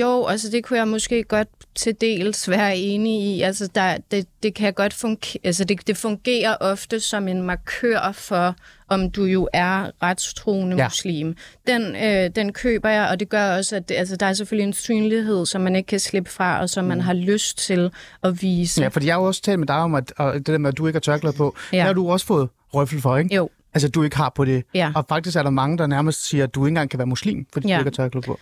jo, 0.00 0.26
altså 0.26 0.50
det 0.50 0.64
kunne 0.64 0.78
jeg 0.78 0.88
måske 0.88 1.22
godt 1.22 1.48
til 1.74 2.00
dels 2.00 2.48
være 2.48 2.76
enig 2.76 3.22
i. 3.22 3.42
Altså 3.42 3.68
der, 3.74 3.96
det, 4.10 4.26
det 4.42 4.54
kan 4.54 4.72
godt 4.72 4.94
fungere, 4.94 5.40
altså 5.44 5.64
det, 5.64 5.86
det 5.86 5.96
fungerer 5.96 6.56
ofte 6.60 7.00
som 7.00 7.28
en 7.28 7.42
markør 7.42 8.12
for, 8.12 8.54
om 8.88 9.10
du 9.10 9.24
jo 9.24 9.48
er 9.52 9.90
retstroende 10.02 10.76
ja. 10.76 10.84
muslim. 10.84 11.36
Den, 11.66 11.96
øh, 11.96 12.30
den 12.36 12.52
køber 12.52 12.88
jeg, 12.88 13.08
og 13.08 13.20
det 13.20 13.28
gør 13.28 13.56
også, 13.56 13.76
at 13.76 13.88
det, 13.88 13.94
altså, 13.94 14.16
der 14.16 14.26
er 14.26 14.32
selvfølgelig 14.32 14.66
en 14.66 14.72
synlighed, 14.72 15.46
som 15.46 15.60
man 15.60 15.76
ikke 15.76 15.86
kan 15.86 16.00
slippe 16.00 16.30
fra, 16.30 16.60
og 16.60 16.70
som 16.70 16.84
mm. 16.84 16.88
man 16.88 17.00
har 17.00 17.12
lyst 17.12 17.58
til 17.58 17.90
at 18.22 18.42
vise. 18.42 18.82
Ja, 18.82 18.88
fordi 18.88 19.06
jeg 19.06 19.14
har 19.14 19.20
jo 19.20 19.26
også 19.26 19.42
talt 19.42 19.58
med 19.58 19.66
dig 19.66 19.76
om, 19.76 19.94
at, 19.94 20.12
at 20.18 20.34
det 20.34 20.46
der 20.46 20.58
med, 20.58 20.68
at 20.68 20.78
du 20.78 20.86
ikke 20.86 20.96
har 20.96 21.00
tørklæde 21.00 21.36
på, 21.36 21.56
ja. 21.72 21.78
der 21.78 21.84
har 21.84 21.92
du 21.92 22.10
også 22.10 22.26
fået 22.26 22.48
røffel 22.74 23.00
for, 23.00 23.16
ikke? 23.16 23.34
Jo. 23.34 23.48
Altså, 23.74 23.88
du 23.88 24.02
ikke 24.02 24.16
har 24.16 24.32
på 24.34 24.44
det. 24.44 24.64
Ja. 24.74 24.92
Og 24.94 25.04
faktisk 25.08 25.36
er 25.36 25.42
der 25.42 25.50
mange, 25.50 25.78
der 25.78 25.86
nærmest 25.86 26.28
siger, 26.28 26.44
at 26.44 26.54
du 26.54 26.64
ikke 26.64 26.68
engang 26.68 26.90
kan 26.90 26.98
være 26.98 27.06
muslim, 27.06 27.46
fordi 27.52 27.68
ja. 27.68 27.74
du 27.74 27.80
ikke 27.80 27.90
har 27.90 28.04
tørklæde 28.04 28.26
på. 28.26 28.38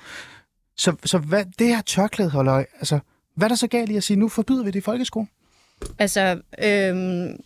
Så, 0.77 0.97
så 1.05 1.19
hvad, 1.19 1.45
det 1.59 1.67
her 1.67 1.83
tørklæde, 1.83 2.31
holder, 2.31 2.53
altså, 2.53 2.99
hvad 3.35 3.47
er 3.47 3.49
der 3.49 3.57
så 3.57 3.67
galt 3.67 3.91
i 3.91 3.97
at 3.97 4.03
sige, 4.03 4.17
nu 4.17 4.29
forbyder 4.29 4.65
vi 4.65 4.71
det 4.71 4.79
i 4.79 4.81
folkeskolen? 4.81 5.29
Altså, 5.99 6.41
øhm, 6.65 7.37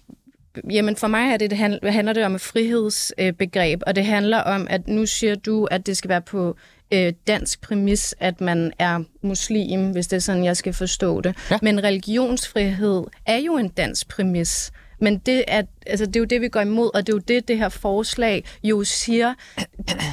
jamen 0.70 0.96
for 0.96 1.06
mig 1.06 1.32
er 1.32 1.36
det, 1.36 1.50
det 1.50 1.58
handler, 1.58 1.90
handler 1.90 2.12
det 2.12 2.24
om 2.24 2.34
et 2.34 2.40
frihedsbegreb, 2.40 3.82
og 3.86 3.96
det 3.96 4.04
handler 4.04 4.38
om, 4.38 4.66
at 4.70 4.88
nu 4.88 5.06
siger 5.06 5.34
du, 5.34 5.64
at 5.64 5.86
det 5.86 5.96
skal 5.96 6.08
være 6.08 6.22
på 6.22 6.56
øh, 6.92 7.12
dansk 7.26 7.60
præmis, 7.60 8.14
at 8.20 8.40
man 8.40 8.72
er 8.78 9.02
muslim, 9.22 9.90
hvis 9.90 10.06
det 10.06 10.16
er 10.16 10.20
sådan, 10.20 10.44
jeg 10.44 10.56
skal 10.56 10.72
forstå 10.72 11.20
det. 11.20 11.36
Ja. 11.50 11.58
Men 11.62 11.84
religionsfrihed 11.84 13.04
er 13.26 13.36
jo 13.36 13.56
en 13.56 13.68
dansk 13.68 14.08
præmis. 14.08 14.72
Men 15.00 15.18
det 15.18 15.44
er, 15.48 15.62
altså, 15.86 16.06
det 16.06 16.16
er 16.16 16.20
jo 16.20 16.26
det, 16.26 16.40
vi 16.40 16.48
går 16.48 16.60
imod, 16.60 16.90
og 16.94 17.06
det 17.06 17.12
er 17.12 17.16
jo 17.16 17.22
det, 17.28 17.48
det 17.48 17.58
her 17.58 17.68
forslag 17.68 18.44
jo 18.62 18.84
siger. 18.84 19.34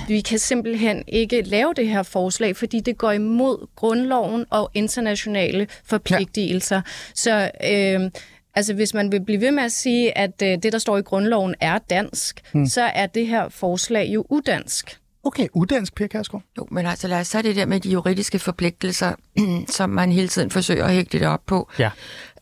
Vi 0.08 0.22
kan 0.22 0.40
simpelthen 0.40 1.04
ikke 1.08 1.42
lave 1.42 1.74
det 1.74 1.88
her 1.88 2.04
forslag, 2.04 2.56
fordi 2.56 2.80
det 2.80 2.98
går 2.98 3.12
imod 3.12 3.68
grundloven 3.76 4.46
og 4.50 4.72
internationale 4.74 5.68
forpligtelser. 5.86 6.76
Ja. 6.76 6.82
Så... 7.14 7.52
Øh, 7.64 8.12
Altså, 8.58 8.74
hvis 8.74 8.94
man 8.94 9.12
vil 9.12 9.26
blive 9.26 9.42
ved 9.42 9.52
med 9.52 9.64
at 9.64 9.72
sige, 9.72 10.18
at 10.18 10.42
øh, 10.44 10.50
det, 10.64 10.74
der 10.74 10.80
står 10.80 10.98
i 10.98 11.02
grundloven, 11.02 11.56
er 11.60 11.78
dansk, 11.78 12.42
hmm. 12.54 12.66
så 12.66 12.82
er 12.82 13.06
det 13.08 13.28
her 13.28 13.50
forslag 13.50 14.10
jo 14.14 14.26
udansk. 14.30 15.00
Okay, 15.24 15.48
udansk, 15.54 15.96
Per 15.96 16.08
Kærsgaard. 16.08 16.44
Jo, 16.58 16.68
men 16.72 16.86
altså 16.86 17.08
lad 17.08 17.20
os 17.20 17.30
tage 17.30 17.44
det 17.44 17.56
der 17.56 17.66
med 17.66 17.80
de 17.80 17.90
juridiske 17.90 18.40
forpligtelser, 18.40 19.14
som 19.78 19.90
man 19.90 20.12
hele 20.12 20.28
tiden 20.28 20.52
forsøger 20.52 20.86
at 20.86 20.94
hægte 20.94 21.20
det 21.20 21.28
op 21.28 21.46
på. 21.46 21.70
Ja. 21.80 21.92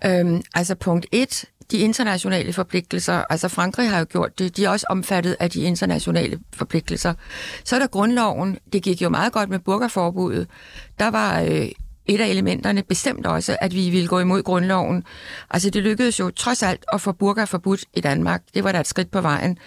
Øhm, 0.06 0.42
altså 0.54 0.76
punkt 0.76 1.06
1, 1.12 1.46
de 1.74 1.78
internationale 1.78 2.54
forpligtelser, 2.54 3.24
altså 3.30 3.48
Frankrig 3.48 3.90
har 3.90 4.00
jo 4.00 4.06
gjort 4.10 4.40
det, 4.40 4.58
de 4.58 4.66
er 4.66 4.70
også 4.70 4.86
omfattet 4.90 5.36
af 5.40 5.50
de 5.50 5.62
internationale 5.62 6.40
forpligtelser. 6.54 7.14
Så 7.64 7.76
er 7.76 7.80
der 7.80 7.88
grundloven, 7.88 8.58
det 8.74 8.84
gik 8.84 9.02
jo 9.02 9.10
meget 9.10 9.34
godt 9.34 9.50
med 9.50 9.60
burgerforbuddet. 9.60 10.48
Der 11.00 11.08
var 11.08 11.42
øh, 11.42 11.68
et 12.06 12.22
af 12.22 12.28
elementerne 12.28 12.84
bestemt 12.84 13.26
også, 13.26 13.58
at 13.62 13.74
vi 13.74 13.90
ville 13.90 14.08
gå 14.08 14.20
imod 14.20 14.44
grundloven. 14.44 15.04
Altså 15.50 15.70
det 15.70 15.84
lykkedes 15.84 16.20
jo 16.20 16.32
trods 16.32 16.64
alt 16.64 16.86
at 16.94 17.02
få 17.02 17.12
burka 17.12 17.44
forbudt 17.44 17.86
i 17.94 18.02
Danmark. 18.02 18.42
Det 18.54 18.64
var 18.64 18.72
da 18.72 18.80
et 18.80 18.88
skridt 18.88 19.12
på 19.12 19.22
vejen. 19.22 19.58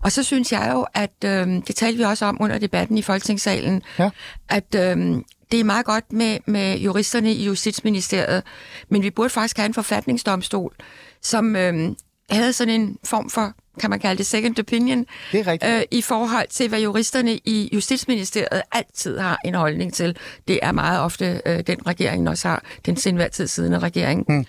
Og 0.00 0.12
så 0.12 0.22
synes 0.22 0.52
jeg 0.52 0.70
jo, 0.72 0.86
at 0.94 1.24
øh, 1.24 1.46
det 1.66 1.74
talte 1.76 1.98
vi 1.98 2.04
også 2.04 2.24
om 2.24 2.36
under 2.40 2.58
debatten 2.58 2.98
i 2.98 3.02
Folketingssalen, 3.02 3.82
ja. 3.98 4.10
at 4.48 4.74
øh, 4.76 5.16
det 5.52 5.60
er 5.60 5.64
meget 5.64 5.86
godt 5.86 6.12
med, 6.12 6.38
med 6.46 6.78
juristerne 6.78 7.32
i 7.32 7.44
Justitsministeriet, 7.44 8.42
men 8.88 9.02
vi 9.02 9.10
burde 9.10 9.30
faktisk 9.30 9.56
have 9.56 9.66
en 9.66 9.74
forfatningsdomstol, 9.74 10.74
som 11.22 11.56
øh, 11.56 11.90
havde 12.30 12.52
sådan 12.52 12.80
en 12.80 12.98
form 13.04 13.30
for 13.30 13.54
kan 13.80 13.90
man 13.90 14.00
kalde 14.00 14.18
det 14.18 14.26
second 14.26 14.58
opinion, 14.58 15.06
det 15.32 15.40
er 15.40 15.46
rigtigt. 15.46 15.72
Øh, 15.72 15.82
i 15.90 16.02
forhold 16.02 16.46
til, 16.50 16.68
hvad 16.68 16.80
juristerne 16.80 17.32
i 17.36 17.68
Justitsministeriet 17.72 18.62
altid 18.72 19.18
har 19.18 19.38
en 19.44 19.54
holdning 19.54 19.92
til. 19.92 20.16
Det 20.48 20.58
er 20.62 20.72
meget 20.72 21.00
ofte 21.00 21.40
øh, 21.46 21.60
den 21.66 21.86
regering 21.86 22.28
også 22.28 22.48
har, 22.48 22.64
den 22.86 22.96
senværtid 22.96 23.46
siddende 23.46 23.78
regering. 23.78 24.24
Hmm. 24.28 24.46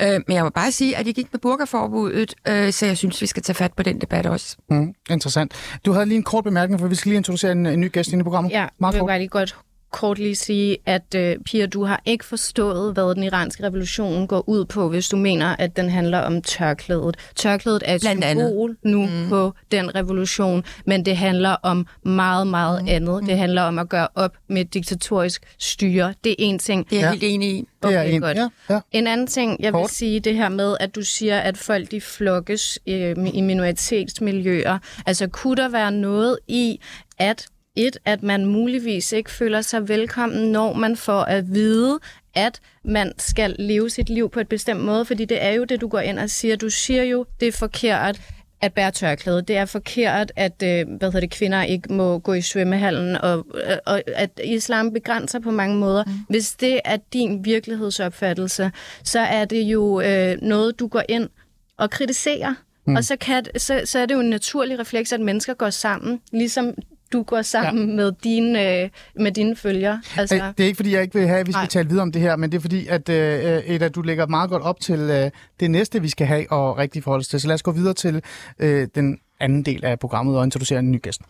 Øh, 0.00 0.20
men 0.26 0.36
jeg 0.36 0.44
må 0.44 0.50
bare 0.50 0.72
sige, 0.72 0.96
at 0.96 1.06
det 1.06 1.14
gik 1.14 1.26
med 1.32 1.40
burgerforbuddet, 1.40 2.34
øh, 2.48 2.72
så 2.72 2.86
jeg 2.86 2.96
synes, 2.96 3.22
vi 3.22 3.26
skal 3.26 3.42
tage 3.42 3.54
fat 3.54 3.72
på 3.72 3.82
den 3.82 4.00
debat 4.00 4.26
også. 4.26 4.56
Hmm. 4.68 4.94
Interessant. 5.10 5.52
Du 5.84 5.92
havde 5.92 6.06
lige 6.06 6.16
en 6.16 6.22
kort 6.22 6.44
bemærkning, 6.44 6.80
for 6.80 6.88
vi 6.88 6.94
skal 6.94 7.08
lige 7.08 7.16
introducere 7.16 7.52
en, 7.52 7.66
en 7.66 7.80
ny 7.80 7.92
gæst 7.92 8.12
ind 8.12 8.20
i 8.20 8.22
programmet. 8.22 8.52
Ja, 8.52 8.66
Meget 8.78 8.94
jeg 8.94 9.00
vil 9.00 9.06
bare 9.06 9.18
lige 9.18 9.28
godt 9.28 9.56
kort 9.92 10.18
lige 10.18 10.36
sige, 10.36 10.76
at 10.86 11.14
øh, 11.14 11.36
Pia, 11.44 11.66
du 11.66 11.84
har 11.84 12.02
ikke 12.04 12.24
forstået, 12.24 12.94
hvad 12.94 13.14
den 13.14 13.22
iranske 13.22 13.64
revolution 13.64 14.26
går 14.26 14.48
ud 14.48 14.64
på, 14.64 14.88
hvis 14.88 15.08
du 15.08 15.16
mener, 15.16 15.56
at 15.58 15.76
den 15.76 15.90
handler 15.90 16.18
om 16.18 16.42
tørklædet. 16.42 17.16
Tørklædet 17.36 17.82
er 17.86 17.94
et 17.94 18.00
Blandt 18.00 18.24
symbol 18.24 18.70
andet. 18.70 18.84
nu 18.84 19.06
mm. 19.06 19.28
på 19.28 19.54
den 19.70 19.94
revolution, 19.94 20.64
men 20.86 21.04
det 21.04 21.16
handler 21.16 21.56
om 21.62 21.86
meget, 22.02 22.46
meget 22.46 22.82
mm. 22.82 22.88
andet. 22.88 23.22
Det 23.26 23.38
handler 23.38 23.62
om 23.62 23.78
at 23.78 23.88
gøre 23.88 24.08
op 24.14 24.36
med 24.48 24.64
diktatorisk 24.64 25.42
styre. 25.58 26.14
Det 26.24 26.30
er 26.30 26.36
en 26.38 26.58
ting. 26.58 26.90
Det 26.90 26.98
er 26.98 27.00
jeg 27.00 27.10
helt 27.10 27.22
enig 27.24 27.48
i. 27.48 27.64
Okay, 27.82 27.94
det 27.94 28.10
er 28.10 28.14
en, 28.14 28.20
godt. 28.20 28.36
Ja, 28.36 28.48
ja. 28.70 28.80
en 28.92 29.06
anden 29.06 29.26
ting, 29.26 29.56
jeg 29.60 29.72
Kort. 29.72 29.82
vil 29.82 29.88
sige, 29.88 30.20
det 30.20 30.34
her 30.34 30.48
med, 30.48 30.76
at 30.80 30.94
du 30.94 31.02
siger, 31.02 31.38
at 31.38 31.58
folk 31.58 31.90
de 31.90 32.00
flokkes 32.00 32.78
øh, 32.88 33.16
i 33.34 33.40
minoritetsmiljøer. 33.40 34.78
Altså, 35.06 35.26
kunne 35.26 35.56
der 35.56 35.68
være 35.68 35.92
noget 35.92 36.38
i, 36.48 36.80
at 37.18 37.46
et, 37.76 37.96
at 38.04 38.22
man 38.22 38.46
muligvis 38.46 39.12
ikke 39.12 39.30
føler 39.30 39.60
sig 39.60 39.88
velkommen, 39.88 40.52
når 40.52 40.72
man 40.72 40.96
får 40.96 41.20
at 41.22 41.54
vide, 41.54 41.98
at 42.34 42.60
man 42.84 43.12
skal 43.18 43.56
leve 43.58 43.90
sit 43.90 44.08
liv 44.08 44.30
på 44.30 44.40
et 44.40 44.48
bestemt 44.48 44.80
måde, 44.80 45.04
fordi 45.04 45.24
det 45.24 45.44
er 45.44 45.50
jo 45.50 45.64
det, 45.64 45.80
du 45.80 45.88
går 45.88 46.00
ind 46.00 46.18
og 46.18 46.30
siger. 46.30 46.56
Du 46.56 46.70
siger 46.70 47.02
jo, 47.02 47.26
det 47.40 47.48
er 47.48 47.52
forkert 47.52 48.20
at 48.60 48.74
bære 48.74 48.90
tørklæde. 48.90 49.42
Det 49.42 49.56
er 49.56 49.64
forkert, 49.64 50.32
at 50.36 50.62
øh, 50.62 50.88
hvad 50.88 51.08
hedder 51.08 51.20
det, 51.20 51.30
kvinder 51.30 51.62
ikke 51.62 51.92
må 51.92 52.18
gå 52.18 52.32
i 52.32 52.40
svømmehallen, 52.40 53.16
og, 53.16 53.46
og 53.86 54.02
at 54.06 54.40
islam 54.44 54.92
begrænser 54.92 55.38
på 55.38 55.50
mange 55.50 55.76
måder. 55.76 56.04
Mm. 56.06 56.12
Hvis 56.28 56.52
det 56.52 56.80
er 56.84 56.96
din 57.12 57.44
virkelighedsopfattelse, 57.44 58.72
så 59.04 59.20
er 59.20 59.44
det 59.44 59.62
jo 59.62 60.00
øh, 60.00 60.36
noget, 60.42 60.80
du 60.80 60.86
går 60.86 61.02
ind 61.08 61.28
og 61.76 61.90
kritiserer. 61.90 62.54
Mm. 62.86 62.96
Og 62.96 63.04
så, 63.04 63.16
kan, 63.16 63.44
så, 63.56 63.82
så 63.84 63.98
er 63.98 64.06
det 64.06 64.14
jo 64.14 64.20
en 64.20 64.30
naturlig 64.30 64.78
refleks, 64.78 65.12
at 65.12 65.20
mennesker 65.20 65.54
går 65.54 65.70
sammen, 65.70 66.20
ligesom 66.32 66.74
du 67.12 67.22
går 67.22 67.42
sammen 67.42 67.88
ja. 67.88 67.96
med, 67.96 68.12
dine, 68.24 68.82
øh, 68.82 68.88
med 69.16 69.32
dine 69.32 69.56
følgere. 69.56 70.02
Altså... 70.16 70.52
Det 70.58 70.62
er 70.62 70.66
ikke, 70.66 70.76
fordi 70.76 70.94
jeg 70.94 71.02
ikke 71.02 71.18
vil 71.18 71.28
have, 71.28 71.40
at 71.40 71.46
vi 71.46 71.52
skal 71.52 71.60
Nej. 71.60 71.66
tale 71.66 71.88
videre 71.88 72.02
om 72.02 72.12
det 72.12 72.22
her, 72.22 72.36
men 72.36 72.52
det 72.52 72.56
er 72.58 72.60
fordi, 72.60 72.86
at 72.86 73.08
øh, 73.08 73.62
Eda, 73.66 73.88
du 73.88 74.02
lægger 74.02 74.26
meget 74.26 74.50
godt 74.50 74.62
op 74.62 74.80
til 74.80 75.00
øh, 75.00 75.30
det 75.60 75.70
næste, 75.70 76.02
vi 76.02 76.08
skal 76.08 76.26
have 76.26 76.52
og 76.52 76.78
rigtig 76.78 77.02
forholde 77.02 77.24
til. 77.24 77.40
Så 77.40 77.46
lad 77.46 77.54
os 77.54 77.62
gå 77.62 77.70
videre 77.70 77.94
til 77.94 78.22
øh, 78.58 78.88
den 78.94 79.18
anden 79.40 79.62
del 79.62 79.84
af 79.84 79.98
programmet 79.98 80.36
og 80.38 80.44
introducere 80.44 80.78
en 80.78 80.92
ny 80.92 81.02
gæst. 81.02 81.20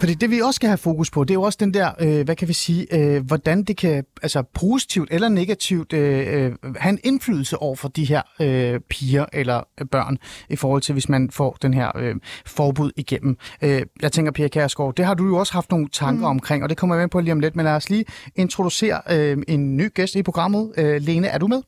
Fordi 0.00 0.14
det 0.14 0.30
vi 0.30 0.40
også 0.40 0.56
skal 0.56 0.68
have 0.68 0.78
fokus 0.78 1.10
på, 1.10 1.24
det 1.24 1.30
er 1.30 1.34
jo 1.34 1.42
også 1.42 1.58
den 1.60 1.74
der, 1.74 1.90
øh, 2.00 2.24
hvad 2.24 2.36
kan 2.36 2.48
vi 2.48 2.52
sige, 2.52 2.94
øh, 2.94 3.26
hvordan 3.26 3.62
det 3.62 3.76
kan 3.76 4.04
altså 4.22 4.42
positivt 4.54 5.08
eller 5.12 5.28
negativt 5.28 5.92
øh, 5.92 6.44
øh, 6.44 6.52
have 6.76 6.92
en 6.92 6.98
indflydelse 7.04 7.56
over 7.58 7.76
for 7.76 7.88
de 7.88 8.04
her 8.04 8.22
øh, 8.40 8.80
piger 8.80 9.26
eller 9.32 9.62
børn 9.90 10.18
i 10.50 10.56
forhold 10.56 10.82
til, 10.82 10.92
hvis 10.92 11.08
man 11.08 11.30
får 11.30 11.56
den 11.62 11.74
her 11.74 11.92
øh, 11.96 12.14
forbud 12.46 12.90
igennem. 12.96 13.36
Øh, 13.62 13.82
jeg 14.02 14.12
tænker, 14.12 14.32
Pia 14.32 14.48
Kærsgaard, 14.48 14.94
det 14.94 15.04
har 15.04 15.14
du 15.14 15.26
jo 15.26 15.36
også 15.36 15.52
haft 15.52 15.70
nogle 15.70 15.88
tanker 15.92 16.26
mm. 16.26 16.36
omkring, 16.36 16.62
og 16.62 16.68
det 16.68 16.76
kommer 16.76 16.96
jeg 16.96 17.02
med 17.02 17.08
på 17.08 17.20
lige 17.20 17.32
om 17.32 17.40
lidt, 17.40 17.56
men 17.56 17.64
lad 17.64 17.72
os 17.72 17.90
lige 17.90 18.04
introducere 18.34 19.00
øh, 19.10 19.38
en 19.48 19.76
ny 19.76 19.94
gæst 19.94 20.14
i 20.14 20.22
programmet. 20.22 20.72
Øh, 20.76 21.00
Lene, 21.02 21.26
er 21.26 21.38
du 21.38 21.46
med? 21.46 21.62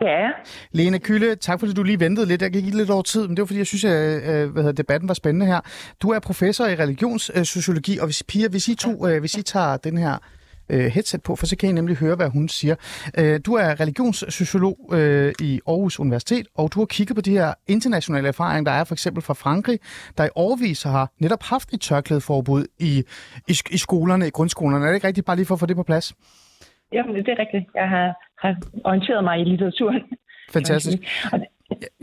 Ja. 0.00 0.28
Lene 0.72 0.98
Kylle, 0.98 1.34
tak 1.34 1.60
fordi 1.60 1.72
du 1.72 1.82
lige 1.82 2.00
ventede 2.00 2.26
lidt. 2.26 2.42
Jeg 2.42 2.52
gik 2.52 2.74
lidt 2.74 2.90
over 2.90 3.02
tid, 3.02 3.26
men 3.26 3.36
det 3.36 3.42
var 3.42 3.46
fordi, 3.46 3.58
jeg 3.58 3.66
synes, 3.66 3.84
at 3.84 4.22
øh, 4.22 4.50
hvad 4.50 4.62
hedder, 4.62 4.72
debatten 4.72 5.08
var 5.08 5.14
spændende 5.14 5.46
her. 5.46 5.60
Du 6.02 6.10
er 6.10 6.18
professor 6.18 6.66
i 6.66 6.74
religionssociologi, 6.74 7.98
og 7.98 8.04
hvis, 8.04 8.22
Pia, 8.22 8.48
hvis 8.48 8.68
I, 8.68 8.74
to, 8.74 9.08
øh, 9.08 9.20
hvis 9.20 9.34
I 9.34 9.42
tager 9.42 9.76
den 9.76 9.98
her 9.98 10.18
headset 10.68 11.22
på, 11.22 11.36
for 11.36 11.46
så 11.46 11.56
kan 11.56 11.68
I 11.68 11.72
nemlig 11.72 11.96
høre, 11.96 12.16
hvad 12.16 12.28
hun 12.28 12.48
siger. 12.48 12.74
Du 13.38 13.54
er 13.54 13.80
religionssociolog 13.80 14.78
i 15.40 15.60
Aarhus 15.66 16.00
Universitet, 16.00 16.46
og 16.54 16.74
du 16.74 16.78
har 16.78 16.86
kigget 16.86 17.14
på 17.14 17.20
de 17.20 17.30
her 17.30 17.54
internationale 17.66 18.28
erfaringer, 18.28 18.70
der 18.70 18.78
er 18.78 18.84
for 18.84 18.94
eksempel 18.94 19.22
fra 19.22 19.34
Frankrig, 19.34 19.80
der 20.18 20.24
i 20.24 20.28
årvis 20.36 20.82
har 20.82 21.12
netop 21.18 21.42
haft 21.42 21.72
et 21.72 21.80
tørklædeforbud 21.80 22.66
i, 22.78 23.04
i, 23.48 23.58
i 23.70 23.78
skolerne, 23.78 24.26
i 24.26 24.30
grundskolerne. 24.30 24.84
Er 24.84 24.88
det 24.88 24.94
ikke 24.94 25.06
rigtigt, 25.06 25.26
bare 25.26 25.36
lige 25.36 25.46
for 25.46 25.54
at 25.54 25.60
få 25.60 25.66
det 25.66 25.76
på 25.76 25.82
plads? 25.82 26.14
Jamen, 26.92 27.14
det 27.16 27.28
er 27.28 27.38
rigtigt. 27.38 27.64
Jeg 27.74 27.88
har, 27.88 28.08
har 28.42 28.56
orienteret 28.84 29.24
mig 29.24 29.40
i 29.40 29.44
litteraturen. 29.44 30.02
Fantastisk. 30.50 30.98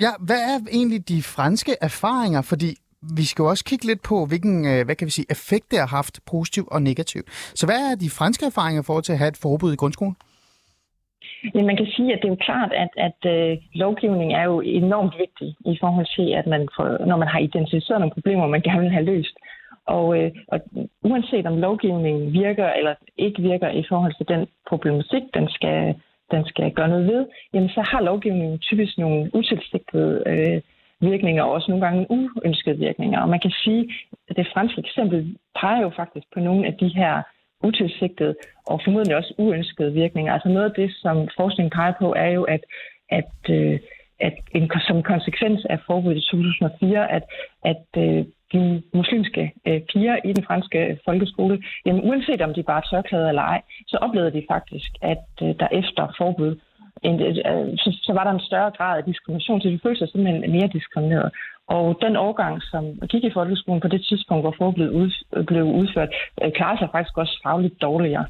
Ja, 0.02 0.12
hvad 0.20 0.42
er 0.52 0.58
egentlig 0.72 1.10
de 1.10 1.22
franske 1.24 1.74
erfaringer? 1.82 2.42
Fordi 2.42 2.70
vi 3.18 3.26
skal 3.30 3.44
jo 3.44 3.50
også 3.50 3.66
kigge 3.66 3.86
lidt 3.86 4.02
på, 4.10 4.26
hvilken 4.26 4.56
øh, 4.72 4.86
hvad 4.86 4.96
kan 4.96 5.06
vi 5.06 5.12
sige, 5.12 5.32
effekt 5.36 5.72
det 5.72 5.80
har 5.80 5.88
haft, 5.88 6.20
positiv 6.32 6.64
og 6.72 6.82
negativ. 6.82 7.22
Så 7.60 7.66
hvad 7.66 7.82
er 7.92 7.96
de 7.96 8.10
franske 8.10 8.46
erfaringer 8.46 8.84
for 8.88 8.98
at 8.98 9.18
have 9.18 9.28
et 9.28 9.40
forbud 9.46 9.74
i 9.74 9.76
grundskolen? 9.76 10.16
Ja, 11.56 11.62
man 11.64 11.78
kan 11.78 11.88
sige, 11.96 12.14
at 12.14 12.20
det 12.22 12.28
er 12.28 12.36
jo 12.36 12.46
klart, 12.50 12.72
at, 12.84 12.92
at 13.08 13.20
uh, 13.34 13.64
lovgivning 13.84 14.34
er 14.34 14.44
jo 14.52 14.62
enormt 14.62 15.14
vigtig 15.24 15.50
i 15.74 15.78
forhold 15.82 16.08
til, 16.18 16.28
at 16.40 16.46
man 16.54 16.62
får, 16.76 17.06
når 17.06 17.18
man 17.18 17.28
har 17.34 17.40
identificeret 17.40 18.00
nogle 18.00 18.14
problemer, 18.18 18.48
man 18.48 18.62
gerne 18.62 18.82
vil 18.82 18.98
have 18.98 19.10
løst, 19.14 19.36
og, 19.88 20.18
øh, 20.18 20.32
og 20.48 20.60
uanset 21.04 21.46
om 21.46 21.58
lovgivningen 21.58 22.34
virker 22.34 22.70
eller 22.70 22.96
ikke 23.18 23.42
virker 23.42 23.70
i 23.70 23.84
forhold 23.90 24.14
til 24.18 24.28
den 24.28 24.48
problematik, 24.70 25.24
den 25.34 25.50
skal, 25.50 25.96
den 26.32 26.46
skal 26.46 26.72
gøre 26.72 26.88
noget 26.88 27.08
ved, 27.08 27.26
jamen 27.54 27.70
så 27.70 27.82
har 27.92 28.02
lovgivningen 28.02 28.60
typisk 28.60 28.98
nogle 28.98 29.30
utilsigtede 29.34 30.24
øh, 30.26 30.62
virkninger, 31.10 31.44
og 31.44 31.52
også 31.52 31.72
nogle 31.72 31.86
gange 31.86 32.08
uønskede 32.10 32.78
virkninger. 32.78 33.20
Og 33.22 33.30
man 33.30 33.40
kan 33.40 33.52
sige, 33.64 33.94
at 34.30 34.36
det 34.36 34.48
franske 34.54 34.80
eksempel 34.80 35.38
peger 35.60 35.82
jo 35.82 35.92
faktisk 35.96 36.28
på 36.34 36.40
nogle 36.40 36.68
af 36.68 36.74
de 36.74 36.88
her 36.88 37.22
utilsigtede 37.64 38.36
og 38.66 38.82
formodentlig 38.84 39.18
også 39.18 39.34
uønskede 39.38 39.94
virkninger. 39.94 40.34
Altså 40.34 40.50
noget 40.50 40.70
af 40.70 40.76
det, 40.76 40.92
som 41.02 41.28
forskningen 41.38 41.72
peger 41.72 41.94
på, 42.00 42.14
er 42.18 42.30
jo, 42.30 42.44
at, 42.44 42.64
at, 43.10 43.34
øh, 43.50 43.80
at 44.20 44.34
en, 44.56 44.72
som 44.88 45.04
konsekvens 45.04 45.66
af 45.66 45.80
forbuddet 45.88 46.22
i 46.22 46.26
2004, 46.32 47.12
at, 47.12 47.24
at 47.64 47.86
øh, 47.98 48.26
de 48.54 48.84
muslimske 48.94 49.54
øh, 49.68 49.82
piger 49.82 50.18
i 50.26 50.34
den 50.34 50.44
franske 50.44 51.00
folkeskole, 51.06 51.64
jamen 51.86 52.04
uanset 52.10 52.42
om 52.42 52.54
de 52.54 52.64
bare 52.64 52.82
er 52.84 52.88
tørklæder 52.90 53.30
eller 53.30 53.42
ej, 53.42 53.62
så 53.88 53.98
oplevede 53.98 54.34
de 54.38 54.46
faktisk, 54.52 54.92
at 55.02 55.28
øh, 55.42 55.48
der 55.60 55.68
efter 55.72 56.14
forbud, 56.18 56.60
en, 57.04 57.22
øh, 57.22 57.78
så, 57.78 57.90
så 58.02 58.14
var 58.14 58.24
der 58.24 58.32
en 58.32 58.48
større 58.50 58.72
grad 58.78 58.98
af 58.98 59.04
diskrimination, 59.04 59.62
så 59.62 59.70
de 59.70 59.80
følte 59.84 60.00
sig 60.00 60.10
simpelthen 60.10 60.52
mere 60.52 60.70
diskrimineret. 60.74 61.32
Og 61.68 61.98
den 62.02 62.16
årgang, 62.16 62.62
som 62.72 62.84
gik 63.10 63.24
i 63.24 63.34
folkeskolen 63.34 63.82
på 63.82 63.88
det 63.88 64.06
tidspunkt, 64.10 64.44
hvor 64.44 64.56
forbuddet 64.58 64.90
ud, 64.90 65.10
blev 65.46 65.64
udført, 65.64 66.10
øh, 66.42 66.52
klarer 66.52 66.78
sig 66.78 66.90
faktisk 66.92 67.18
også 67.18 67.40
fagligt 67.44 67.82
dårligere. 67.82 68.26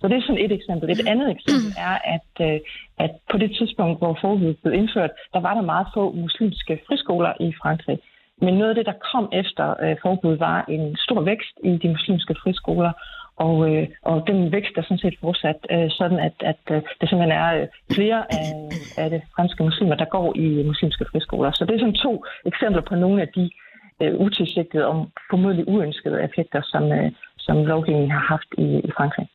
Så 0.00 0.08
det 0.08 0.16
er 0.16 0.22
sådan 0.22 0.44
et 0.44 0.52
eksempel. 0.52 0.90
Et 0.90 1.08
andet 1.12 1.30
eksempel 1.30 1.70
er, 1.88 1.96
at, 2.16 2.30
øh, 2.48 2.60
at 2.98 3.10
på 3.30 3.36
det 3.38 3.50
tidspunkt, 3.58 3.98
hvor 3.98 4.18
forbuddet 4.20 4.56
blev 4.62 4.74
indført, 4.74 5.10
der 5.32 5.40
var 5.40 5.54
der 5.54 5.62
meget 5.62 5.86
få 5.94 6.12
muslimske 6.12 6.80
friskoler 6.86 7.32
i 7.40 7.52
Frankrig. 7.62 7.98
Men 8.40 8.54
noget 8.54 8.70
af 8.70 8.74
det, 8.74 8.86
der 8.86 9.02
kom 9.12 9.28
efter 9.32 9.66
øh, 9.84 9.96
forbuddet, 10.02 10.40
var 10.40 10.64
en 10.68 10.96
stor 10.96 11.20
vækst 11.20 11.54
i 11.64 11.70
de 11.82 11.88
muslimske 11.88 12.34
friskoler. 12.42 12.92
Og, 13.36 13.56
øh, 13.70 13.88
og 14.02 14.24
den 14.26 14.52
vækst 14.52 14.74
er 14.76 14.82
sådan 14.82 14.98
set 14.98 15.18
fortsat 15.20 15.60
øh, 15.70 15.90
sådan, 15.90 16.18
at, 16.18 16.36
at 16.40 16.62
øh, 16.70 16.82
det 17.00 17.08
simpelthen 17.08 17.38
er 17.42 17.48
øh, 17.60 17.66
flere 17.96 18.20
af, 18.38 18.46
af 18.98 19.10
de 19.10 19.20
franske 19.36 19.62
muslimer, 19.62 19.94
der 19.94 20.04
går 20.04 20.36
i 20.36 20.62
muslimske 20.62 21.04
friskoler. 21.12 21.50
Så 21.52 21.64
det 21.64 21.74
er 21.74 21.78
sådan 21.78 22.04
to 22.06 22.24
eksempler 22.46 22.82
på 22.82 22.94
nogle 22.94 23.22
af 23.22 23.28
de 23.28 23.50
øh, 24.02 24.14
utilsigtede 24.14 24.86
og 24.86 25.10
formodentlig 25.30 25.68
uønskede 25.68 26.22
effekter, 26.22 26.60
som, 26.64 26.92
øh, 26.92 27.12
som 27.38 27.56
lovgivningen 27.64 28.10
har 28.10 28.24
haft 28.32 28.50
i, 28.58 28.66
i 28.88 28.90
Frankrig. 28.96 29.28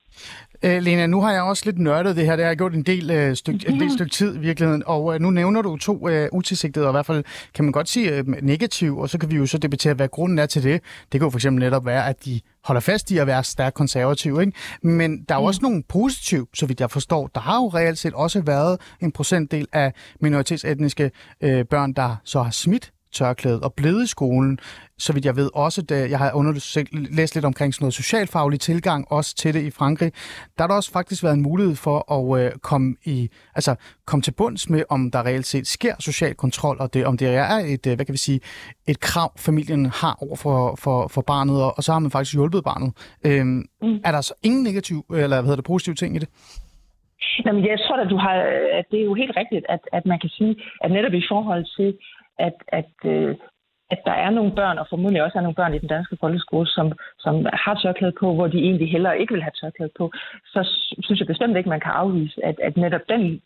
Øh, 0.65 0.81
Lena, 0.81 1.07
nu 1.07 1.21
har 1.21 1.31
jeg 1.31 1.41
også 1.41 1.63
lidt 1.65 1.79
nørdet 1.79 2.15
det 2.15 2.25
her. 2.25 2.35
Det 2.35 2.45
har 2.45 2.49
jeg 2.49 2.57
gjort 2.57 2.73
en 2.73 2.83
del, 2.83 3.11
øh, 3.11 3.35
styk, 3.35 3.69
en 3.69 3.79
del 3.79 3.91
stykke 3.97 4.11
tid 4.11 4.35
i 4.35 4.39
virkeligheden. 4.39 4.83
Og 4.85 5.15
øh, 5.15 5.21
nu 5.21 5.29
nævner 5.29 5.61
du 5.61 5.77
to 5.77 6.09
øh, 6.09 6.29
utilsigtede, 6.31 6.85
og 6.85 6.91
i 6.91 6.93
hvert 6.93 7.05
fald 7.05 7.23
kan 7.53 7.65
man 7.65 7.71
godt 7.71 7.89
sige 7.89 8.11
øh, 8.11 8.27
negativ, 8.27 8.97
og 8.97 9.09
så 9.09 9.17
kan 9.17 9.31
vi 9.31 9.35
jo 9.35 9.45
så 9.45 9.57
debattere, 9.57 9.93
hvad 9.93 10.07
grunden 10.07 10.39
er 10.39 10.45
til 10.45 10.63
det. 10.63 10.81
Det 11.11 11.19
kan 11.19 11.21
jo 11.21 11.29
for 11.29 11.37
eksempel 11.37 11.63
netop 11.63 11.85
være, 11.85 12.07
at 12.07 12.25
de 12.25 12.41
holder 12.63 12.79
fast 12.79 13.11
i 13.11 13.17
at 13.17 13.27
være 13.27 13.43
stærkt 13.43 13.75
konservative. 13.75 14.41
Ikke? 14.41 14.53
Men 14.83 15.23
der 15.29 15.35
er 15.35 15.39
jo 15.39 15.45
også 15.45 15.59
nogle 15.63 15.83
positive, 15.89 16.47
så 16.53 16.65
vidt 16.65 16.79
jeg 16.79 16.91
forstår. 16.91 17.27
Der 17.27 17.41
har 17.41 17.55
jo 17.55 17.67
reelt 17.67 17.97
set 17.97 18.13
også 18.13 18.41
været 18.41 18.77
en 19.01 19.11
procentdel 19.11 19.67
af 19.73 19.93
minoritetsetniske 20.19 21.11
øh, 21.41 21.65
børn, 21.65 21.93
der 21.93 22.15
så 22.23 22.41
har 22.43 22.51
smidt 22.51 22.91
tørklædet 23.13 23.61
og 23.61 23.73
blevet 23.73 24.03
i 24.03 24.07
skolen. 24.07 24.59
Så 25.05 25.13
vidt 25.13 25.25
jeg 25.25 25.35
ved 25.35 25.49
også, 25.65 25.81
da 25.81 25.95
jeg 26.13 26.19
har 26.19 26.31
undersøgt, 26.33 26.89
læst 27.19 27.35
lidt 27.35 27.45
omkring 27.45 27.73
sådan 27.73 27.83
noget 27.83 27.93
socialfaglig 27.93 28.59
tilgang 28.59 29.11
også 29.17 29.35
til 29.35 29.53
det 29.53 29.63
i 29.69 29.71
Frankrig, 29.79 30.11
der 30.55 30.63
har 30.63 30.67
der 30.67 30.75
også 30.75 30.91
faktisk 30.91 31.23
været 31.23 31.33
en 31.33 31.45
mulighed 31.49 31.75
for 31.75 31.97
at 32.17 32.25
øh, 32.39 32.51
komme, 32.69 32.95
i, 33.05 33.29
altså, 33.55 33.75
komme 34.07 34.21
til 34.21 34.33
bunds 34.39 34.69
med, 34.69 34.83
om 34.89 35.11
der 35.11 35.25
reelt 35.25 35.45
set 35.45 35.67
sker 35.67 35.95
social 35.99 36.33
kontrol, 36.35 36.77
og 36.79 36.93
det, 36.93 37.05
om 37.05 37.17
det 37.17 37.27
er 37.35 37.55
et, 37.73 37.87
øh, 37.87 37.95
hvad 37.95 38.05
kan 38.05 38.13
vi 38.13 38.17
sige, 38.17 38.39
et 38.87 38.99
krav, 38.99 39.29
familien 39.37 39.85
har 39.85 40.17
over 40.25 40.35
for, 40.35 40.75
for, 40.83 41.07
for 41.07 41.21
barnet, 41.21 41.57
og, 41.63 41.71
og 41.77 41.83
så 41.83 41.91
har 41.91 41.99
man 41.99 42.11
faktisk 42.11 42.33
hjulpet 42.33 42.63
barnet. 42.63 42.89
Øhm, 43.25 43.63
mm. 43.81 43.99
Er 44.07 44.11
der 44.11 44.21
så 44.21 44.33
ingen 44.43 44.63
negativ, 44.63 44.97
eller 45.09 45.37
hvad 45.37 45.49
hedder 45.49 45.61
det, 45.63 45.71
positive 45.73 45.95
ting 45.95 46.15
i 46.15 46.19
det? 46.19 46.29
Jamen, 47.45 47.63
jeg 47.71 47.79
tror 47.79 47.97
at 48.05 48.09
du 48.09 48.17
har, 48.17 48.35
at 48.79 48.85
det 48.91 48.99
er 48.99 49.05
jo 49.09 49.13
helt 49.13 49.35
rigtigt, 49.41 49.65
at, 49.69 49.79
at 49.97 50.05
man 50.05 50.19
kan 50.19 50.29
sige, 50.29 50.55
at 50.83 50.91
netop 50.91 51.13
i 51.13 51.25
forhold 51.31 51.65
til 51.77 51.89
at, 52.39 52.57
at, 52.67 52.93
øh, 53.05 53.35
at 53.93 54.01
der 54.09 54.15
er 54.25 54.29
nogle 54.29 54.51
børn, 54.59 54.77
og 54.81 54.85
formodentlig 54.89 55.23
også 55.23 55.37
er 55.37 55.45
nogle 55.45 55.59
børn 55.61 55.73
i 55.73 55.83
den 55.83 55.93
danske 55.95 56.17
folkeskole, 56.23 56.67
som, 56.67 56.87
som 57.19 57.35
har 57.65 57.75
tørklæde 57.83 58.15
på, 58.21 58.27
hvor 58.35 58.47
de 58.47 58.59
egentlig 58.67 58.91
heller 58.91 59.11
ikke 59.11 59.33
vil 59.33 59.45
have 59.47 59.57
tørklæde 59.61 59.91
på, 59.99 60.05
så 60.53 60.59
synes 61.05 61.19
jeg 61.19 61.27
bestemt 61.27 61.57
ikke, 61.57 61.73
man 61.75 61.85
kan 61.85 61.91
afvise, 61.91 62.45
at, 62.45 62.57
at 62.67 62.77
netop 62.77 63.05
den 63.09 63.41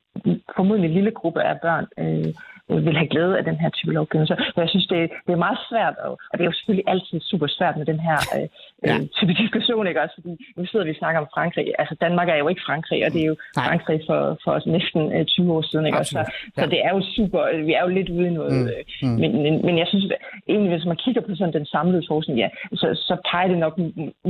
formodentlig 0.56 0.92
lille 0.92 1.12
gruppe 1.12 1.42
af 1.44 1.56
børn 1.66 1.86
øh, 2.04 2.34
vil 2.69 2.97
have 2.97 3.12
glæde 3.13 3.38
af 3.38 3.43
den 3.43 3.58
her 3.63 3.69
type 3.69 3.91
lovgivning. 3.93 4.27
Så 4.27 4.36
jeg 4.58 4.69
synes, 4.69 4.88
det, 4.88 4.99
det 5.25 5.32
er 5.34 5.45
meget 5.47 5.60
svært, 5.69 5.95
og, 6.06 6.12
og 6.30 6.34
det 6.34 6.43
er 6.43 6.49
jo 6.51 6.58
selvfølgelig 6.60 6.88
altid 6.93 7.17
super 7.32 7.47
svært 7.58 7.75
med 7.77 7.86
den 7.91 7.99
her 8.08 8.17
øh, 8.36 8.47
ja. 8.88 8.95
Øh, 8.95 9.08
type 9.17 9.34
diskussion, 9.43 9.88
ikke 9.88 10.01
også? 10.03 10.15
Fordi 10.19 10.32
nu 10.58 10.65
sidder 10.65 10.86
vi 10.86 10.91
og 10.95 10.99
snakker 11.01 11.19
om 11.21 11.27
Frankrig. 11.36 11.65
Altså, 11.80 11.95
Danmark 12.06 12.27
er 12.30 12.38
jo 12.43 12.47
ikke 12.47 12.62
Frankrig, 12.69 12.99
og 13.06 13.12
det 13.13 13.21
er 13.21 13.30
jo 13.34 13.38
Nej. 13.56 13.65
Frankrig 13.67 13.99
for, 14.08 14.21
for 14.43 14.51
os 14.58 14.65
næsten 14.65 15.01
øh, 15.15 15.25
20 15.25 15.53
år 15.56 15.62
siden, 15.69 15.86
ikke 15.86 15.99
også? 16.03 16.15
Så, 16.17 16.23
ja. 16.58 16.62
så 16.62 16.65
det 16.73 16.80
er 16.88 16.91
jo 16.95 17.01
super, 17.15 17.41
vi 17.69 17.73
er 17.73 17.82
jo 17.86 17.91
lidt 17.97 18.10
ude 18.10 18.27
i 18.27 18.38
noget. 18.39 18.53
Mm. 18.53 18.67
Øh, 18.71 18.82
mm. 19.01 19.15
Men, 19.21 19.32
men, 19.43 19.53
men 19.67 19.77
jeg 19.82 19.88
synes 19.88 20.06
at 20.06 20.17
egentlig, 20.49 20.71
hvis 20.73 20.86
man 20.91 20.97
kigger 21.03 21.21
på 21.21 21.32
sådan 21.36 21.53
den 21.53 21.65
samlede 21.65 22.03
forskning, 22.12 22.39
ja, 22.39 22.49
så, 22.82 22.88
så 23.08 23.13
peger 23.32 23.47
det 23.47 23.58
nok 23.65 23.75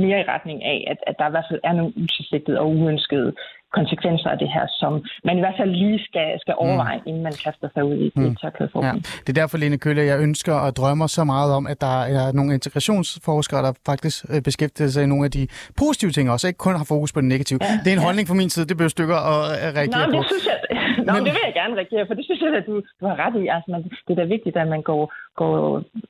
mere 0.04 0.18
i 0.20 0.28
retning 0.34 0.58
af, 0.64 0.78
at, 0.92 0.98
at 1.06 1.14
der 1.18 1.26
i 1.28 1.34
hvert 1.34 1.48
fald 1.50 1.60
er 1.64 1.72
nogle 1.72 1.92
utilsigtede 2.02 2.60
og 2.60 2.66
uønskede 2.70 3.32
konsekvenser 3.74 4.28
af 4.30 4.38
det 4.38 4.50
her, 4.54 4.66
som 4.80 4.92
man 5.24 5.36
i 5.36 5.40
hvert 5.40 5.56
fald 5.60 5.70
lige 5.70 5.98
skal, 6.08 6.28
skal 6.40 6.54
mm. 6.54 6.64
overveje, 6.64 6.98
mm. 6.98 7.08
inden 7.08 7.22
man 7.22 7.32
kaster 7.44 7.68
sig 7.74 7.84
ud 7.84 7.96
i 8.06 8.12
mm. 8.16 8.24
et 8.24 8.38
tørklædeforbud. 8.40 8.88
Ja. 8.88 8.94
Det 9.24 9.28
er 9.28 9.38
derfor, 9.42 9.58
Lene 9.58 9.78
Kølle, 9.78 10.02
jeg 10.02 10.18
ønsker 10.20 10.54
og 10.54 10.76
drømmer 10.76 11.06
så 11.06 11.24
meget 11.24 11.50
om, 11.58 11.66
at 11.66 11.80
der 11.80 12.02
er 12.02 12.32
nogle 12.32 12.54
integrationsforskere, 12.54 13.62
der 13.66 13.72
faktisk 13.86 14.24
øh, 14.32 14.42
beskæftiger 14.42 14.88
sig 14.88 15.02
i 15.02 15.06
nogle 15.06 15.24
af 15.24 15.30
de 15.30 15.48
positive 15.76 16.10
ting 16.10 16.30
også, 16.30 16.46
ikke 16.46 16.58
kun 16.58 16.76
har 16.76 16.84
fokus 16.84 17.12
på 17.12 17.20
det 17.20 17.28
negative. 17.28 17.58
Ja. 17.62 17.80
Det 17.84 17.92
er 17.92 17.96
en 17.96 18.02
holdning 18.02 18.28
fra 18.28 18.34
min 18.34 18.50
side, 18.50 18.66
det 18.66 18.76
bliver 18.76 18.88
stykker 18.88 19.16
at 19.16 19.76
reagere 19.76 20.06
Nå, 20.06 20.12
på. 20.12 20.18
Det 20.18 20.26
synes 20.30 20.46
jeg, 20.46 20.58
Nå, 21.08 21.14
men... 21.14 21.24
det 21.26 21.32
vil 21.34 21.46
jeg 21.48 21.54
gerne 21.60 21.74
reagere 21.80 22.06
for 22.06 22.14
det 22.18 22.24
synes 22.24 22.40
jeg, 22.42 22.54
at 22.62 22.66
du, 22.70 22.74
du 23.00 23.04
har 23.10 23.16
ret 23.24 23.36
i. 23.42 23.44
Altså, 23.54 23.68
man, 23.74 23.82
det 24.06 24.12
er 24.14 24.20
da 24.22 24.34
vigtigt, 24.36 24.56
at 24.56 24.68
man 24.74 24.82
går, 24.90 25.02
går 25.40 25.54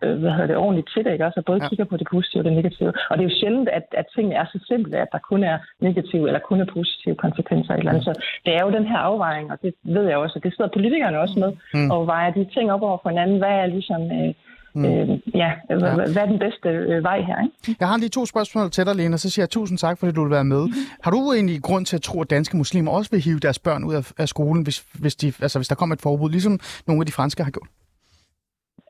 øh, 0.04 0.16
hvad 0.20 0.32
hedder 0.34 0.50
det, 0.50 0.56
ordentligt 0.64 0.90
til 0.92 1.04
det, 1.04 1.12
ikke? 1.12 1.26
Også, 1.26 1.42
både 1.50 1.60
ja. 1.62 1.68
kigger 1.68 1.86
på 1.90 1.96
det 2.00 2.06
positive 2.14 2.40
og 2.40 2.46
det 2.48 2.58
negative. 2.60 2.92
Og 3.10 3.14
det 3.14 3.22
er 3.24 3.28
jo 3.30 3.38
sjældent, 3.40 3.68
at, 3.78 3.86
at 4.00 4.06
tingene 4.14 4.34
er 4.40 4.46
så 4.52 4.58
simple, 4.70 4.96
at 5.04 5.10
der 5.14 5.20
kun 5.30 5.42
er 5.52 5.56
negative 5.86 6.24
eller 6.28 6.40
kun 6.48 6.60
er 6.60 6.68
positive 6.76 7.14
konsekvenser. 7.24 7.74
Eller 7.74 7.90
andet. 7.90 8.04
Så 8.04 8.12
det 8.44 8.52
er 8.56 8.62
jo 8.66 8.70
den 8.78 8.86
her 8.92 9.00
afvejning, 9.10 9.52
og 9.52 9.58
det 9.62 9.74
ved 9.82 10.04
jeg 10.10 10.16
også, 10.16 10.36
og 10.38 10.42
det 10.44 10.52
sidder 10.54 10.76
politikerne 10.76 11.20
også 11.24 11.36
med, 11.42 11.50
mm. 11.74 11.90
og 11.90 12.06
vejer 12.06 12.30
de 12.30 12.44
ting 12.54 12.72
op 12.72 12.82
over 12.82 12.98
for 13.02 13.08
hinanden. 13.08 13.38
Hvad 13.38 13.54
er 13.62 13.66
ligesom... 13.66 14.02
Øh, 14.18 14.34
Mm. 14.74 14.84
Øh, 14.84 15.08
ja, 15.34 15.50
ja, 15.70 15.76
hvad 15.94 16.16
er 16.16 16.26
den 16.26 16.38
bedste 16.38 16.68
øh, 16.68 17.02
vej 17.02 17.20
her? 17.20 17.42
Ikke? 17.42 17.76
Jeg 17.80 17.88
har 17.88 17.98
lige 17.98 18.08
to 18.08 18.26
spørgsmål 18.26 18.70
til 18.70 18.86
dig, 18.86 18.96
Lena, 18.96 19.16
så 19.16 19.30
siger 19.30 19.42
jeg 19.42 19.50
tusind 19.50 19.78
tak, 19.78 19.98
fordi 19.98 20.12
du 20.12 20.22
vil 20.22 20.30
være 20.30 20.44
med. 20.44 20.60
Mm-hmm. 20.60 21.02
Har 21.02 21.10
du 21.10 21.32
egentlig 21.32 21.62
grund 21.62 21.86
til 21.86 21.96
at 21.96 22.02
tro, 22.02 22.20
at 22.20 22.30
danske 22.30 22.56
muslimer 22.56 22.90
også 22.92 23.10
vil 23.10 23.20
hive 23.20 23.38
deres 23.38 23.58
børn 23.58 23.84
ud 23.84 23.94
af, 23.94 24.12
af 24.18 24.28
skolen, 24.28 24.62
hvis, 24.62 24.84
hvis, 25.00 25.16
de, 25.16 25.32
altså, 25.42 25.58
hvis 25.58 25.68
der 25.68 25.74
kommer 25.74 25.94
et 25.94 26.02
forbud, 26.02 26.30
ligesom 26.30 26.60
nogle 26.86 27.02
af 27.02 27.06
de 27.06 27.12
franske 27.12 27.44
har 27.44 27.50
gjort? 27.50 27.68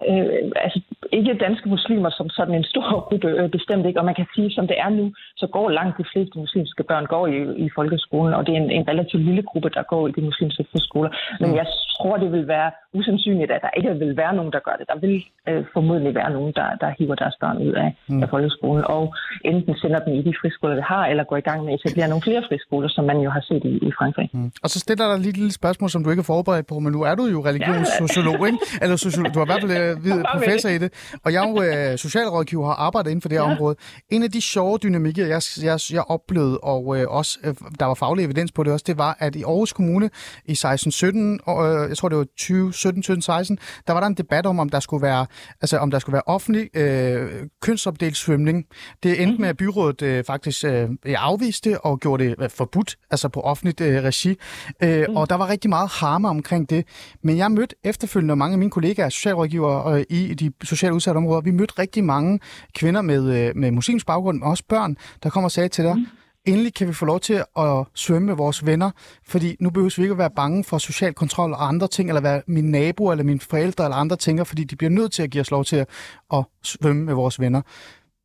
øh, 0.08 0.52
altså 0.56 0.80
ikke 1.12 1.34
danske 1.46 1.68
muslimer 1.68 2.10
som 2.10 2.28
sådan 2.30 2.54
en 2.54 2.64
stor 2.64 2.86
gruppe, 2.92 3.28
øh, 3.28 3.50
bestemt 3.50 3.86
ikke. 3.86 4.00
Og 4.00 4.06
man 4.10 4.14
kan 4.14 4.26
sige, 4.34 4.50
som 4.56 4.66
det 4.66 4.76
er 4.84 4.88
nu, 4.88 5.12
så 5.36 5.46
går 5.46 5.68
langt 5.70 5.98
de 5.98 6.04
fleste 6.12 6.38
muslimske 6.38 6.82
børn 6.82 7.06
går 7.06 7.26
i, 7.26 7.38
i 7.64 7.68
folkeskolen, 7.74 8.34
og 8.34 8.46
det 8.46 8.52
er 8.52 8.60
en, 8.62 8.70
en 8.70 8.88
relativt 8.88 9.24
lille 9.28 9.42
gruppe, 9.42 9.70
der 9.76 9.82
går 9.82 10.08
i 10.08 10.12
de 10.16 10.22
muslimske 10.28 10.64
friskoler. 10.72 11.10
Men 11.40 11.50
mm. 11.50 11.56
jeg 11.56 11.66
tror, 11.96 12.16
det 12.16 12.32
vil 12.32 12.48
være 12.48 12.70
usandsynligt, 12.94 13.50
at 13.50 13.60
der 13.62 13.70
ikke 13.78 13.90
vil 14.04 14.16
være 14.16 14.34
nogen, 14.38 14.52
der 14.52 14.60
gør 14.66 14.76
det. 14.78 14.86
Der 14.92 14.98
vil 15.04 15.16
øh, 15.48 15.64
formodentlig 15.74 16.14
være 16.14 16.30
nogen, 16.36 16.52
der, 16.58 16.68
der 16.82 16.88
hiver 16.98 17.14
deres 17.14 17.36
børn 17.40 17.58
ud 17.66 17.72
af, 17.84 17.88
mm. 18.08 18.22
af 18.22 18.28
folkeskolen, 18.34 18.84
og 18.84 19.14
enten 19.44 19.74
sender 19.82 20.00
dem 20.04 20.14
i 20.14 20.22
de 20.28 20.34
friskoler, 20.40 20.74
vi 20.74 20.84
har, 20.92 21.06
eller 21.06 21.24
går 21.24 21.36
i 21.36 21.46
gang 21.48 21.64
med 21.64 21.72
at 21.72 21.78
etablere 21.80 22.08
nogle 22.08 22.22
flere 22.22 22.42
friskoler, 22.48 22.88
som 22.88 23.04
man 23.04 23.18
jo 23.26 23.30
har 23.30 23.42
set 23.48 23.64
i, 23.64 23.74
i 23.88 23.90
Frankrig. 23.98 24.28
Mm. 24.32 24.50
Og 24.64 24.68
så 24.70 24.78
stiller 24.84 25.04
der 25.10 25.16
lige 25.16 25.34
et 25.36 25.40
lille 25.42 25.52
spørgsmål, 25.52 25.90
som 25.90 26.04
du 26.04 26.10
ikke 26.10 26.20
er 26.20 26.30
forberedt 26.34 26.66
på, 26.66 26.78
men 26.78 26.92
nu 26.92 27.00
er 27.02 27.14
du 27.14 27.24
jo 27.34 27.38
religionssociolog, 27.50 28.46
ikke? 28.48 28.58
Eller 28.82 28.96
sociolog, 28.96 29.34
du 29.34 29.38
har 29.38 29.46
i 29.46 29.50
hvert 29.52 29.64
fald 29.64 29.74
øh, 30.12 30.24
professor 30.34 30.68
i 30.76 30.78
det, 30.78 30.90
og 31.24 31.32
jeg 31.32 31.44
er 31.44 31.48
jo 31.48 31.62
øh, 31.62 31.98
socialrådgiver 31.98 32.64
og 32.64 32.70
har 32.70 32.76
arbejdet 32.76 33.10
inden 33.10 33.22
for 33.22 33.28
det 33.28 33.38
her 33.38 33.44
ja. 33.44 33.52
område. 33.52 33.76
En 34.08 34.22
af 34.22 34.32
de 34.32 34.40
sjove 34.40 34.78
dynamikker, 34.78 35.26
jeg, 35.26 35.42
jeg, 35.62 35.80
jeg 35.92 36.02
oplevede, 36.08 36.58
og 36.58 37.00
øh, 37.00 37.08
også 37.08 37.38
øh, 37.44 37.54
der 37.80 37.86
var 37.86 37.94
faglig 37.94 38.24
evidens 38.24 38.52
på 38.52 38.62
det 38.62 38.72
også, 38.72 38.84
det 38.86 38.98
var, 38.98 39.16
at 39.18 39.36
i 39.36 39.42
Aarhus 39.42 39.72
Kommune 39.72 40.10
i 40.44 40.52
16-17, 40.52 41.38
og 41.44 41.74
øh, 41.74 41.88
jeg 41.88 41.96
tror 41.96 42.08
det 42.08 42.18
var 42.18 42.26
20, 42.36 42.72
17, 42.72 43.02
17, 43.02 43.22
16, 43.22 43.58
der 43.86 43.92
var 43.92 44.00
der 44.00 44.06
en 44.06 44.14
debat 44.14 44.46
om, 44.46 44.58
om 44.58 44.68
der 44.68 44.80
skulle 44.80 45.02
være, 45.02 45.26
altså, 45.60 45.78
om 45.78 45.90
der 45.90 45.98
skulle 45.98 46.14
være 46.14 46.22
offentlig 46.26 46.76
øh, 46.76 47.30
kønsopdelt 47.62 48.16
svømning. 48.16 48.66
Det 49.02 49.22
endte 49.22 49.36
mm. 49.36 49.40
med, 49.40 49.48
at 49.48 49.56
byrådet 49.56 50.02
øh, 50.02 50.24
faktisk 50.24 50.64
øh, 50.64 50.88
afviste 51.04 51.80
og 51.80 52.00
gjorde 52.00 52.24
det 52.24 52.34
øh, 52.38 52.50
forbudt, 52.50 52.96
altså 53.10 53.28
på 53.28 53.40
offentligt 53.40 53.80
øh, 53.80 54.02
regi. 54.02 54.36
Øh, 54.82 55.04
mm. 55.08 55.16
Og 55.16 55.30
der 55.30 55.34
var 55.34 55.48
rigtig 55.48 55.68
meget 55.68 55.90
harme 55.90 56.28
omkring 56.28 56.70
det. 56.70 56.86
Men 57.22 57.36
jeg 57.36 57.50
mødte 57.50 57.76
efterfølgende 57.84 58.36
mange 58.36 58.52
af 58.52 58.58
mine 58.58 58.70
kollegaer, 58.70 59.08
socialrådgivere 59.08 59.98
øh, 59.98 60.04
i 60.10 60.34
de 60.34 60.50
socialt 60.88 60.96
udsatte 60.96 61.18
områder, 61.18 61.40
vi 61.40 61.50
mødte 61.50 61.74
rigtig 61.78 62.04
mange 62.04 62.40
kvinder 62.74 63.02
med, 63.02 63.48
øh, 63.48 63.56
med 63.56 63.70
muslimsk 63.70 64.06
baggrund, 64.06 64.38
men 64.38 64.48
også 64.48 64.64
børn, 64.68 64.96
der 65.22 65.30
kom 65.30 65.44
og 65.44 65.50
sagde 65.50 65.68
til 65.68 65.84
dig, 65.84 65.96
mm 65.96 66.06
endelig 66.46 66.74
kan 66.74 66.88
vi 66.88 66.92
få 66.92 67.04
lov 67.04 67.20
til 67.20 67.42
at 67.58 67.84
svømme 67.94 68.26
med 68.26 68.34
vores 68.34 68.66
venner, 68.66 68.90
fordi 69.24 69.56
nu 69.60 69.70
behøver 69.70 69.94
vi 69.96 70.02
ikke 70.02 70.12
at 70.12 70.18
være 70.18 70.30
bange 70.30 70.64
for 70.64 70.78
social 70.78 71.14
kontrol 71.14 71.52
og 71.52 71.68
andre 71.68 71.88
ting, 71.88 72.08
eller 72.10 72.20
hvad 72.20 72.40
mine 72.46 72.70
naboer 72.70 73.12
eller 73.12 73.24
mine 73.24 73.40
forældre 73.40 73.84
eller 73.84 73.96
andre 73.96 74.16
tænker, 74.16 74.44
fordi 74.44 74.64
de 74.64 74.76
bliver 74.76 74.90
nødt 74.90 75.12
til 75.12 75.22
at 75.22 75.30
give 75.30 75.40
os 75.40 75.50
lov 75.50 75.64
til 75.64 75.76
at, 75.76 75.88
at 76.32 76.44
svømme 76.62 77.04
med 77.04 77.14
vores 77.14 77.40
venner. 77.40 77.62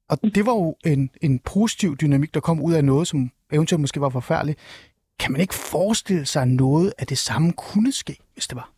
Og 0.10 0.18
det 0.36 0.46
var 0.46 0.54
jo 0.54 0.76
en, 0.86 1.10
en 1.22 1.40
positiv 1.40 1.98
dynamik, 1.98 2.34
der 2.34 2.40
kom 2.40 2.62
ud 2.62 2.74
af 2.74 2.84
noget, 2.86 3.08
som 3.08 3.32
eventuelt 3.52 3.82
måske 3.82 4.02
var 4.02 4.10
forfærdeligt. 4.10 4.60
kan 5.20 5.32
man 5.32 5.42
ikke 5.42 5.56
forestille 5.56 6.26
sig 6.26 6.46
noget 6.46 6.94
af 6.98 7.08
det 7.08 7.18
samme 7.18 7.52
kunne 7.52 7.92
ske, 7.92 8.18
hvis 8.34 8.48
det 8.48 8.56
var? 8.56 8.70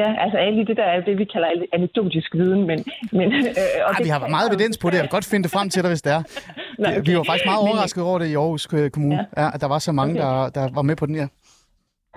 Ja, 0.00 0.08
altså 0.24 0.38
alle 0.38 0.66
det 0.66 0.76
der 0.76 0.84
er 0.84 1.00
det, 1.00 1.18
vi 1.18 1.24
kalder 1.24 1.48
anekdotisk 1.72 2.34
viden, 2.34 2.66
men... 2.66 2.78
men 3.12 3.32
øh, 3.32 3.86
og 3.86 3.92
Ej, 3.92 4.02
vi 4.02 4.08
har 4.08 4.28
meget 4.36 4.48
evidens 4.50 4.78
på 4.78 4.90
det, 4.90 4.96
jeg 4.96 5.02
vil 5.02 5.10
godt 5.10 5.28
finde 5.30 5.44
det 5.46 5.52
frem 5.52 5.68
til 5.70 5.82
dig, 5.82 5.90
hvis 5.90 6.02
det 6.02 6.12
er. 6.12 6.22
Nej, 6.84 6.98
okay. 6.98 7.10
Vi 7.10 7.16
var 7.16 7.24
faktisk 7.30 7.46
meget 7.50 7.62
overrasket 7.66 8.02
over 8.04 8.18
det 8.18 8.26
i 8.26 8.34
Aarhus 8.34 8.68
øh, 8.74 8.90
Kommune, 8.90 9.26
ja. 9.36 9.42
Ja, 9.42 9.46
at 9.54 9.60
der 9.60 9.68
var 9.74 9.78
så 9.78 9.92
mange, 9.92 10.12
okay. 10.14 10.22
der, 10.22 10.48
der 10.56 10.74
var 10.74 10.82
med 10.82 10.96
på 10.96 11.06
den 11.06 11.14
her. 11.14 11.28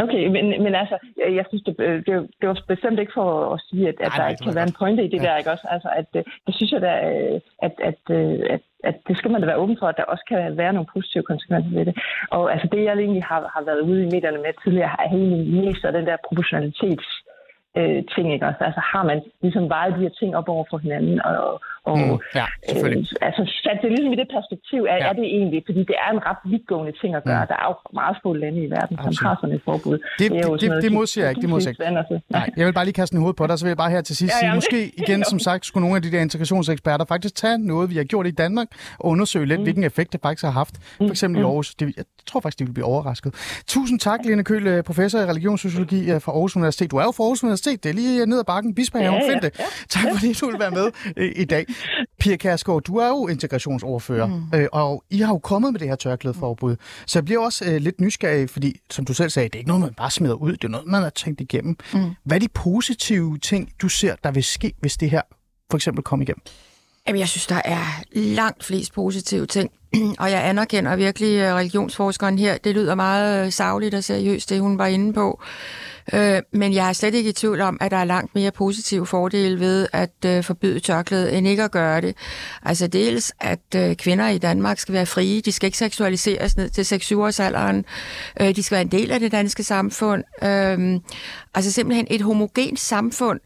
Okay, 0.03 0.23
men, 0.35 0.45
men 0.63 0.73
altså, 0.81 0.97
jeg, 1.21 1.29
jeg 1.39 1.45
synes, 1.49 1.63
det, 1.63 1.73
det, 2.07 2.13
det 2.39 2.45
var 2.49 2.57
bestemt 2.67 2.99
ikke 2.99 3.17
for 3.19 3.29
at 3.53 3.59
sige, 3.67 3.87
at, 3.91 3.97
at 3.99 4.07
nej, 4.07 4.17
der 4.17 4.29
ikke 4.29 4.43
kan 4.45 4.55
være 4.55 4.69
en 4.69 4.79
pointe 4.79 5.03
i 5.03 5.11
det 5.13 5.21
ja. 5.21 5.25
der, 5.25 5.37
ikke 5.37 5.51
også? 5.51 5.67
Altså, 5.75 5.89
at, 5.99 6.07
det 6.45 6.53
synes 6.55 6.71
jeg 6.71 6.81
da, 6.81 6.93
at, 7.65 7.73
at, 7.89 7.99
at, 8.55 8.61
at 8.89 8.95
det 9.07 9.17
skal 9.17 9.31
man 9.31 9.41
da 9.41 9.45
være 9.47 9.61
åben 9.63 9.77
for, 9.79 9.87
at 9.87 9.97
der 9.97 10.11
også 10.13 10.25
kan 10.31 10.57
være 10.57 10.73
nogle 10.73 10.91
positive 10.93 11.23
konsekvenser 11.23 11.71
ved 11.77 11.85
det. 11.85 11.95
Og 12.29 12.43
altså, 12.53 12.67
det 12.71 12.83
jeg 12.83 12.93
egentlig 12.93 13.23
har, 13.31 13.41
har 13.55 13.63
været 13.69 13.81
ude 13.89 14.01
i 14.03 14.11
medierne 14.15 14.41
med 14.45 14.53
tidligere, 14.63 14.93
har 14.95 15.03
egentlig 15.03 15.41
mest 15.63 15.85
af 15.85 15.93
den 15.93 16.05
der 16.09 16.17
proportionalitets 16.27 17.07
øh, 17.77 18.03
ting, 18.15 18.33
ikke 18.33 18.45
også? 18.45 18.63
Altså 18.63 18.81
har 18.93 19.03
man 19.03 19.21
ligesom 19.41 19.69
vejet 19.69 19.95
de 19.95 20.01
her 20.01 20.09
ting 20.09 20.35
op 20.35 20.49
over 20.49 20.65
for 20.69 20.77
hinanden, 20.77 21.21
og, 21.21 21.61
og 21.89 21.97
mm, 21.99 22.17
ja, 22.39 22.45
øh, 22.69 23.27
altså 23.27 23.41
sat 23.63 23.77
det 23.83 23.89
ligesom 23.93 24.11
i 24.15 24.17
det 24.21 24.27
perspektiv, 24.37 24.81
er, 24.93 24.97
ja. 24.97 25.07
er 25.09 25.13
det 25.19 25.25
egentlig, 25.37 25.59
fordi 25.69 25.81
det 25.91 25.95
er 26.05 26.09
en 26.15 26.21
ret 26.29 26.41
vidtgående 26.51 26.93
ting 27.01 27.11
at 27.19 27.23
gøre. 27.29 27.43
Mm. 27.43 27.49
Der 27.51 27.57
er 27.63 27.67
jo 27.71 27.75
meget 28.01 28.15
få 28.23 28.29
lande 28.43 28.59
i 28.67 28.69
verden, 28.77 28.95
Absolut. 28.97 29.17
som 29.17 29.25
har 29.27 29.35
sådan 29.41 29.55
et 29.57 29.63
forbud. 29.69 29.97
Det, 30.19 30.31
det, 30.31 30.61
det, 30.61 30.61
det, 30.61 30.83
det, 30.83 30.91
modsiger 30.99 31.25
jeg 31.25 31.31
ikke, 31.31 31.41
det 31.45 31.49
modsiger 31.49 31.73
jeg 31.79 32.05
ikke. 32.11 32.21
Nej, 32.37 32.49
jeg 32.57 32.65
vil 32.67 32.73
bare 32.79 32.85
lige 32.89 32.97
kaste 33.01 33.13
en 33.15 33.21
hoved 33.21 33.35
på 33.41 33.47
dig, 33.47 33.55
så 33.59 33.65
vil 33.65 33.69
jeg 33.69 33.81
bare 33.83 33.91
her 33.95 34.01
til 34.09 34.15
sidst 34.21 34.33
ja, 34.33 34.39
sige, 34.39 34.55
måske 34.55 34.79
igen, 35.01 35.23
som 35.23 35.39
sagt, 35.39 35.65
skulle 35.65 35.83
nogle 35.85 35.95
af 35.95 36.01
de 36.01 36.11
der 36.11 36.21
integrationseksperter 36.21 37.05
faktisk 37.05 37.35
tage 37.35 37.57
noget, 37.57 37.89
vi 37.89 37.95
har 37.95 38.03
gjort 38.03 38.27
i 38.27 38.31
Danmark, 38.31 38.67
og 38.99 39.05
undersøge 39.09 39.45
lidt, 39.45 39.59
mm. 39.59 39.63
hvilken 39.63 39.83
effekt 39.83 40.13
det 40.13 40.21
faktisk 40.21 40.43
har 40.43 40.51
haft. 40.51 40.75
For 40.97 41.03
mm. 41.03 41.09
eksempel 41.09 41.39
mm. 41.39 41.45
i 41.45 41.47
Aarhus. 41.47 41.75
Det, 41.75 41.93
jeg 41.97 42.05
tror 42.25 42.39
faktisk, 42.39 42.59
de 42.59 42.65
vil 42.65 42.73
blive 42.73 42.85
overrasket. 42.85 43.61
Tusind 43.67 43.99
tak, 43.99 44.19
Lene 44.25 44.43
Køhl, 44.43 44.67
øh, 44.67 44.83
professor 44.83 45.19
i 45.19 45.25
religionssociologi 45.25 46.11
øh, 46.11 46.21
fra 46.21 46.31
Aarhus 46.31 46.55
Universitet. 46.55 46.91
Du 46.91 46.97
er 46.97 47.03
jo 47.03 47.11
fra 47.11 47.23
Aarhus 47.23 47.43
Universitet, 47.43 47.83
det 47.83 47.89
er 47.89 47.93
lige 47.93 48.25
ned 48.25 48.39
ad 48.39 48.43
bakken, 48.43 48.75
Bispehaven, 48.75 49.13
ja, 49.13 49.25
ja, 49.25 49.31
find 49.31 49.41
det. 49.41 49.59
Ja, 49.59 49.63
tak 49.89 50.03
fordi 50.13 50.33
du 50.33 50.45
vil 50.51 50.59
være 50.59 50.71
med 50.71 50.87
i 51.43 51.45
dag. 51.45 51.65
Pia 52.19 52.35
Kærsgaard, 52.35 52.81
du 52.81 52.97
er 52.97 53.07
jo 53.07 53.27
integrationsordfører, 53.27 54.27
mm. 54.27 54.43
øh, 54.55 54.67
og 54.71 55.03
I 55.09 55.19
har 55.19 55.33
jo 55.33 55.39
kommet 55.39 55.71
med 55.73 55.79
det 55.79 55.87
her 55.87 55.95
tørklædeforbud. 55.95 56.75
Så 57.05 57.19
jeg 57.19 57.25
bliver 57.25 57.41
også 57.41 57.65
øh, 57.65 57.81
lidt 57.81 58.01
nysgerrig, 58.01 58.49
fordi 58.49 58.79
som 58.89 59.05
du 59.05 59.13
selv 59.13 59.29
sagde, 59.29 59.49
det 59.49 59.55
er 59.55 59.59
ikke 59.59 59.67
noget, 59.67 59.81
man 59.81 59.93
bare 59.93 60.11
smider 60.11 60.33
ud, 60.33 60.51
det 60.51 60.63
er 60.63 60.67
noget, 60.67 60.87
man 60.87 61.01
har 61.01 61.09
tænkt 61.09 61.41
igennem. 61.41 61.77
Mm. 61.93 62.11
Hvad 62.23 62.37
er 62.37 62.39
de 62.39 62.47
positive 62.47 63.37
ting, 63.37 63.69
du 63.81 63.89
ser, 63.89 64.15
der 64.23 64.31
vil 64.31 64.43
ske, 64.43 64.73
hvis 64.79 64.97
det 64.97 65.09
her 65.09 65.21
for 65.71 65.77
eksempel 65.77 66.03
kommer 66.03 66.23
igennem? 66.23 66.41
Jamen, 67.07 67.19
jeg 67.19 67.29
synes, 67.29 67.47
der 67.47 67.61
er 67.65 68.03
langt 68.11 68.63
flest 68.63 68.93
positive 68.93 69.45
ting. 69.45 69.71
og 70.19 70.31
jeg 70.31 70.47
anerkender 70.47 70.95
virkelig 70.95 71.39
øh, 71.39 71.53
religionsforskeren 71.53 72.39
her. 72.39 72.57
Det 72.57 72.75
lyder 72.75 72.95
meget 72.95 73.45
øh, 73.45 73.51
savligt 73.51 73.95
og 73.95 74.03
seriøst, 74.03 74.49
det 74.49 74.61
hun 74.61 74.77
var 74.77 74.85
inde 74.85 75.13
på. 75.13 75.41
Øh, 76.13 76.41
men 76.53 76.73
jeg 76.73 76.89
er 76.89 76.93
slet 76.93 77.13
ikke 77.13 77.29
i 77.29 77.33
tvivl 77.33 77.61
om, 77.61 77.77
at 77.81 77.91
der 77.91 77.97
er 77.97 78.03
langt 78.03 78.35
mere 78.35 78.51
positive 78.51 79.05
fordele 79.05 79.59
ved 79.59 79.87
at 79.93 80.11
øh, 80.25 80.43
forbyde 80.43 80.79
tørklæde, 80.79 81.31
end 81.31 81.47
ikke 81.47 81.63
at 81.63 81.71
gøre 81.71 82.01
det. 82.01 82.15
Altså 82.63 82.87
dels, 82.87 83.33
at 83.39 83.59
øh, 83.75 83.95
kvinder 83.95 84.27
i 84.27 84.37
Danmark 84.37 84.79
skal 84.79 84.93
være 84.93 85.05
frie. 85.05 85.41
De 85.41 85.51
skal 85.51 85.67
ikke 85.67 85.77
seksualiseres 85.77 86.57
ned 86.57 86.69
til 86.69 86.81
6-7-årsalderen. 86.81 87.85
Øh, 88.41 88.55
de 88.55 88.63
skal 88.63 88.75
være 88.75 88.81
en 88.81 88.91
del 88.91 89.11
af 89.11 89.19
det 89.19 89.31
danske 89.31 89.63
samfund. 89.63 90.23
Øh, 90.43 90.99
altså 91.53 91.71
simpelthen 91.71 92.07
et 92.09 92.21
homogent 92.21 92.79
samfund. 92.79 93.39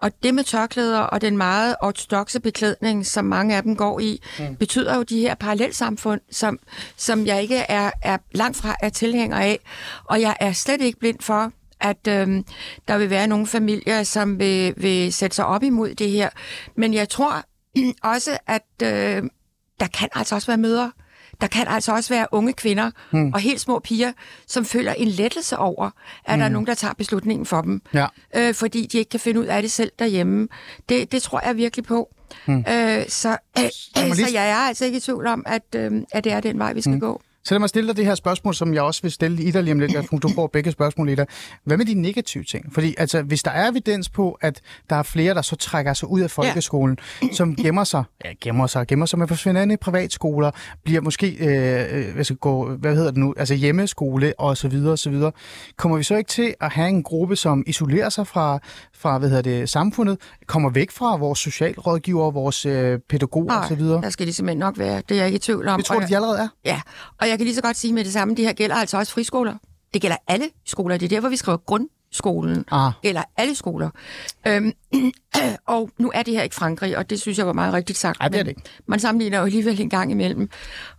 Og 0.00 0.10
det 0.22 0.34
med 0.34 0.44
tørklæder 0.44 1.00
og 1.00 1.20
den 1.20 1.36
meget 1.36 1.76
ortodoxe 1.82 2.40
beklædning, 2.40 3.06
som 3.06 3.24
mange 3.24 3.56
af 3.56 3.62
dem 3.62 3.76
går 3.76 4.00
i, 4.00 4.22
mm. 4.38 4.56
betyder 4.56 4.96
jo 4.96 5.02
de 5.02 5.20
her 5.20 5.34
parallelsamfund, 5.34 6.20
som, 6.30 6.58
som 6.96 7.26
jeg 7.26 7.42
ikke 7.42 7.56
er, 7.56 7.90
er 8.02 8.18
langt 8.32 8.56
fra 8.56 8.76
er 8.80 8.88
tilhænger 8.88 9.36
af. 9.36 9.58
Og 10.04 10.20
jeg 10.20 10.36
er 10.40 10.52
slet 10.52 10.80
ikke 10.80 10.98
blind 10.98 11.18
for, 11.20 11.52
at 11.80 12.08
øh, 12.08 12.42
der 12.88 12.98
vil 12.98 13.10
være 13.10 13.26
nogle 13.26 13.46
familier, 13.46 14.02
som 14.02 14.38
vil, 14.38 14.74
vil 14.76 15.12
sætte 15.12 15.36
sig 15.36 15.46
op 15.46 15.62
imod 15.62 15.94
det 15.94 16.10
her. 16.10 16.28
Men 16.76 16.94
jeg 16.94 17.08
tror 17.08 17.44
også, 18.14 18.38
at 18.46 18.66
øh, 18.82 19.22
der 19.80 19.86
kan 19.86 20.08
altså 20.14 20.34
også 20.34 20.46
være 20.46 20.56
mødre, 20.58 20.92
der 21.40 21.46
kan 21.46 21.68
altså 21.68 21.92
også 21.92 22.14
være 22.14 22.26
unge 22.32 22.52
kvinder 22.52 22.90
hmm. 23.10 23.32
og 23.32 23.40
helt 23.40 23.60
små 23.60 23.78
piger, 23.78 24.12
som 24.46 24.64
føler 24.64 24.92
en 24.92 25.08
lettelse 25.08 25.58
over, 25.58 25.86
at 25.86 25.92
hmm. 25.92 26.38
der 26.38 26.44
er 26.44 26.48
hmm. 26.48 26.52
nogen, 26.52 26.66
der 26.66 26.74
tager 26.74 26.94
beslutningen 26.94 27.46
for 27.46 27.62
dem. 27.62 27.82
Ja. 27.94 28.06
Øh, 28.36 28.54
fordi 28.54 28.86
de 28.86 28.98
ikke 28.98 29.08
kan 29.08 29.20
finde 29.20 29.40
ud 29.40 29.46
af 29.46 29.62
det 29.62 29.70
selv 29.70 29.92
derhjemme. 29.98 30.48
Det, 30.88 31.12
det 31.12 31.22
tror 31.22 31.40
jeg 31.46 31.56
virkelig 31.56 31.84
på. 31.84 32.14
Hmm. 32.46 32.58
Øh, 32.58 33.08
så, 33.08 33.36
øh, 33.58 33.64
øh, 34.08 34.14
så 34.14 34.28
jeg 34.32 34.50
er 34.50 34.56
altså 34.56 34.84
ikke 34.84 34.96
i 34.96 35.00
tvivl 35.00 35.26
om, 35.26 35.42
at, 35.46 35.62
øh, 35.76 35.92
at 36.12 36.24
det 36.24 36.32
er 36.32 36.40
den 36.40 36.58
vej, 36.58 36.72
vi 36.72 36.80
skal 36.80 36.92
hmm. 36.92 37.00
gå. 37.00 37.22
Så 37.44 37.54
lad 37.54 37.58
mig 37.58 37.68
stille 37.68 37.88
dig 37.88 37.96
det 37.96 38.06
her 38.06 38.14
spørgsmål, 38.14 38.54
som 38.54 38.74
jeg 38.74 38.82
også 38.82 39.02
vil 39.02 39.12
stille 39.12 39.42
i 39.42 39.50
dig 39.50 39.62
lige 39.62 39.72
om 39.72 39.78
lidt. 39.78 40.22
Du 40.22 40.28
får 40.34 40.46
begge 40.46 40.72
spørgsmål 40.72 41.08
i 41.08 41.14
dig. 41.14 41.26
Hvad 41.64 41.76
med 41.76 41.86
de 41.86 41.94
negative 41.94 42.44
ting? 42.44 42.74
Fordi 42.74 42.94
altså, 42.98 43.22
hvis 43.22 43.42
der 43.42 43.50
er 43.50 43.70
evidens 43.70 44.08
på, 44.08 44.38
at 44.40 44.60
der 44.90 44.96
er 44.96 45.02
flere, 45.02 45.34
der 45.34 45.42
så 45.42 45.56
trækker 45.56 45.94
sig 45.94 46.08
ud 46.08 46.20
af 46.20 46.30
folkeskolen, 46.30 46.98
ja. 47.22 47.28
som 47.32 47.56
gemmer 47.56 47.84
sig, 47.84 48.04
ja, 48.24 48.32
gemmer 48.40 48.66
sig, 48.66 48.86
gemmer 48.86 49.06
sig 49.06 49.18
med 49.18 49.28
forsvindende 49.28 49.76
privatskoler, 49.76 50.50
bliver 50.84 51.00
måske, 51.00 51.30
øh, 51.30 52.14
hvad, 52.14 52.24
skal 52.24 52.36
gå, 52.36 52.76
hvad 52.76 52.94
hedder 52.94 53.10
det 53.10 53.18
nu, 53.18 53.34
altså 53.36 53.54
hjemmeskole 53.54 54.34
og 54.38 54.56
så 54.56 54.68
videre 54.68 54.92
og 54.92 54.98
så 54.98 55.10
videre. 55.10 55.32
Kommer 55.76 55.96
vi 55.96 56.02
så 56.02 56.16
ikke 56.16 56.28
til 56.28 56.54
at 56.60 56.72
have 56.72 56.88
en 56.88 57.02
gruppe, 57.02 57.36
som 57.36 57.64
isolerer 57.66 58.08
sig 58.08 58.26
fra, 58.26 58.58
fra 58.94 59.18
hvad 59.18 59.28
hedder 59.28 59.42
det, 59.42 59.68
samfundet, 59.68 60.18
kommer 60.46 60.70
væk 60.70 60.90
fra 60.90 61.16
vores 61.16 61.38
socialrådgiver, 61.38 62.30
vores 62.30 62.66
øh, 62.66 62.98
pædagoger 63.08 63.46
Nej, 63.46 63.56
og 63.56 63.68
så 63.68 63.74
videre? 63.74 64.02
der 64.02 64.10
skal 64.10 64.26
de 64.26 64.32
simpelthen 64.32 64.58
nok 64.58 64.78
være. 64.78 65.02
Det 65.08 65.10
er 65.10 65.16
jeg 65.16 65.26
ikke 65.26 65.36
i 65.36 65.38
tvivl 65.38 65.68
om. 65.68 65.78
Det 65.78 65.86
tror 65.86 66.00
du, 66.00 66.06
de 66.08 66.16
allerede 66.16 66.38
er? 66.38 66.48
Ja, 66.64 66.80
og 67.20 67.29
jeg 67.30 67.38
kan 67.38 67.44
lige 67.44 67.54
så 67.54 67.62
godt 67.62 67.76
sige 67.76 67.92
med 67.92 68.04
det 68.04 68.12
samme, 68.12 68.34
det 68.34 68.44
her 68.44 68.52
gælder 68.52 68.76
altså 68.76 68.98
også 68.98 69.12
friskoler. 69.12 69.54
Det 69.94 70.02
gælder 70.02 70.16
alle 70.28 70.46
skoler. 70.66 70.96
Det 70.96 71.04
er 71.04 71.08
derfor, 71.08 71.28
vi 71.28 71.36
skriver 71.36 71.58
grundskolen. 71.58 72.64
Ah. 72.70 72.92
Gælder 73.02 73.22
alle 73.36 73.54
skoler. 73.54 73.90
Øhm, 74.46 74.72
og 75.66 75.90
nu 75.98 76.10
er 76.14 76.22
det 76.22 76.34
her 76.34 76.42
ikke 76.42 76.54
Frankrig, 76.54 76.96
og 76.96 77.10
det 77.10 77.20
synes 77.20 77.38
jeg 77.38 77.46
var 77.46 77.52
meget 77.52 77.74
rigtigt 77.74 77.98
sagt. 77.98 78.20
Ej, 78.20 78.28
det 78.28 78.40
er 78.40 78.44
det. 78.44 78.56
Man 78.86 79.00
sammenligner 79.00 79.38
jo 79.38 79.44
alligevel 79.44 79.80
en 79.80 79.90
gang 79.90 80.10
imellem. 80.10 80.50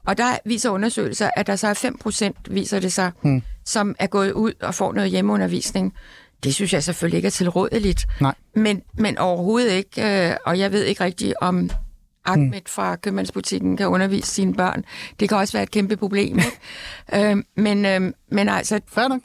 Og 0.06 0.18
der 0.18 0.38
viser 0.46 0.70
undersøgelser, 0.70 1.30
at 1.36 1.48
der 1.48 1.56
så 1.56 1.68
er 1.68 1.74
5 1.74 1.98
procent, 1.98 2.38
viser 2.50 2.80
det 2.80 2.94
sig, 2.94 3.12
hmm. 3.22 3.42
som 3.66 3.96
er 4.00 4.08
gået 4.08 4.32
ud 4.32 4.54
og 4.62 4.76
får 4.76 4.94
noget 4.94 5.12
hjemmeundervisning. 5.12 5.94
Det 6.44 6.56
synes 6.56 6.74
jeg 6.74 6.84
selvfølgelig 6.84 7.18
ikke 7.18 7.26
er 7.26 7.32
tilrådeligt. 7.32 8.06
Nej. 8.22 8.36
Men, 8.56 8.82
men 8.98 9.18
overhovedet 9.18 9.72
ikke, 9.72 10.30
øh, 10.30 10.36
og 10.46 10.60
jeg 10.60 10.72
ved 10.72 10.84
ikke 10.84 11.04
rigtigt, 11.04 11.34
om 11.42 11.70
Ahmed 12.26 12.48
mm. 12.48 12.62
fra 12.68 12.96
købmandsbutikken 12.96 13.78
kan 13.78 13.88
undervise 13.88 14.28
sine 14.28 14.54
børn. 14.54 14.84
Det 15.20 15.30
kan 15.30 15.38
også 15.38 15.54
være 15.54 15.64
et 15.64 15.72
kæmpe 15.72 15.98
problem. 15.98 16.40
øh, 17.16 17.38
men, 17.56 17.86
øh, 17.86 18.14
men 18.32 18.50
altså, 18.50 18.80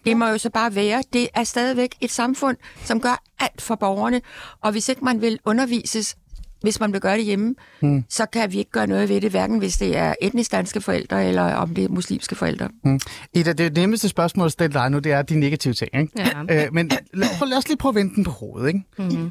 det 0.04 0.16
må 0.16 0.28
jo 0.28 0.38
så 0.38 0.50
bare 0.50 0.74
være, 0.74 1.02
det 1.12 1.28
er 1.34 1.44
stadigvæk 1.44 1.94
et 2.00 2.10
samfund, 2.10 2.56
som 2.84 3.00
gør 3.00 3.22
alt 3.38 3.62
for 3.62 3.74
borgerne. 3.74 4.20
Og 4.60 4.72
hvis 4.72 4.88
ikke 4.88 5.04
man 5.04 5.20
vil 5.20 5.38
undervises, 5.44 6.16
hvis 6.62 6.80
man 6.80 6.92
vil 6.92 7.00
gøre 7.00 7.16
det 7.16 7.24
hjemme, 7.24 7.54
mm. 7.80 8.04
så 8.08 8.26
kan 8.26 8.52
vi 8.52 8.58
ikke 8.58 8.70
gøre 8.70 8.86
noget 8.86 9.08
ved 9.08 9.20
det, 9.20 9.30
hverken 9.30 9.58
hvis 9.58 9.76
det 9.76 9.96
er 9.96 10.14
etnisk 10.22 10.52
danske 10.52 10.80
forældre, 10.80 11.26
eller 11.26 11.42
om 11.42 11.74
det 11.74 11.84
er 11.84 11.88
muslimske 11.88 12.34
forældre. 12.34 12.68
Mm. 12.84 13.00
Ida, 13.34 13.52
det 13.52 13.76
nemmeste 13.76 14.08
spørgsmål 14.08 14.46
at 14.46 14.52
stille 14.52 14.74
dig 14.74 14.90
nu, 14.90 14.98
det 14.98 15.12
er 15.12 15.22
de 15.22 15.40
negative 15.40 15.74
ting. 15.74 15.90
Ikke? 15.94 16.12
Ja. 16.16 16.64
Øh, 16.64 16.74
men 16.74 16.88
lad, 16.88 17.48
lad 17.48 17.58
os 17.58 17.68
lige 17.68 17.78
prøve 17.78 17.90
at 17.90 17.94
vende 17.94 18.14
den 18.14 18.24
på 18.24 18.30
hovedet. 18.30 18.68
Ikke? 18.68 18.82
Mm. 18.98 19.30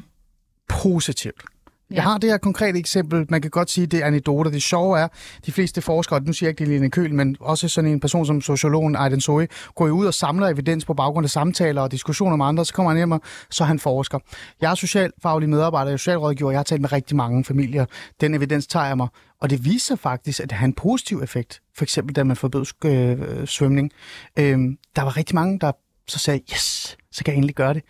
Positivt. 0.68 1.42
Jeg 1.90 2.02
har 2.02 2.18
det 2.18 2.30
her 2.30 2.38
konkrete 2.38 2.78
eksempel. 2.78 3.26
Man 3.28 3.42
kan 3.42 3.50
godt 3.50 3.70
sige, 3.70 3.84
at 3.84 3.90
det 3.90 4.02
er 4.02 4.06
anekdoter. 4.06 4.50
Det 4.50 4.62
sjove 4.62 4.98
er, 4.98 5.08
de 5.46 5.52
fleste 5.52 5.82
forskere, 5.82 6.20
nu 6.20 6.32
siger 6.32 6.48
jeg 6.48 6.50
ikke 6.50 6.70
det 6.70 6.80
Lene 6.80 6.90
Køl, 6.90 7.14
men 7.14 7.36
også 7.40 7.68
sådan 7.68 7.90
en 7.90 8.00
person 8.00 8.26
som 8.26 8.40
sociologen 8.40 8.96
Aiden 8.96 9.20
Zoe, 9.20 9.48
går 9.74 9.86
jo 9.86 9.92
ud 9.92 10.06
og 10.06 10.14
samler 10.14 10.48
evidens 10.48 10.84
på 10.84 10.94
baggrund 10.94 11.24
af 11.24 11.30
samtaler 11.30 11.82
og 11.82 11.92
diskussioner 11.92 12.36
med 12.36 12.46
andre, 12.46 12.64
så 12.64 12.74
kommer 12.74 12.90
han 12.90 12.96
hjem 12.96 13.12
og 13.12 13.20
så 13.50 13.64
han 13.64 13.78
forsker. 13.78 14.18
Jeg 14.60 14.70
er 14.70 14.74
socialfaglig 14.74 15.48
medarbejder, 15.48 15.90
jeg 15.90 15.92
er 15.92 15.96
socialrådgiver, 15.96 16.50
jeg 16.50 16.58
har 16.58 16.64
talt 16.64 16.80
med 16.80 16.92
rigtig 16.92 17.16
mange 17.16 17.44
familier. 17.44 17.86
Den 18.20 18.34
evidens 18.34 18.66
tager 18.66 18.86
jeg 18.86 18.96
mig, 18.96 19.08
og 19.40 19.50
det 19.50 19.64
viser 19.64 19.96
faktisk, 19.96 20.40
at 20.40 20.50
det 20.50 20.58
har 20.58 20.66
en 20.66 20.74
positiv 20.74 21.20
effekt. 21.22 21.60
For 21.76 21.84
eksempel, 21.84 22.16
da 22.16 22.24
man 22.24 22.36
forbød 22.36 22.66
øh, 22.84 23.46
svømning. 23.46 23.90
Øh, 24.38 24.58
der 24.96 25.02
var 25.02 25.16
rigtig 25.16 25.34
mange, 25.34 25.58
der 25.58 25.72
så 26.08 26.18
sagde, 26.18 26.40
yes, 26.52 26.96
så 27.12 27.24
kan 27.24 27.32
jeg 27.32 27.36
endelig 27.36 27.54
gøre 27.54 27.74
det. 27.74 27.82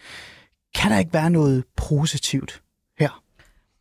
Kan 0.75 0.91
der 0.91 0.99
ikke 0.99 1.13
være 1.13 1.31
noget 1.31 1.65
positivt 1.77 2.63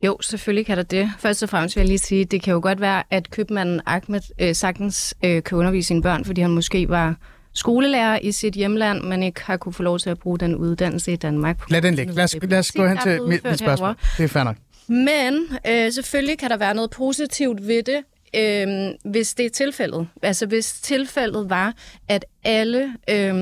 jo, 0.06 0.18
selvfølgelig 0.22 0.66
kan 0.66 0.78
der 0.78 0.84
det. 0.84 1.10
Først 1.20 1.43
og 1.43 1.49
fremmest 1.49 1.76
vil 1.76 1.82
jeg 1.82 1.88
lige 1.88 1.97
sige, 1.97 2.26
det 2.26 2.41
kan 2.41 2.53
jo 2.53 2.60
godt 2.64 2.82
være, 2.82 3.03
at 3.10 3.30
købmanden 3.30 3.82
Ahmed 3.86 4.22
øh, 4.41 4.56
sagtens 4.56 5.16
øh, 5.26 5.43
kan 5.43 5.58
undervise 5.58 5.88
sine 5.88 6.01
børn, 6.01 6.26
fordi 6.26 6.41
han 6.41 6.51
måske 6.51 6.89
var 6.89 7.16
skolelærer 7.53 8.20
i 8.22 8.32
sit 8.32 8.53
hjemland, 8.53 9.01
men 9.01 9.24
ikke 9.24 9.41
har 9.43 9.58
kunne 9.58 9.74
få 9.74 9.84
lov 9.84 9.99
til 9.99 10.10
at 10.10 10.20
bruge 10.20 10.38
den 10.38 10.56
uddannelse 10.56 11.14
i 11.14 11.16
Danmark. 11.16 11.72
Lad 11.72 11.82
den 11.82 11.93
ligge. 11.95 12.14
Lad 12.14 12.24
os, 12.24 12.36
lad 12.41 12.60
os 12.60 12.72
gå 12.72 12.88
hen 12.88 12.97
til 12.97 13.22
mit, 13.22 13.43
mit 13.43 13.60
spørgsmål. 13.60 13.88
Herovre. 13.88 13.95
Det 14.18 14.24
er 14.24 14.28
fair 14.28 14.43
nok. 14.43 14.56
Men 14.88 15.58
øh, 15.68 15.91
selvfølgelig 15.91 16.38
kan 16.39 16.49
der 16.49 16.58
være 16.58 16.76
noget 16.76 16.91
positivt 16.91 17.68
ved 17.68 17.84
det, 17.84 18.03
øh, 18.36 19.12
hvis 19.12 19.34
det 19.34 19.45
er 19.45 19.49
tilfældet. 19.49 20.08
Altså 20.22 20.45
hvis 20.45 20.74
tilfældet 20.82 21.49
var, 21.49 21.74
at 22.08 22.26
alle 22.43 22.93
øh, 23.10 23.36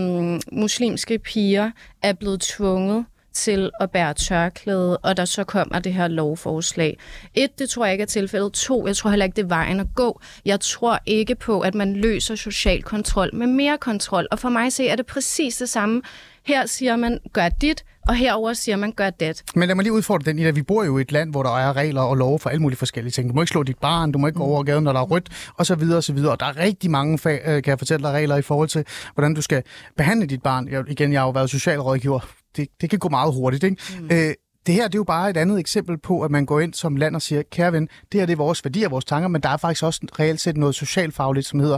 muslimske 0.52 1.20
piger 1.20 1.72
er 2.02 2.14
blevet 2.14 2.42
tvunget 2.42 3.06
til 3.34 3.72
at 3.80 3.92
bære 3.92 4.14
tørklæde, 4.14 4.98
og 4.98 5.18
der 5.18 5.26
så 5.26 5.44
kommer 5.44 5.80
det 5.80 5.94
her 5.94 6.08
lovforslag. 6.08 6.98
Et, 7.34 7.60
det 7.60 7.70
tror 7.70 7.86
jeg 7.86 7.94
ikke 7.94 8.02
er 8.02 8.06
tilfældet. 8.06 8.54
To, 8.54 8.88
jeg 8.88 8.96
tror 8.96 9.10
heller 9.10 9.26
ikke, 9.26 9.36
det 9.36 9.44
er 9.44 9.48
vejen 9.48 9.80
at 9.80 9.88
gå. 9.96 10.22
Jeg 10.46 10.60
tror 10.60 11.00
ikke 11.06 11.36
på, 11.36 11.60
at 11.60 11.76
man 11.76 11.96
løser 11.96 12.36
social 12.36 12.84
kontrol 12.84 13.36
med 13.36 13.48
mere 13.48 13.78
kontrol. 13.78 14.28
Og 14.32 14.40
for 14.40 14.50
mig 14.50 14.74
se 14.74 14.88
er 14.88 14.96
det 14.96 15.06
præcis 15.06 15.58
det 15.58 15.70
samme. 15.70 16.02
Her 16.46 16.66
siger 16.66 16.96
man, 16.96 17.20
gør 17.34 17.50
dit, 17.50 17.84
og 18.08 18.16
herover 18.16 18.54
siger 18.54 18.76
man, 18.76 18.92
gør 18.92 19.10
det. 19.10 19.44
Men 19.56 19.68
lad 19.68 19.76
mig 19.76 19.84
lige 19.84 19.94
udfordre 19.94 20.32
den 20.32 20.40
at 20.40 20.56
vi 20.56 20.62
bor 20.62 20.84
jo 20.84 20.98
i 20.98 21.02
et 21.02 21.12
land, 21.12 21.32
hvor 21.32 21.44
der 21.44 21.58
er 21.58 21.76
regler 21.76 22.02
og 22.02 22.16
love 22.16 22.40
for 22.40 22.50
alle 22.50 22.62
mulige 22.62 22.78
forskellige 22.78 23.12
ting. 23.12 23.30
Du 23.30 23.34
må 23.34 23.42
ikke 23.42 23.50
slå 23.52 23.64
dit 23.64 23.78
barn, 23.78 24.12
du 24.12 24.20
må 24.20 24.28
ikke 24.28 24.40
gå 24.40 24.46
over 24.46 24.64
gaden, 24.64 24.84
når 24.84 24.94
der 24.94 25.00
er 25.00 25.06
rødt, 25.06 25.30
og 25.58 25.66
så 25.66 25.76
videre 25.76 25.98
og 25.98 26.04
så 26.04 26.14
videre. 26.14 26.32
Og 26.32 26.40
der 26.40 26.46
er 26.46 26.58
rigtig 26.58 26.92
mange, 26.92 27.30
øh, 27.30 27.40
kan 27.40 27.64
jeg 27.66 27.80
fortælle 27.80 28.08
dig, 28.08 28.14
regler 28.14 28.36
i 28.36 28.42
forhold 28.42 28.70
til, 28.70 28.86
hvordan 29.14 29.34
du 29.34 29.42
skal 29.42 29.64
behandle 29.98 30.26
dit 30.26 30.44
barn. 30.44 30.68
Jeg, 30.72 30.84
igen, 30.88 31.14
jeg 31.14 31.22
har 31.22 31.28
jo 31.28 31.32
været 31.32 31.50
socialrådgiver. 31.50 32.43
Det, 32.56 32.68
det 32.82 32.90
kan 32.90 33.00
gå 33.00 33.10
meget 33.10 33.34
hurtigt, 33.34 33.64
ikke? 33.64 33.78
Mm. 34.00 34.10
Øh, 34.12 34.34
det 34.66 34.76
her 34.76 34.88
det 34.88 34.96
er 34.96 35.00
jo 35.00 35.04
bare 35.04 35.30
et 35.30 35.38
andet 35.38 35.60
eksempel 35.60 35.98
på, 35.98 36.22
at 36.22 36.32
man 36.32 36.46
går 36.46 36.60
ind 36.60 36.74
som 36.74 36.96
land 36.96 37.16
og 37.16 37.22
siger, 37.22 37.42
kære 37.52 37.74
ven, 37.74 37.90
det 38.12 38.20
her 38.20 38.26
det 38.26 38.34
er 38.34 38.38
vores 38.38 38.66
værdier, 38.66 38.90
vores 38.90 39.06
tanker, 39.06 39.28
men 39.28 39.42
der 39.42 39.50
er 39.50 39.58
faktisk 39.58 39.84
også 39.84 40.08
reelt 40.20 40.42
set 40.42 40.58
noget 40.58 40.76
socialfagligt, 40.76 41.48
som 41.48 41.60
hedder, 41.60 41.78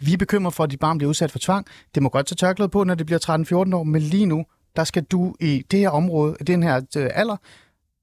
vi 0.00 0.12
er 0.12 0.16
bekymret 0.16 0.54
for, 0.54 0.64
at 0.64 0.70
dit 0.70 0.80
barn 0.80 0.98
bliver 0.98 1.08
udsat 1.08 1.30
for 1.30 1.38
tvang. 1.38 1.66
Det 1.94 2.02
må 2.02 2.08
godt 2.08 2.26
tage 2.26 2.36
tørklæde 2.36 2.68
på, 2.68 2.84
når 2.84 2.94
det 2.94 3.06
bliver 3.06 3.18
13-14 3.70 3.76
år, 3.76 3.82
men 3.82 4.02
lige 4.02 4.26
nu, 4.26 4.44
der 4.76 4.84
skal 4.84 5.02
du 5.02 5.34
i 5.40 5.64
det 5.70 5.78
her 5.78 5.88
område, 5.88 6.36
i 6.40 6.44
den 6.44 6.62
her 6.62 6.80
øh, 6.96 7.10
alder, 7.14 7.36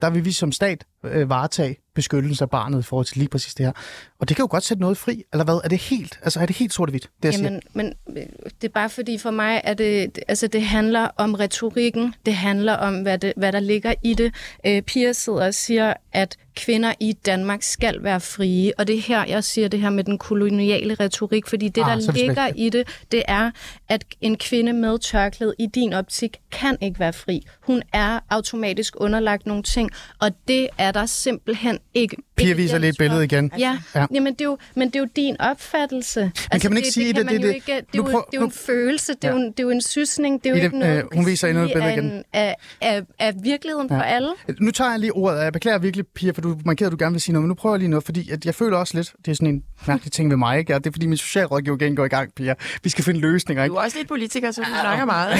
der 0.01 0.09
vil 0.09 0.25
vi 0.25 0.31
som 0.31 0.51
stat 0.51 0.85
øh, 1.03 1.29
varetage 1.29 1.75
beskyttelse 1.97 2.43
af 2.43 2.49
barnet 2.49 2.79
i 2.79 2.83
forhold 2.83 3.05
til 3.05 3.17
lige 3.17 3.29
præcis 3.29 3.53
det 3.53 3.65
her. 3.65 3.73
Og 4.19 4.29
det 4.29 4.35
kan 4.35 4.43
jo 4.43 4.47
godt 4.51 4.63
sætte 4.63 4.81
noget 4.81 4.97
fri, 4.97 5.23
eller 5.33 5.43
hvad? 5.45 5.61
Er 5.63 5.69
det 5.69 5.77
helt, 5.77 6.19
altså 6.23 6.39
er 6.39 6.45
det 6.45 6.55
helt 6.55 6.73
sort-hvidt, 6.73 7.09
det 7.23 7.33
jeg 7.33 7.41
Jamen, 7.41 7.61
men 7.73 7.93
øh, 8.17 8.23
det 8.61 8.67
er 8.67 8.71
bare 8.73 8.89
fordi 8.89 9.17
for 9.17 9.31
mig, 9.31 9.61
at 9.63 9.77
det, 9.77 10.19
altså 10.27 10.47
det 10.47 10.61
handler 10.61 11.07
om 11.17 11.33
retorikken, 11.33 12.13
det 12.25 12.33
handler 12.33 12.73
om, 12.73 13.01
hvad, 13.01 13.17
det, 13.17 13.33
hvad 13.37 13.51
der 13.51 13.59
ligger 13.59 13.93
i 14.03 14.13
det. 14.13 14.33
Øh, 14.65 14.81
Pia 14.81 15.13
sidder 15.13 15.45
og 15.45 15.53
siger, 15.53 15.93
at 16.13 16.37
kvinder 16.55 16.93
i 16.99 17.13
Danmark 17.13 17.63
skal 17.63 18.03
være 18.03 18.19
frie, 18.19 18.71
og 18.77 18.87
det 18.87 18.97
er 18.97 19.01
her, 19.01 19.25
jeg 19.25 19.43
siger 19.43 19.67
det 19.67 19.79
her 19.79 19.89
med 19.89 20.03
den 20.03 20.17
koloniale 20.17 20.95
retorik, 20.95 21.47
fordi 21.47 21.69
det, 21.69 21.81
ah, 21.81 21.87
der 21.87 22.11
ligger 22.11 22.47
i 22.55 22.69
det, 22.69 22.87
det 23.11 23.23
er, 23.27 23.51
at 23.89 24.05
en 24.21 24.37
kvinde 24.37 24.73
med 24.73 24.99
tørklæde 24.99 25.53
i 25.59 25.67
din 25.75 25.93
optik 25.93 26.37
kan 26.51 26.77
ikke 26.81 26.99
være 26.99 27.13
fri. 27.13 27.41
Hun 27.61 27.81
er 27.93 28.19
automatisk 28.29 28.93
underlagt 28.97 29.45
nogle 29.45 29.63
ting, 29.63 29.91
og 30.19 30.31
det 30.47 30.67
er 30.77 30.86
der 30.91 31.05
simpelthen 31.05 31.79
ikke. 31.93 32.17
Pia 32.35 32.53
viser 32.53 32.77
lidt 32.77 32.97
billede 32.97 33.23
igen. 33.23 33.51
Ja, 33.59 33.77
ja. 33.95 34.05
Jamen, 34.13 34.33
det 34.33 34.41
er 34.41 34.45
jo, 34.45 34.57
men 34.75 34.87
det 34.87 34.95
er 34.95 34.99
jo 34.99 35.07
din 35.15 35.41
opfattelse. 35.41 36.19
Men 36.19 36.31
altså, 36.51 36.67
kan 36.67 36.71
man 36.71 36.77
ikke 36.77 36.85
det, 36.85 36.93
sige 36.93 37.07
det? 37.07 37.15
Det, 37.15 37.31
det, 37.31 37.41
det, 37.41 37.55
ikke, 37.55 37.65
det, 37.65 37.75
er, 37.77 37.83
jo, 37.95 38.03
det 38.05 38.13
er 38.13 38.21
jo 38.33 38.45
en 38.45 38.51
følelse, 38.51 39.13
det 39.13 39.23
er, 39.23 39.31
jo, 39.31 39.37
det 39.37 39.59
er 39.59 39.63
jo 39.63 39.69
en 39.69 39.81
sysning, 39.81 40.43
det 40.43 40.49
er 40.49 40.57
jo 40.57 40.63
ikke 40.63 40.79
noget, 40.79 40.97
øh, 40.97 41.03
hun 41.13 41.25
viser 41.25 41.47
endnu 41.47 41.63
et 41.63 41.71
billede 41.73 41.93
igen. 41.93 42.23
Af, 42.33 42.55
af, 42.81 43.01
af 43.19 43.33
virkeligheden 43.43 43.87
ja. 43.91 43.97
for 43.97 44.01
alle. 44.01 44.29
Nu 44.59 44.71
tager 44.71 44.91
jeg 44.91 44.99
lige 44.99 45.13
ordet, 45.13 45.43
jeg 45.43 45.53
beklager 45.53 45.77
virkelig, 45.77 46.07
Pia, 46.07 46.31
for 46.31 46.41
du 46.41 46.57
markerede, 46.65 46.87
at 46.87 46.99
du 46.99 47.03
gerne 47.03 47.13
vil 47.13 47.21
sige 47.21 47.33
noget, 47.33 47.43
men 47.43 47.47
nu 47.47 47.53
prøver 47.53 47.75
jeg 47.75 47.79
lige 47.79 47.89
noget, 47.89 48.03
fordi 48.03 48.31
at 48.31 48.45
jeg 48.45 48.55
føler 48.55 48.77
også 48.77 48.97
lidt, 48.97 49.13
det 49.25 49.31
er 49.31 49.35
sådan 49.35 49.47
en 49.47 49.63
mærkelig 49.87 50.11
ting 50.11 50.29
ved 50.29 50.37
mig, 50.37 50.59
ikke? 50.59 50.73
Ja, 50.73 50.77
det 50.77 50.87
er 50.87 50.91
fordi 50.91 51.05
min 51.05 51.17
socialrådgiver 51.17 51.77
igen 51.81 51.95
går 51.95 52.05
i 52.05 52.07
gang, 52.07 52.33
Pia. 52.35 52.53
Vi 52.83 52.89
skal 52.89 53.03
finde 53.03 53.19
løsninger, 53.19 53.63
ikke? 53.63 53.73
Du 53.73 53.77
er 53.77 53.83
også 53.83 53.97
lidt 53.97 54.07
politiker, 54.07 54.51
så 54.51 54.61
du 54.61 54.67
snakker 54.81 55.05
meget. 55.05 55.35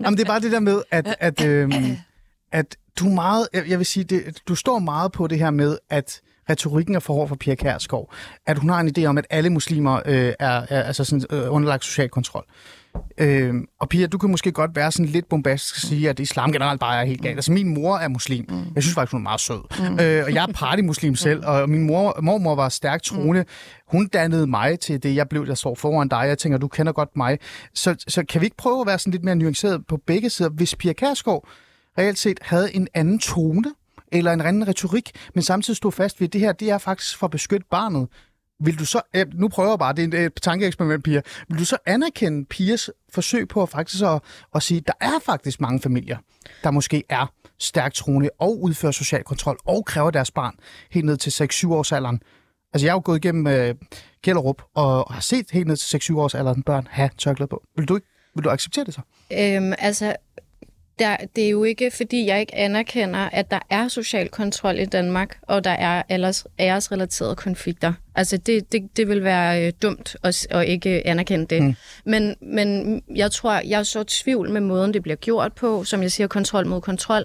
Jamen, 0.00 0.18
det 0.18 0.24
er 0.24 0.28
bare 0.28 0.40
det 0.40 0.52
der 0.52 0.60
med, 0.60 0.82
at, 0.90 1.16
at, 1.20 1.44
øhm, 1.44 1.72
at 2.52 2.76
du 2.98 3.08
er 3.08 3.14
meget, 3.14 3.48
jeg 3.68 3.78
vil 3.78 3.86
sige, 3.86 4.04
det, 4.04 4.38
du 4.48 4.54
står 4.54 4.78
meget 4.78 5.12
på 5.12 5.26
det 5.26 5.38
her 5.38 5.50
med, 5.50 5.78
at 5.90 6.20
retorikken 6.50 6.94
er 6.94 7.00
for 7.00 7.26
for 7.26 7.36
Pia 7.36 7.54
Kærsgaard. 7.54 8.14
At 8.46 8.58
hun 8.58 8.70
har 8.70 8.80
en 8.80 8.94
idé 8.98 9.04
om, 9.04 9.18
at 9.18 9.26
alle 9.30 9.50
muslimer 9.50 10.00
øh, 10.06 10.32
er, 10.38 10.66
er 10.68 10.82
altså 10.82 11.04
sådan, 11.04 11.24
øh, 11.30 11.52
underlagt 11.52 11.84
social 11.84 12.08
kontrol. 12.08 12.44
Øh, 13.18 13.54
og 13.80 13.88
Pia, 13.88 14.06
du 14.06 14.18
kan 14.18 14.30
måske 14.30 14.52
godt 14.52 14.76
være 14.76 14.92
sådan 14.92 15.06
lidt 15.06 15.28
bombastisk 15.28 15.76
og 15.76 15.80
sige, 15.80 16.08
at 16.08 16.20
islam 16.20 16.52
generelt 16.52 16.80
bare 16.80 17.00
er 17.00 17.04
helt 17.04 17.22
galt. 17.22 17.36
Altså, 17.36 17.52
min 17.52 17.74
mor 17.74 17.96
er 17.96 18.08
muslim. 18.08 18.44
Mm. 18.48 18.64
Jeg 18.74 18.82
synes 18.82 18.94
faktisk, 18.94 19.12
hun 19.12 19.20
er 19.20 19.22
meget 19.22 19.40
sød. 19.40 19.90
Mm. 19.90 20.00
Øh, 20.00 20.24
og 20.24 20.34
jeg 20.34 20.44
er 20.48 20.52
partymuslim 20.54 21.14
selv, 21.14 21.46
og 21.46 21.70
min 21.70 21.82
mor, 21.82 22.20
mormor 22.22 22.54
var 22.54 22.68
stærkt 22.68 23.04
troende. 23.04 23.44
Hun 23.86 24.06
dannede 24.06 24.46
mig 24.46 24.80
til 24.80 25.02
det, 25.02 25.16
jeg 25.16 25.28
blev, 25.28 25.46
der 25.46 25.54
står 25.54 25.74
foran 25.74 26.08
dig. 26.08 26.24
Jeg 26.26 26.38
tænker, 26.38 26.58
du 26.58 26.68
kender 26.68 26.92
godt 26.92 27.16
mig. 27.16 27.38
Så, 27.74 28.04
så 28.08 28.24
kan 28.28 28.40
vi 28.40 28.46
ikke 28.46 28.56
prøve 28.56 28.80
at 28.80 28.86
være 28.86 28.98
sådan 28.98 29.10
lidt 29.10 29.24
mere 29.24 29.36
nuanceret 29.36 29.86
på 29.88 29.98
begge 30.06 30.30
sider? 30.30 30.50
Hvis 30.50 30.74
Pia 30.74 30.92
Kærsgaard 30.92 31.48
reelt 31.98 32.18
set 32.18 32.38
havde 32.42 32.74
en 32.74 32.88
anden 32.94 33.18
tone, 33.18 33.74
eller 34.12 34.32
en 34.32 34.40
anden 34.40 34.68
retorik, 34.68 35.10
men 35.34 35.42
samtidig 35.42 35.76
stod 35.76 35.92
fast 35.92 36.20
ved, 36.20 36.28
at 36.28 36.32
det 36.32 36.40
her 36.40 36.52
det 36.52 36.70
er 36.70 36.78
faktisk 36.78 37.18
for 37.18 37.26
at 37.26 37.30
beskytte 37.30 37.66
barnet. 37.70 38.08
Vil 38.64 38.78
du 38.78 38.84
så, 38.84 39.00
nu 39.34 39.48
prøver 39.48 39.70
jeg 39.70 39.78
bare, 39.78 39.92
det 39.92 40.14
er 40.14 40.26
et 40.26 40.34
tankeeksperiment, 40.42 41.04
Pia, 41.04 41.20
vil 41.48 41.58
du 41.58 41.64
så 41.64 41.76
anerkende 41.86 42.44
Pias 42.44 42.90
forsøg 43.12 43.48
på 43.48 43.62
at 43.62 43.68
faktisk 43.68 44.02
at, 44.02 44.20
at 44.54 44.62
sige, 44.62 44.78
at 44.78 44.86
der 44.86 45.06
er 45.06 45.18
faktisk 45.24 45.60
mange 45.60 45.80
familier, 45.80 46.18
der 46.64 46.70
måske 46.70 47.02
er 47.08 47.32
stærkt 47.58 47.94
troende 47.94 48.30
og 48.38 48.62
udfører 48.62 48.92
social 48.92 49.24
kontrol 49.24 49.58
og 49.64 49.84
kræver 49.84 50.10
deres 50.10 50.30
barn 50.30 50.54
helt 50.90 51.06
ned 51.06 51.16
til 51.16 51.44
6-7 51.66 51.72
års 51.72 51.92
alderen. 51.92 52.20
Altså 52.72 52.86
jeg 52.86 52.92
har 52.92 52.96
jo 52.96 53.02
gået 53.04 53.24
igennem 53.24 53.46
øh, 53.46 53.70
uh, 53.70 53.76
Gellerup 54.22 54.62
og 54.74 55.14
har 55.14 55.20
set 55.20 55.46
helt 55.52 55.66
ned 55.66 55.76
til 55.76 56.12
6-7 56.12 56.16
års 56.16 56.34
alderen 56.34 56.62
børn 56.62 56.86
have 56.90 57.10
tørklæde 57.18 57.48
på. 57.48 57.62
Vil 57.76 57.88
du 57.88 57.94
ikke 57.94 58.06
vil 58.34 58.44
du 58.44 58.50
acceptere 58.50 58.84
det 58.84 58.94
så? 58.94 59.00
Øhm, 59.32 59.72
altså, 59.78 60.16
der, 60.98 61.16
det 61.36 61.44
er 61.44 61.50
jo 61.50 61.64
ikke, 61.64 61.90
fordi 61.90 62.26
jeg 62.26 62.40
ikke 62.40 62.54
anerkender, 62.54 63.18
at 63.18 63.50
der 63.50 63.58
er 63.70 63.88
social 63.88 64.28
kontrol 64.28 64.78
i 64.78 64.84
Danmark, 64.84 65.38
og 65.42 65.64
der 65.64 65.70
er 65.70 66.02
ellers 66.08 66.44
æresrelaterede 66.58 67.36
konflikter. 67.36 67.92
Altså, 68.14 68.36
det, 68.36 68.72
det, 68.72 68.96
det 68.96 69.08
vil 69.08 69.24
være 69.24 69.66
øh, 69.66 69.72
dumt 69.82 70.16
at, 70.22 70.46
at 70.50 70.68
ikke 70.68 71.06
anerkende 71.06 71.46
det. 71.46 71.62
Mm. 71.62 71.74
Men, 72.04 72.36
men 72.42 73.02
jeg 73.14 73.30
tror, 73.30 73.52
jeg 73.52 73.78
er 73.78 73.82
så 73.82 74.04
tvivl 74.04 74.50
med 74.50 74.60
måden, 74.60 74.94
det 74.94 75.02
bliver 75.02 75.16
gjort 75.16 75.52
på, 75.52 75.84
som 75.84 76.02
jeg 76.02 76.12
siger, 76.12 76.26
kontrol 76.26 76.66
mod 76.66 76.80
kontrol, 76.80 77.24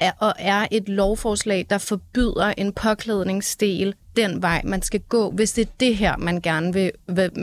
er, 0.00 0.12
og 0.18 0.34
er 0.38 0.66
et 0.70 0.88
lovforslag, 0.88 1.66
der 1.70 1.78
forbyder 1.78 2.54
en 2.56 2.72
påklædningsdel 2.72 3.94
den 4.16 4.42
vej, 4.42 4.62
man 4.64 4.82
skal 4.82 5.00
gå, 5.08 5.30
hvis 5.30 5.52
det 5.52 5.66
er 5.68 5.70
det 5.80 5.96
her, 5.96 6.16
man 6.16 6.40
gerne 6.40 6.72
vil, 6.72 6.90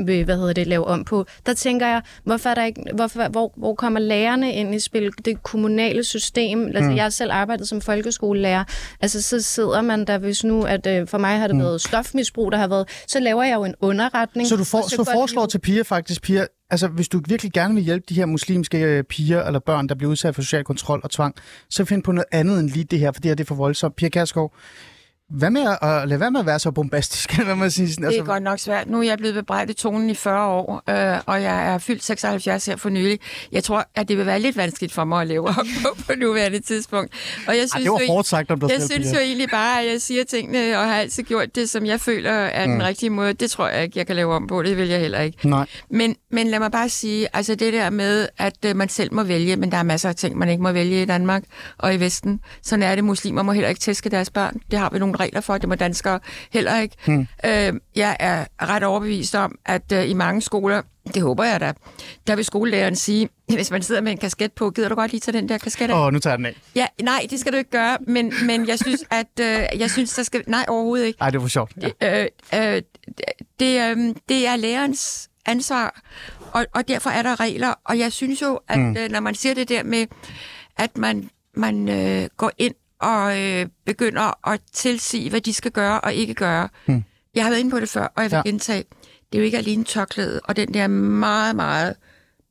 vil 0.06 0.26
hvad 0.26 0.38
hedder 0.38 0.54
det, 0.54 0.68
lave 0.68 0.86
om 0.86 1.04
på. 1.04 1.26
Der 1.46 1.54
tænker 1.54 1.88
jeg, 1.88 2.02
hvorfor 2.24 2.50
er 2.50 2.56
der 2.56 2.64
ikke, 2.64 2.84
hvorfor, 2.94 3.30
hvor, 3.30 3.54
hvor 3.58 3.76
kommer 3.76 4.00
lærerne 4.00 4.54
ind 4.54 4.76
i 4.76 4.80
spil? 4.80 5.12
Det 5.26 5.44
kommunale 5.44 6.04
system. 6.04 6.66
Altså, 6.66 6.90
mm. 6.90 6.96
Jeg 6.96 7.04
har 7.04 7.10
selv 7.10 7.32
arbejdet 7.32 7.68
som 7.68 7.82
folkeskolelærer. 7.82 8.64
Altså, 9.02 9.22
så 9.22 9.42
sidder 9.42 9.82
man 9.82 10.06
der, 10.06 10.18
hvis 10.18 10.44
nu, 10.44 10.64
at 10.64 10.88
øh, 10.88 11.08
for 11.08 11.18
mig 11.18 11.40
har 11.40 11.48
det 11.48 11.56
mm. 11.56 11.62
været 11.62 11.82
stofmisbrug, 11.82 12.52
der 12.52 12.58
har 12.58 12.68
været, 12.68 12.90
så 13.08 13.20
laver 13.20 13.44
jeg 13.44 13.56
jo 13.56 13.64
en 13.64 13.76
underretning. 13.82 14.48
Så 14.48 14.56
du 14.56 14.64
for, 14.64 14.82
så, 14.82 14.96
så 14.96 15.12
foreslår 15.14 15.46
til 15.46 15.60
piger 15.60 15.84
faktisk, 15.84 16.22
piger, 16.22 16.48
altså 16.70 16.88
hvis 16.88 17.08
du 17.08 17.22
virkelig 17.28 17.52
gerne 17.52 17.76
vil 17.76 17.84
hjælpe 17.84 18.06
de 18.10 18.14
her 18.14 18.26
muslimske 18.26 18.78
øh, 18.78 19.04
piger 19.04 19.44
eller 19.44 19.60
børn, 19.60 19.90
der 19.90 19.96
bliver 19.96 20.12
udsat 20.12 20.36
for 20.36 20.42
social 20.42 20.64
kontrol 20.64 21.02
og 21.04 21.12
tvang, 21.12 21.36
så 21.70 21.86
find 21.86 22.04
på 22.04 22.12
noget 22.12 22.26
andet 22.32 22.60
end 22.60 22.70
lige 22.70 22.84
det 22.84 23.00
her, 23.00 23.12
for 23.12 23.22
det 23.22 23.30
her 23.30 23.36
det 23.36 23.44
er 23.44 23.48
for 23.48 23.56
voldsomt. 23.56 23.96
Pia 23.96 24.10
Kærsgaard, 24.10 24.54
hvad 25.30 25.50
med 25.50 25.62
at 25.82 26.08
lade 26.08 26.20
være 26.20 26.32
med 26.32 26.40
at 26.40 26.46
være 26.46 26.60
så 26.60 26.72
bombastisk? 26.72 27.38
Hvad 27.46 27.56
man 27.56 27.72
sige? 27.72 27.90
Sådan, 27.94 28.06
altså... 28.06 28.22
Det 28.22 28.28
er 28.30 28.34
godt 28.34 28.44
nok 28.44 28.60
svært. 28.60 28.90
Nu 28.90 29.00
er 29.00 29.04
jeg 29.04 29.18
blevet 29.18 29.36
bebrejdet 29.36 29.76
tonen 29.76 30.10
i 30.10 30.16
40 30.16 30.48
år, 30.48 30.84
øh, 30.90 31.22
og 31.26 31.42
jeg 31.42 31.74
er 31.74 31.78
fyldt 31.78 32.04
76 32.04 32.66
her 32.66 32.76
for 32.76 32.90
nylig. 32.90 33.20
Jeg 33.52 33.64
tror, 33.64 33.86
at 33.96 34.08
det 34.08 34.18
vil 34.18 34.26
være 34.26 34.40
lidt 34.40 34.58
vanskeligt 34.58 34.94
for 34.94 35.04
mig 35.04 35.22
at 35.22 35.28
leve 35.28 35.48
op 35.48 35.56
på 35.84 35.96
på 36.08 36.14
nuværende 36.18 36.60
tidspunkt. 36.60 37.14
Og 37.48 37.58
jeg 37.58 37.70
synes, 37.70 37.74
Ej, 37.74 37.80
det 37.80 37.92
var 37.92 38.08
hårdt 38.08 38.28
sagt 38.28 38.52
om 38.52 38.60
dig 38.60 38.70
Jeg 38.70 38.82
selv, 38.82 38.92
synes 38.92 39.14
jo 39.14 39.20
egentlig 39.20 39.50
bare, 39.50 39.82
at 39.82 39.92
jeg 39.92 40.02
siger 40.02 40.24
tingene, 40.24 40.80
og 40.80 40.88
har 40.88 40.96
altid 40.96 41.24
gjort 41.24 41.56
det, 41.56 41.70
som 41.70 41.86
jeg 41.86 42.00
føler 42.00 42.32
er 42.32 42.66
mm. 42.66 42.72
den 42.72 42.84
rigtige 42.84 43.10
måde. 43.10 43.34
Det 43.34 43.52
tror 43.52 43.68
jeg 43.68 43.84
ikke, 43.84 44.00
jeg 44.00 44.08
kan 44.08 44.16
lave 44.16 44.34
om 44.34 44.48
på. 44.48 44.64
Det 44.64 44.78
vil 44.78 44.88
jeg 44.88 45.00
heller 45.00 45.22
ikke. 45.22 45.50
Nej. 45.50 45.66
Men, 45.90 46.16
men 46.32 46.48
lad 46.48 46.60
mig 46.60 46.72
bare 46.72 46.90
sige, 46.90 47.28
altså 47.34 47.56
det 47.56 47.74
der 47.74 47.90
med, 47.90 48.28
at 48.38 48.58
øh, 48.66 48.76
man 48.76 48.90
selv 48.90 49.14
må 49.14 49.24
vælge, 49.24 49.56
men 49.56 49.72
der 49.72 49.78
er 49.78 49.84
masser 49.84 50.10
af 50.10 50.16
ting, 50.16 50.38
man 50.38 50.50
ikke 50.50 50.64
må 50.64 50.72
vælge 50.72 51.02
i 51.02 51.06
Danmark 51.06 51.44
og 51.78 51.94
i 51.94 51.98
Vesten. 51.98 52.40
Sådan 52.62 52.84
er 52.84 52.96
det. 52.96 53.04
Muslimer 53.04 53.42
må 53.42 53.52
heller 53.52 53.70
ikke 53.70 53.82
tæske 53.82 54.10
deres 54.10 54.30
børn. 54.30 54.58
Det 54.72 54.80
har 54.80 54.90
vi 54.90 55.00
nogle 55.00 55.19
regler 55.20 55.42
for 55.42 55.58
det 55.58 55.70
må 55.70 55.76
danskere 55.76 56.20
heller 56.54 56.80
ikke. 56.80 56.96
Hmm. 57.06 57.28
Øh, 57.46 57.74
jeg 57.96 58.18
er 58.20 58.46
ret 58.62 58.84
overbevist 58.84 59.36
om, 59.36 59.56
at 59.66 59.92
øh, 59.94 60.10
i 60.10 60.14
mange 60.14 60.42
skoler, 60.42 60.82
det 61.14 61.22
håber 61.22 61.44
jeg 61.44 61.60
da, 61.60 61.74
der 62.28 62.36
vil 62.36 62.46
skolelæreren 62.46 62.96
sige, 62.96 63.30
hvis 63.56 63.72
man 63.72 63.82
sidder 63.82 64.02
med 64.02 64.12
en 64.12 64.18
kasket 64.18 64.52
på, 64.52 64.70
gider 64.70 64.90
du 64.90 64.96
godt 64.96 65.12
lige 65.12 65.22
tage 65.22 65.38
den 65.38 65.50
der 65.50 65.58
kasket 65.58 65.90
af? 65.90 65.94
Åh, 65.94 66.06
oh, 66.06 66.14
nu 66.14 66.20
tager 66.20 66.36
den 66.36 66.46
af. 66.46 66.56
Ja, 66.76 66.88
nej, 67.02 67.28
det 67.30 67.40
skal 67.40 67.52
du 67.52 67.58
ikke 67.58 67.70
gøre, 67.70 67.98
men, 68.08 68.34
men 68.46 68.68
jeg 68.68 68.80
synes, 68.80 69.04
at 69.22 69.40
øh, 69.42 69.80
jeg 69.80 69.92
synes, 69.92 70.14
der 70.14 70.24
skal... 70.24 70.44
Nej, 70.48 70.66
overhovedet 70.68 71.06
ikke. 71.06 71.20
Nej, 71.20 71.30
det 71.30 71.42
var 71.42 71.48
sjovt. 71.48 71.72
Ja. 72.02 72.22
Øh, 72.22 72.28
øh, 72.54 72.82
det, 73.60 73.82
øh, 73.82 74.16
det 74.30 74.48
er 74.48 74.56
lærerens 74.56 75.30
ansvar, 75.46 76.02
og, 76.52 76.66
og 76.74 76.88
derfor 76.88 77.10
er 77.10 77.22
der 77.22 77.40
regler, 77.40 77.74
og 77.84 78.00
jeg 78.00 78.12
synes 78.12 78.42
jo, 78.42 78.60
at 78.68 78.80
mm. 78.80 78.98
øh, 78.98 79.10
når 79.10 79.20
man 79.20 79.36
siger 79.36 79.56
det 79.56 79.70
der 79.70 79.84
med, 79.84 80.06
at 80.78 80.98
man, 80.98 81.30
man 81.54 81.90
øh, 81.90 82.30
går 82.38 82.52
ind 82.58 82.76
og 83.00 83.40
øh, 83.40 83.66
begynder 83.86 84.50
at 84.50 84.60
tilsige, 84.74 85.30
hvad 85.30 85.42
de 85.42 85.54
skal 85.54 85.72
gøre 85.72 86.02
og 86.02 86.14
ikke 86.14 86.34
gøre. 86.34 86.70
Hmm. 86.86 87.04
Jeg 87.36 87.44
har 87.44 87.50
været 87.50 87.60
inde 87.60 87.72
på 87.72 87.80
det 87.80 87.90
før, 87.90 88.08
og 88.16 88.24
jeg 88.24 88.32
vil 88.32 88.38
ja. 88.38 88.50
gentage, 88.50 88.84
det 89.32 89.38
er 89.38 89.40
jo 89.40 89.46
ikke 89.46 89.58
alene 89.58 89.84
tørklæde, 89.84 90.42
og 90.44 90.56
den 90.56 90.74
der 90.74 90.88
meget, 90.88 91.56
meget 91.56 91.96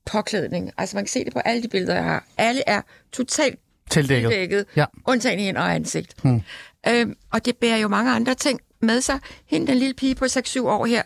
påklædning. 0.07 0.71
Altså 0.79 0.97
man 0.97 1.05
kan 1.05 1.09
se 1.09 1.25
det 1.25 1.33
på 1.33 1.39
alle 1.39 1.63
de 1.63 1.69
billeder, 1.69 1.95
jeg 1.95 2.05
har. 2.05 2.25
Alle 2.39 2.63
er 2.67 2.83
totalt 3.13 3.59
tildækket, 3.91 4.31
tildækket 4.31 4.67
ja. 4.77 4.85
undtagen 5.07 5.41
hænder 5.41 5.61
og 5.61 5.75
ansigt. 5.75 6.15
Hmm. 6.23 6.41
Øhm, 6.89 7.17
og 7.33 7.45
det 7.45 7.57
bærer 7.57 7.77
jo 7.77 7.89
mange 7.89 8.13
andre 8.13 8.35
ting 8.35 8.61
med 8.81 9.01
sig. 9.01 9.19
Hende, 9.47 9.67
den 9.67 9.79
lille 9.79 9.95
pige 9.95 10.15
på 10.15 10.25
6-7 10.25 10.61
år 10.61 10.87
her, 10.87 11.03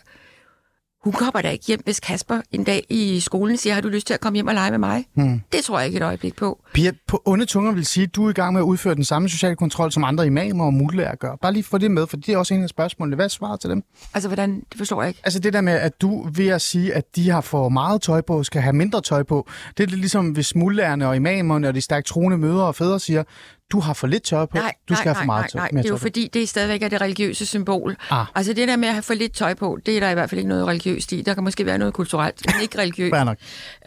hun 1.04 1.12
kommer 1.12 1.42
da 1.42 1.50
ikke 1.50 1.64
hjem, 1.66 1.80
hvis 1.84 2.00
Kasper 2.00 2.40
en 2.52 2.64
dag 2.64 2.86
i 2.88 3.20
skolen 3.20 3.56
siger, 3.56 3.74
har 3.74 3.80
du 3.80 3.88
lyst 3.88 4.06
til 4.06 4.14
at 4.14 4.20
komme 4.20 4.36
hjem 4.36 4.46
og 4.46 4.54
lege 4.54 4.70
med 4.70 4.78
mig? 4.78 5.04
Hmm. 5.14 5.40
Det 5.52 5.64
tror 5.64 5.78
jeg 5.78 5.86
ikke 5.86 5.96
et 5.96 6.02
øjeblik 6.02 6.36
på. 6.36 6.64
Pia, 6.74 6.92
på 7.06 7.22
onde 7.24 7.44
tunger 7.44 7.72
vil 7.72 7.86
sige, 7.86 8.04
at 8.04 8.14
du 8.14 8.26
er 8.26 8.30
i 8.30 8.32
gang 8.32 8.52
med 8.52 8.60
at 8.60 8.64
udføre 8.64 8.94
den 8.94 9.04
samme 9.04 9.28
sociale 9.28 9.56
kontrol, 9.56 9.92
som 9.92 10.04
andre 10.04 10.26
imamer 10.26 10.64
og 10.64 10.74
muligheder 10.74 11.14
gør. 11.14 11.36
Bare 11.42 11.52
lige 11.52 11.62
få 11.62 11.78
det 11.78 11.90
med, 11.90 12.06
for 12.06 12.16
det 12.16 12.28
er 12.28 12.38
også 12.38 12.54
en 12.54 12.62
af 12.62 12.68
spørgsmålene. 12.68 13.16
Hvad 13.16 13.24
er 13.24 13.28
svaret 13.28 13.60
til 13.60 13.70
dem? 13.70 13.82
Altså, 14.14 14.28
hvordan? 14.28 14.62
Det 14.70 14.78
forstår 14.78 15.02
jeg 15.02 15.08
ikke. 15.08 15.20
Altså 15.24 15.38
det 15.38 15.52
der 15.52 15.60
med, 15.60 15.72
at 15.72 16.00
du 16.00 16.28
ved 16.34 16.48
at 16.48 16.62
sige, 16.62 16.94
at 16.94 17.16
de 17.16 17.30
har 17.30 17.40
for 17.40 17.68
meget 17.68 18.02
tøj 18.02 18.20
på, 18.20 18.42
skal 18.42 18.62
have 18.62 18.72
mindre 18.72 19.00
tøj 19.00 19.22
på. 19.22 19.48
Det 19.76 19.82
er 19.82 19.86
lidt 19.86 20.00
ligesom, 20.00 20.28
hvis 20.30 20.54
muldlærerne 20.54 21.08
og 21.08 21.16
imamerne 21.16 21.68
og 21.68 21.74
de 21.74 21.80
stærkt 21.80 22.06
troende 22.06 22.38
mødre 22.38 22.64
og 22.64 22.74
fædre 22.74 23.00
siger, 23.00 23.22
du 23.70 23.80
har 23.80 23.92
for 23.92 24.06
lidt 24.06 24.22
tøj 24.22 24.46
på, 24.46 24.56
Nej, 24.56 24.74
du 24.88 24.94
skal 24.94 25.06
nej, 25.08 25.14
have 25.14 25.22
for 25.22 25.26
meget 25.26 25.50
tøj. 25.50 25.58
nej, 25.58 25.68
nej, 25.68 25.72
mere 25.72 25.82
det 25.82 25.88
er 25.88 25.92
jo 25.92 25.98
tøj 25.98 26.02
fordi, 26.02 26.30
det 26.32 26.48
stadigvæk 26.48 26.82
er 26.82 26.88
det 26.88 27.00
religiøse 27.00 27.46
symbol. 27.46 27.96
Ah. 28.10 28.26
Altså 28.34 28.52
det 28.52 28.68
der 28.68 28.76
med 28.76 28.88
at 28.88 28.94
have 28.94 29.02
for 29.02 29.14
lidt 29.14 29.32
tøj 29.34 29.54
på, 29.54 29.78
det 29.86 29.96
er 29.96 30.00
der 30.00 30.10
i 30.10 30.14
hvert 30.14 30.30
fald 30.30 30.38
ikke 30.38 30.48
noget 30.48 30.66
religiøst 30.66 31.12
i. 31.12 31.22
Der 31.22 31.34
kan 31.34 31.44
måske 31.44 31.66
være 31.66 31.78
noget 31.78 31.94
kulturelt, 31.94 32.42
men 32.46 32.62
ikke 32.62 32.78
religiøst. 32.82 33.12
Nok. 33.12 33.38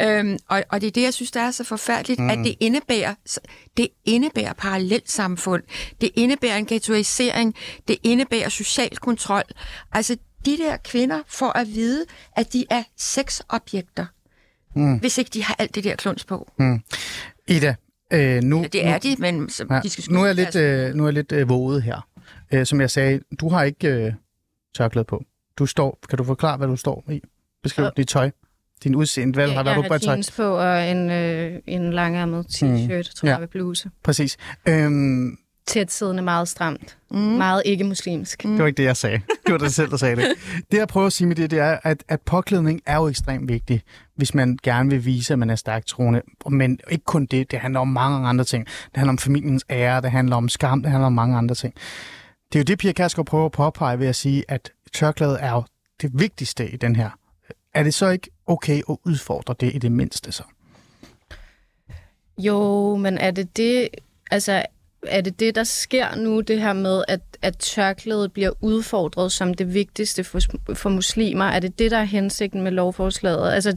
Øhm, 0.01 0.37
og, 0.49 0.63
og 0.69 0.81
det 0.81 0.87
er 0.87 0.91
det, 0.91 1.01
jeg 1.01 1.13
synes, 1.13 1.31
der 1.31 1.41
er 1.41 1.51
så 1.51 1.63
forfærdeligt, 1.63 2.19
mm. 2.19 2.29
at 2.29 2.37
det 2.37 2.55
indebærer, 2.59 3.13
det 3.77 3.87
indebærer 4.05 4.53
parallelt 4.53 5.11
samfund, 5.11 5.63
det 6.01 6.09
indebærer 6.15 6.57
en 6.57 6.65
ghettoisering, 6.65 7.55
det 7.87 7.97
indebærer 8.03 8.49
social 8.49 8.97
kontrol. 8.97 9.43
Altså, 9.91 10.17
de 10.45 10.57
der 10.57 10.77
kvinder 10.77 11.19
får 11.27 11.57
at 11.57 11.67
vide, 11.67 12.05
at 12.35 12.53
de 12.53 12.65
er 12.69 12.83
sexobjekter, 12.97 14.05
mm. 14.75 14.97
hvis 14.97 15.17
ikke 15.17 15.29
de 15.33 15.43
har 15.43 15.55
alt 15.59 15.75
det 15.75 15.83
der 15.83 15.95
kluns 15.95 16.23
på. 16.25 16.51
Mm. 16.59 16.81
Ida, 17.47 17.75
øh, 18.13 18.43
nu, 18.43 18.61
Ja, 18.61 18.67
det 18.67 18.85
er 18.85 18.97
de, 18.97 19.15
men 19.19 19.49
så, 19.49 19.65
Ja, 19.69 19.79
de 19.83 19.89
skal 19.89 20.13
nu 20.13 20.21
er 20.21 20.25
jeg 20.25 20.35
lidt, 20.35 20.55
øh, 20.55 20.93
nu 20.95 21.03
er 21.03 21.07
jeg 21.07 21.13
lidt 21.13 21.31
øh, 21.31 21.49
våget 21.49 21.83
her. 21.83 22.07
Øh, 22.53 22.65
som 22.65 22.81
jeg 22.81 22.89
sagde, 22.89 23.19
du 23.39 23.49
har 23.49 23.63
ikke 23.63 23.87
øh, 23.87 24.13
tørklæde 24.77 25.05
på. 25.05 25.23
Du 25.57 25.65
står, 25.65 25.99
kan 26.09 26.17
du 26.17 26.23
forklare, 26.23 26.57
hvad 26.57 26.67
du 26.67 26.75
står 26.75 27.03
i? 27.11 27.21
Beskriv 27.63 27.85
dit 27.97 28.07
tøj. 28.07 28.31
Din 28.83 28.95
udseende. 28.95 29.33
Hvad 29.33 29.47
har 29.47 29.55
jeg 29.55 29.65
været 29.65 29.77
du 29.77 29.81
på 29.81 29.93
har 29.93 29.97
tøj? 29.97 30.13
jeans 30.13 30.31
på 30.31 30.43
og 30.43 30.91
en, 30.91 31.09
øh, 31.11 31.59
en 31.67 31.93
langærmet 31.93 32.45
t-shirt, 32.45 32.97
mm. 32.97 33.03
tror 33.15 33.27
Ja. 33.27 33.31
jeg, 33.31 33.39
med 33.39 33.47
bluse. 33.47 33.89
Præcis. 34.03 34.37
Øhm, 34.67 35.37
Tæt 35.67 35.91
siddende, 35.91 36.23
meget 36.23 36.47
stramt. 36.47 36.97
Mm. 37.11 37.17
Meget 37.17 37.61
ikke-muslimsk. 37.65 38.43
Det 38.43 38.57
var 38.57 38.65
ikke 38.65 38.77
det, 38.77 38.83
jeg 38.83 38.97
sagde. 38.97 39.21
Det 39.45 39.51
var 39.51 39.57
dig 39.57 39.73
selv, 39.73 39.89
der 39.89 39.97
sagde 39.97 40.15
det. 40.15 40.25
Det, 40.71 40.77
jeg 40.77 40.87
prøver 40.87 41.07
at 41.07 41.13
sige 41.13 41.27
med 41.27 41.35
det, 41.35 41.51
det 41.51 41.59
er, 41.59 41.77
at, 41.83 42.03
at 42.07 42.21
påklædning 42.21 42.81
er 42.85 42.95
jo 42.95 43.07
ekstremt 43.07 43.49
vigtig, 43.49 43.81
hvis 44.15 44.33
man 44.33 44.57
gerne 44.63 44.89
vil 44.89 45.05
vise, 45.05 45.33
at 45.33 45.39
man 45.39 45.49
er 45.49 45.55
stærkt 45.55 45.87
troende. 45.87 46.21
Men 46.49 46.79
ikke 46.91 47.05
kun 47.05 47.25
det, 47.25 47.51
det 47.51 47.59
handler 47.59 47.79
om 47.79 47.87
mange 47.87 48.27
andre 48.27 48.43
ting. 48.43 48.65
Det 48.65 48.97
handler 48.97 49.11
om 49.11 49.17
familiens 49.17 49.65
ære, 49.69 50.01
det 50.01 50.11
handler 50.11 50.35
om 50.35 50.49
skam, 50.49 50.81
det 50.81 50.91
handler 50.91 51.07
om 51.07 51.13
mange 51.13 51.37
andre 51.37 51.55
ting. 51.55 51.73
Det 52.53 52.59
er 52.59 52.59
jo 52.59 52.63
det, 52.63 52.77
Pia 52.77 52.91
Kærsgaard 52.91 53.25
prøver 53.25 53.45
at 53.45 53.51
påpege 53.51 53.99
ved 53.99 54.07
at 54.07 54.15
sige, 54.15 54.43
at 54.47 54.71
tørklædet 54.93 55.37
er 55.41 55.51
jo 55.51 55.63
det 56.01 56.11
vigtigste 56.13 56.69
i 56.69 56.77
den 56.77 56.95
her. 56.95 57.09
Er 57.73 57.83
det 57.83 57.93
så 57.93 58.09
ikke 58.09 58.29
okay 58.47 58.81
at 58.89 58.97
udfordre 59.05 59.55
det 59.59 59.75
i 59.75 59.77
det 59.77 59.91
mindste 59.91 60.31
så? 60.31 60.43
Jo, 62.37 62.95
men 62.95 63.17
er 63.17 63.31
det 63.31 63.57
det, 63.57 63.87
altså, 64.31 64.65
er 65.09 65.21
det 65.21 65.39
det, 65.39 65.55
der 65.55 65.63
sker 65.63 66.15
nu, 66.15 66.41
det 66.41 66.61
her 66.61 66.73
med, 66.73 67.03
at, 67.07 67.19
at 67.41 67.57
tørklædet 67.57 68.31
bliver 68.31 68.51
udfordret 68.61 69.31
som 69.31 69.53
det 69.53 69.73
vigtigste 69.73 70.23
for, 70.23 70.39
for 70.73 70.89
muslimer? 70.89 71.45
Er 71.45 71.59
det 71.59 71.79
det, 71.79 71.91
der 71.91 71.97
er 71.97 72.03
hensigten 72.03 72.61
med 72.61 72.71
lovforslaget? 72.71 73.53
Altså, 73.53 73.73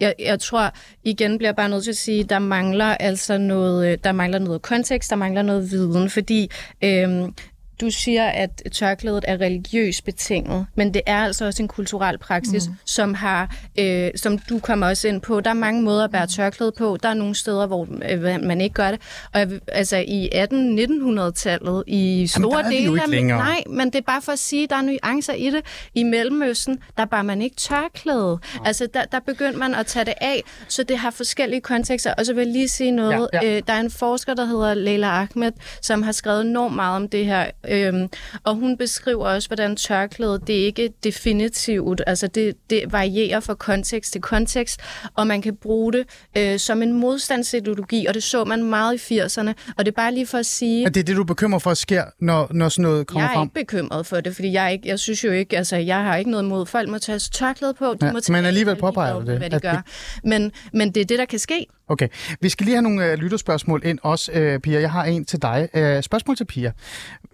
jeg, 0.00 0.14
jeg 0.18 0.40
tror, 0.40 0.72
igen 1.04 1.38
bliver 1.38 1.48
jeg 1.48 1.56
bare 1.56 1.68
nødt 1.68 1.84
til 1.84 1.90
at 1.90 1.96
sige, 1.96 2.24
der 2.24 2.38
mangler 2.38 2.96
altså 3.00 3.38
noget, 3.38 3.92
øh, 3.92 3.98
der 4.04 4.12
mangler 4.12 4.38
noget 4.38 4.62
kontekst, 4.62 5.10
der 5.10 5.16
mangler 5.16 5.42
noget 5.42 5.70
viden, 5.70 6.10
fordi 6.10 6.50
øhm, 6.84 7.34
du 7.80 7.90
siger, 7.90 8.26
at 8.26 8.62
tørklædet 8.72 9.24
er 9.28 9.40
religiøst 9.40 10.04
betinget, 10.04 10.66
men 10.74 10.94
det 10.94 11.02
er 11.06 11.24
altså 11.24 11.44
også 11.46 11.62
en 11.62 11.68
kulturel 11.68 12.18
praksis, 12.18 12.68
mm. 12.68 12.74
som 12.84 13.14
har, 13.14 13.56
øh, 13.78 14.10
som 14.16 14.38
du 14.38 14.58
kommer 14.58 14.86
også 14.86 15.08
ind 15.08 15.20
på. 15.20 15.40
Der 15.40 15.50
er 15.50 15.54
mange 15.54 15.82
måder 15.82 16.04
at 16.04 16.10
bære 16.10 16.26
tørklæde 16.26 16.72
på. 16.78 16.98
Der 17.02 17.08
er 17.08 17.14
nogle 17.14 17.34
steder, 17.34 17.66
hvor 17.66 17.88
øh, 18.10 18.22
man 18.42 18.60
ikke 18.60 18.74
gør 18.74 18.90
det. 18.90 19.00
Og 19.32 19.40
jeg, 19.40 19.48
altså 19.68 19.96
i 19.96 20.28
1800-1900-tallet, 20.34 21.84
i 21.86 22.26
store 22.26 22.58
der 22.58 22.64
er 22.64 22.68
vi 22.68 22.84
jo 22.84 22.90
dele 22.90 23.02
af... 23.02 23.10
længere. 23.10 23.38
Nej, 23.38 23.62
men 23.66 23.86
det 23.86 23.94
er 23.94 24.02
bare 24.02 24.22
for 24.22 24.32
at 24.32 24.38
sige, 24.38 24.64
at 24.64 24.70
der 24.70 24.76
er 24.76 24.82
nuancer 24.82 25.32
i 25.32 25.50
det. 25.50 25.62
I 25.94 26.02
Mellemøsten, 26.02 26.78
der 26.96 27.04
bar 27.04 27.22
man 27.22 27.42
ikke 27.42 27.56
tørklæde. 27.56 28.38
Altså, 28.64 28.88
der, 28.94 29.04
der 29.04 29.20
begyndte 29.20 29.58
man 29.58 29.74
at 29.74 29.86
tage 29.86 30.04
det 30.04 30.14
af, 30.20 30.42
så 30.68 30.82
det 30.82 30.98
har 30.98 31.10
forskellige 31.10 31.60
kontekster. 31.60 32.14
Og 32.14 32.26
så 32.26 32.34
vil 32.34 32.44
jeg 32.44 32.52
lige 32.52 32.68
sige 32.68 32.90
noget. 32.90 33.28
Ja, 33.32 33.38
ja. 33.42 33.56
Øh, 33.56 33.62
der 33.66 33.72
er 33.72 33.80
en 33.80 33.90
forsker, 33.90 34.34
der 34.34 34.44
hedder 34.44 34.74
Leila 34.74 35.06
Ahmed, 35.06 35.52
som 35.82 36.02
har 36.02 36.12
skrevet 36.12 36.46
enormt 36.46 36.74
meget 36.74 36.96
om 36.96 37.08
det 37.08 37.26
her. 37.26 37.46
Øhm, 37.68 38.08
og 38.44 38.54
hun 38.54 38.76
beskriver 38.76 39.26
også, 39.26 39.48
hvordan 39.48 39.76
tørklædet, 39.76 40.46
det 40.46 40.60
er 40.60 40.64
ikke 40.66 40.90
definitivt. 41.04 42.02
Altså, 42.06 42.26
det, 42.26 42.54
det 42.70 42.82
varierer 42.90 43.40
fra 43.40 43.54
kontekst 43.54 44.12
til 44.12 44.20
kontekst, 44.20 44.80
og 45.14 45.26
man 45.26 45.42
kan 45.42 45.56
bruge 45.56 45.92
det 45.92 46.04
øh, 46.36 46.58
som 46.58 46.82
en 46.82 46.92
modstandsideologi, 46.92 48.06
og 48.06 48.14
det 48.14 48.22
så 48.22 48.44
man 48.44 48.62
meget 48.64 49.10
i 49.10 49.20
80'erne. 49.20 49.48
Og 49.78 49.84
det 49.84 49.88
er 49.88 49.96
bare 49.96 50.14
lige 50.14 50.26
for 50.26 50.38
at 50.38 50.46
sige... 50.46 50.84
Er 50.84 50.88
det 50.88 51.06
det, 51.06 51.16
du 51.16 51.20
er 51.20 51.26
bekymret 51.26 51.62
for, 51.62 51.70
at 51.70 51.78
sker, 51.78 52.04
når, 52.20 52.48
når 52.50 52.68
sådan 52.68 52.82
noget 52.82 53.06
kommer 53.06 53.22
Jeg 53.22 53.30
er 53.30 53.34
frem? 53.36 53.44
ikke 53.46 53.54
bekymret 53.54 54.06
for 54.06 54.20
det, 54.20 54.34
fordi 54.34 54.52
jeg, 54.52 54.72
ikke, 54.72 54.88
jeg 54.88 54.98
synes 54.98 55.24
jo 55.24 55.30
ikke, 55.30 55.56
altså 55.58 55.76
jeg 55.76 55.96
har 56.02 56.16
ikke 56.16 56.30
noget 56.30 56.44
imod, 56.44 56.66
folk 56.66 56.88
må 56.88 56.98
tage 56.98 57.18
tørklæde 57.18 57.74
på, 57.74 57.94
de 58.00 58.06
Ja, 58.06 58.12
må 58.12 58.20
tage 58.20 58.36
men 58.36 58.44
alligevel 58.44 58.74
er 58.74 58.78
påpeger 58.80 59.14
du 59.20 59.26
det, 59.26 59.38
hvad 59.38 59.50
de 59.50 59.56
at 59.56 59.62
det- 59.62 59.70
gør. 59.70 59.82
Men, 60.24 60.52
men 60.72 60.90
det 60.94 61.00
er 61.00 61.04
det, 61.04 61.18
der 61.18 61.24
kan 61.24 61.38
ske. 61.38 61.66
Okay. 61.88 62.08
Vi 62.40 62.48
skal 62.48 62.64
lige 62.64 62.74
have 62.74 62.82
nogle 62.82 63.06
øh, 63.06 63.18
lytterspørgsmål 63.18 63.82
ind 63.84 63.98
også, 64.02 64.32
øh, 64.32 64.60
Pia. 64.60 64.80
Jeg 64.80 64.90
har 64.90 65.04
en 65.04 65.24
til 65.24 65.42
dig. 65.42 65.68
Øh, 65.74 66.02
spørgsmål 66.02 66.36
til 66.36 66.44
Pia. 66.44 66.72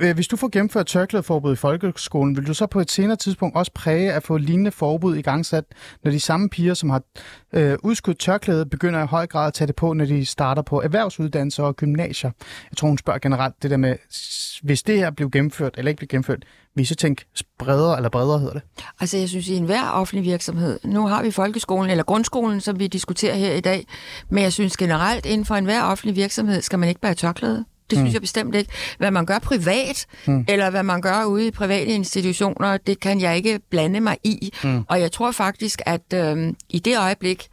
Øh, 0.00 0.16
hvis 0.20 0.28
du 0.28 0.36
får 0.36 0.48
gennemført 0.48 0.86
tørklædeforbud 0.86 1.52
i 1.52 1.56
folkeskolen, 1.56 2.36
vil 2.36 2.46
du 2.46 2.54
så 2.54 2.66
på 2.66 2.80
et 2.80 2.90
senere 2.90 3.16
tidspunkt 3.16 3.56
også 3.56 3.72
præge 3.74 4.12
at 4.12 4.22
få 4.22 4.36
lignende 4.36 4.70
forbud 4.70 5.16
i 5.16 5.22
gangsat, 5.22 5.64
når 6.04 6.10
de 6.10 6.20
samme 6.20 6.48
piger, 6.48 6.74
som 6.74 6.90
har 6.90 7.02
øh, 7.52 7.78
udskudt 7.82 8.18
tørklæde, 8.18 8.66
begynder 8.66 9.02
i 9.02 9.06
høj 9.06 9.26
grad 9.26 9.46
at 9.46 9.54
tage 9.54 9.66
det 9.66 9.76
på, 9.76 9.92
når 9.92 10.04
de 10.04 10.26
starter 10.26 10.62
på 10.62 10.82
erhvervsuddannelser 10.82 11.62
og 11.62 11.76
gymnasier? 11.76 12.30
Jeg 12.70 12.76
tror, 12.76 12.88
hun 12.88 12.98
spørger 12.98 13.18
generelt 13.18 13.62
det 13.62 13.70
der 13.70 13.76
med, 13.76 13.96
hvis 14.62 14.82
det 14.82 14.98
her 14.98 15.10
blev 15.10 15.30
gennemført 15.30 15.74
eller 15.78 15.88
ikke 15.88 15.98
blev 15.98 16.08
gennemført, 16.08 16.44
vil 16.74 16.86
så 16.86 16.94
tænke 16.94 17.24
bredere 17.58 17.96
eller 17.96 18.08
bredere 18.08 18.38
hedder 18.38 18.54
det? 18.54 18.62
Altså, 19.00 19.16
jeg 19.16 19.28
synes, 19.28 19.48
i 19.48 19.54
enhver 19.54 19.90
offentlig 19.90 20.24
virksomhed, 20.24 20.78
nu 20.84 21.06
har 21.06 21.22
vi 21.22 21.30
folkeskolen 21.30 21.90
eller 21.90 22.04
grundskolen, 22.04 22.60
som 22.60 22.78
vi 22.78 22.86
diskuterer 22.86 23.34
her 23.34 23.52
i 23.52 23.60
dag, 23.60 23.86
men 24.28 24.42
jeg 24.44 24.52
synes 24.52 24.76
generelt, 24.76 25.26
inden 25.26 25.44
for 25.44 25.54
enhver 25.54 25.82
offentlig 25.82 26.16
virksomhed, 26.16 26.62
skal 26.62 26.78
man 26.78 26.88
ikke 26.88 27.00
bære 27.00 27.14
tørklæde. 27.14 27.64
Det 27.90 27.98
synes 27.98 28.10
mm. 28.10 28.12
jeg 28.12 28.20
bestemt 28.20 28.54
ikke. 28.54 28.70
Hvad 28.98 29.10
man 29.10 29.26
gør 29.26 29.38
privat, 29.38 30.06
mm. 30.26 30.44
eller 30.48 30.70
hvad 30.70 30.82
man 30.82 31.00
gør 31.00 31.24
ude 31.24 31.46
i 31.46 31.50
private 31.50 31.86
institutioner, 31.90 32.76
det 32.76 33.00
kan 33.00 33.20
jeg 33.20 33.36
ikke 33.36 33.60
blande 33.70 34.00
mig 34.00 34.16
i. 34.24 34.52
Mm. 34.64 34.84
Og 34.88 35.00
jeg 35.00 35.12
tror 35.12 35.30
faktisk, 35.32 35.80
at 35.86 36.12
øh, 36.14 36.52
i 36.68 36.78
det 36.78 36.98
øjeblik, 36.98 37.48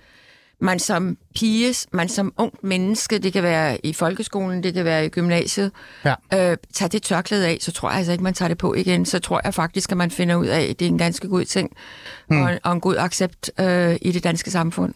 man 0.61 0.79
som 0.79 1.17
pige, 1.35 1.75
man 1.91 2.09
som 2.09 2.33
ung 2.38 2.53
menneske, 2.63 3.19
det 3.19 3.33
kan 3.33 3.43
være 3.43 3.85
i 3.85 3.93
folkeskolen, 3.93 4.63
det 4.63 4.73
kan 4.73 4.85
være 4.85 5.05
i 5.05 5.09
gymnasiet, 5.09 5.71
Ja. 6.05 6.13
øh, 6.33 6.57
tager 6.73 6.89
det 6.89 7.03
tørklæde 7.03 7.47
af, 7.47 7.57
så 7.61 7.71
tror 7.71 7.89
jeg 7.89 7.97
altså 7.97 8.11
ikke, 8.11 8.23
man 8.23 8.33
tager 8.33 8.49
det 8.49 8.57
på 8.57 8.73
igen. 8.73 9.05
Så 9.05 9.19
tror 9.19 9.41
jeg 9.43 9.53
faktisk, 9.53 9.91
at 9.91 9.97
man 9.97 10.11
finder 10.11 10.35
ud 10.35 10.45
af, 10.45 10.61
at 10.61 10.79
det 10.79 10.85
er 10.85 10.89
en 10.89 10.97
ganske 10.97 11.27
god 11.27 11.45
ting, 11.45 11.69
mm. 12.29 12.41
og, 12.41 12.51
en, 12.51 12.59
og 12.63 12.73
en 12.73 12.79
god 12.81 12.95
accept 12.97 13.51
øh, 13.59 13.95
i 14.01 14.11
det 14.11 14.23
danske 14.23 14.51
samfund. 14.51 14.93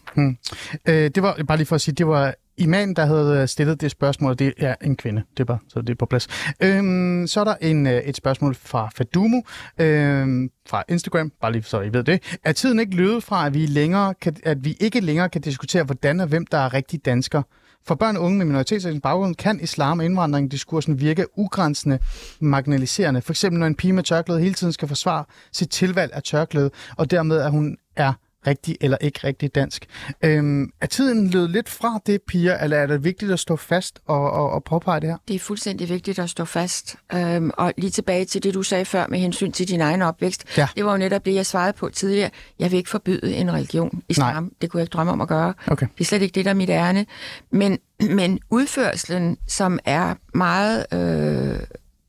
Øh, 0.86 1.10
det 1.14 1.22
var 1.22 1.38
bare 1.48 1.56
lige 1.58 1.66
for 1.66 1.74
at 1.74 1.80
sige, 1.80 1.94
det 1.94 2.06
var 2.06 2.34
imam, 2.56 2.94
der 2.94 3.06
havde 3.06 3.40
øh, 3.42 3.48
stillet 3.48 3.80
det 3.80 3.90
spørgsmål, 3.90 4.38
det 4.38 4.54
er 4.58 4.74
en 4.84 4.96
kvinde. 4.96 5.22
Det 5.36 5.48
var, 5.48 5.60
så 5.68 5.80
det 5.80 5.90
er 5.90 5.94
på 5.94 6.06
plads. 6.06 6.28
Øhm, 6.62 7.26
så 7.26 7.40
er 7.40 7.44
der 7.44 7.54
en, 7.60 7.86
øh, 7.86 7.92
et 7.92 8.16
spørgsmål 8.16 8.54
fra 8.54 8.90
Fadumo 8.94 9.40
øhm, 9.78 10.50
fra 10.68 10.84
Instagram, 10.88 11.32
bare 11.40 11.52
lige 11.52 11.62
så 11.62 11.80
I 11.80 11.92
ved 11.92 12.04
det. 12.04 12.38
Er 12.44 12.52
tiden 12.52 12.80
ikke 12.80 12.96
løbet 12.96 13.22
fra, 13.22 13.46
at 13.46 13.54
vi, 13.54 13.66
længere 13.66 14.14
kan, 14.14 14.36
at 14.44 14.64
vi 14.64 14.76
ikke 14.80 15.00
længere 15.00 15.28
kan 15.28 15.40
diskutere, 15.40 15.84
hvordan 15.84 16.20
og 16.20 16.26
hvem 16.26 16.46
der 16.46 16.58
er 16.58 16.74
rigtig 16.74 17.04
dansker? 17.04 17.42
For 17.86 17.94
børn 17.94 18.16
og 18.16 18.22
unge 18.22 18.38
med 18.38 18.46
minoritetsetnisk 18.46 19.02
baggrund 19.02 19.34
kan 19.34 19.60
islam 19.60 19.98
og 19.98 20.04
indvandring 20.04 20.50
diskursen 20.50 21.00
virke 21.00 21.38
ugrænsende 21.38 21.98
marginaliserende. 22.40 23.22
For 23.22 23.32
eksempel 23.32 23.60
når 23.60 23.66
en 23.66 23.74
pige 23.74 23.92
med 23.92 24.02
tørklæde 24.02 24.40
hele 24.40 24.54
tiden 24.54 24.72
skal 24.72 24.88
forsvare 24.88 25.24
sit 25.52 25.70
tilvalg 25.70 26.12
af 26.14 26.22
tørklæde, 26.22 26.70
og 26.96 27.10
dermed 27.10 27.38
at 27.38 27.50
hun 27.50 27.76
er 27.96 28.12
rigtig 28.46 28.76
eller 28.80 28.98
ikke 29.00 29.20
rigtig 29.24 29.54
dansk. 29.54 29.86
Øhm, 30.22 30.70
er 30.80 30.86
tiden 30.86 31.30
løbet 31.30 31.50
lidt 31.50 31.68
fra 31.68 32.00
det, 32.06 32.22
piger, 32.22 32.58
eller 32.58 32.76
er 32.76 32.86
det 32.86 33.04
vigtigt 33.04 33.32
at 33.32 33.40
stå 33.40 33.56
fast 33.56 34.00
og, 34.06 34.30
og, 34.30 34.50
og 34.50 34.64
påpege 34.64 35.00
det 35.00 35.08
her? 35.08 35.16
Det 35.28 35.36
er 35.36 35.40
fuldstændig 35.40 35.88
vigtigt 35.88 36.18
at 36.18 36.30
stå 36.30 36.44
fast. 36.44 36.96
Øhm, 37.14 37.50
og 37.54 37.72
lige 37.78 37.90
tilbage 37.90 38.24
til 38.24 38.42
det, 38.42 38.54
du 38.54 38.62
sagde 38.62 38.84
før 38.84 39.06
med 39.06 39.18
hensyn 39.18 39.52
til 39.52 39.68
din 39.68 39.80
egen 39.80 40.02
opvækst. 40.02 40.58
Ja. 40.58 40.68
Det 40.76 40.84
var 40.84 40.92
jo 40.92 40.98
netop 40.98 41.24
det, 41.24 41.34
jeg 41.34 41.46
svarede 41.46 41.72
på 41.72 41.88
tidligere. 41.88 42.30
Jeg 42.58 42.70
vil 42.70 42.76
ikke 42.76 42.90
forbyde 42.90 43.34
en 43.34 43.52
religion. 43.52 44.02
Islam, 44.08 44.42
Nej. 44.42 44.50
det 44.60 44.70
kunne 44.70 44.78
jeg 44.78 44.84
ikke 44.84 44.92
drømme 44.92 45.12
om 45.12 45.20
at 45.20 45.28
gøre. 45.28 45.54
Okay. 45.66 45.86
Det 45.94 46.00
er 46.00 46.04
slet 46.04 46.22
ikke 46.22 46.34
det, 46.34 46.44
der 46.44 46.50
er 46.50 46.54
mit 46.54 46.70
ærne. 46.70 47.06
Men, 47.50 47.78
men 48.18 48.40
udførselen, 48.50 49.36
som 49.48 49.78
er 49.84 50.14
meget 50.34 50.86
øh, 50.92 51.60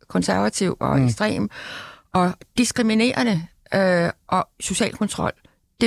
konservativ 0.07 0.77
og 0.79 0.99
mm. 0.99 1.05
ekstrem 1.05 1.49
og 2.13 2.34
diskriminerende 2.57 3.47
øh, 3.73 4.09
og 4.27 4.47
social 4.59 4.93
kontrol, 4.93 5.31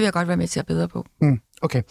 vil 0.01 0.05
jeg 0.07 0.13
godt 0.13 0.29
være 0.29 0.37
med 0.37 0.49
til 0.49 0.61
at 0.61 0.67
bedre 0.67 0.89
på. 0.89 1.07
Mm, 1.21 1.41
okay. 1.63 1.83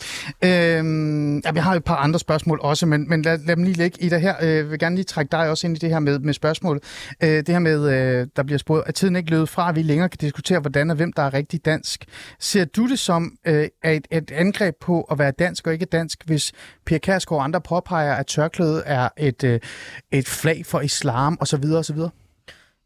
Øhm, 0.44 1.40
ja, 1.40 1.52
vi 1.52 1.60
har 1.60 1.76
et 1.76 1.84
par 1.84 1.96
andre 1.96 2.20
spørgsmål 2.20 2.60
også, 2.62 2.86
men, 2.86 3.10
men 3.10 3.22
lad, 3.22 3.40
lad 3.46 3.56
dem 3.56 3.64
lige 3.64 3.78
ligge 3.78 4.04
i 4.04 4.10
det 4.10 4.22
her. 4.22 4.46
Jeg 4.46 4.72
vil 4.72 4.80
gerne 4.80 4.96
lige 4.96 5.06
trække 5.06 5.32
dig 5.32 5.50
også 5.50 5.68
ind 5.68 5.78
i 5.78 5.80
det 5.80 5.90
her 5.90 6.00
med, 6.00 6.20
med 6.20 6.34
spørgsmål. 6.34 6.80
Øh, 7.24 7.30
det 7.30 7.50
her 7.50 7.60
med, 7.60 7.94
øh, 7.94 8.28
der 8.36 8.44
bliver 8.44 8.58
spurgt, 8.58 8.88
at 8.88 8.96
tiden 8.96 9.16
ikke 9.16 9.30
løbet 9.30 9.50
fra, 9.50 9.70
at 9.70 9.76
vi 9.76 9.82
længere 9.82 10.10
kan 10.10 10.18
diskutere, 10.18 10.60
hvordan 10.60 10.90
og 10.90 10.96
hvem 10.96 11.14
der 11.14 11.24
er 11.24 11.34
rigtig 11.34 11.66
dansk. 11.66 12.06
Ser 12.40 12.66
du 12.66 12.88
det 12.88 13.00
som 13.00 13.32
øh, 13.48 13.68
et, 13.86 14.08
et 14.12 14.32
angreb 14.32 14.76
på 14.82 15.02
at 15.02 15.20
være 15.20 15.32
dansk 15.32 15.68
og 15.68 15.74
ikke 15.74 15.86
dansk, 15.86 16.26
hvis 16.26 16.52
Pia 16.86 16.98
Kærsgaard 16.98 17.40
og 17.40 17.44
andre 17.44 17.62
påpeger, 17.62 18.14
at 18.14 18.28
tørklædet 18.28 18.84
er 18.86 19.10
et, 19.18 19.44
øh, 19.44 19.60
et 20.12 20.28
flag 20.28 20.66
for 20.66 20.82
islam 20.82 21.38
osv. 21.42 21.64
osv.? 21.64 22.00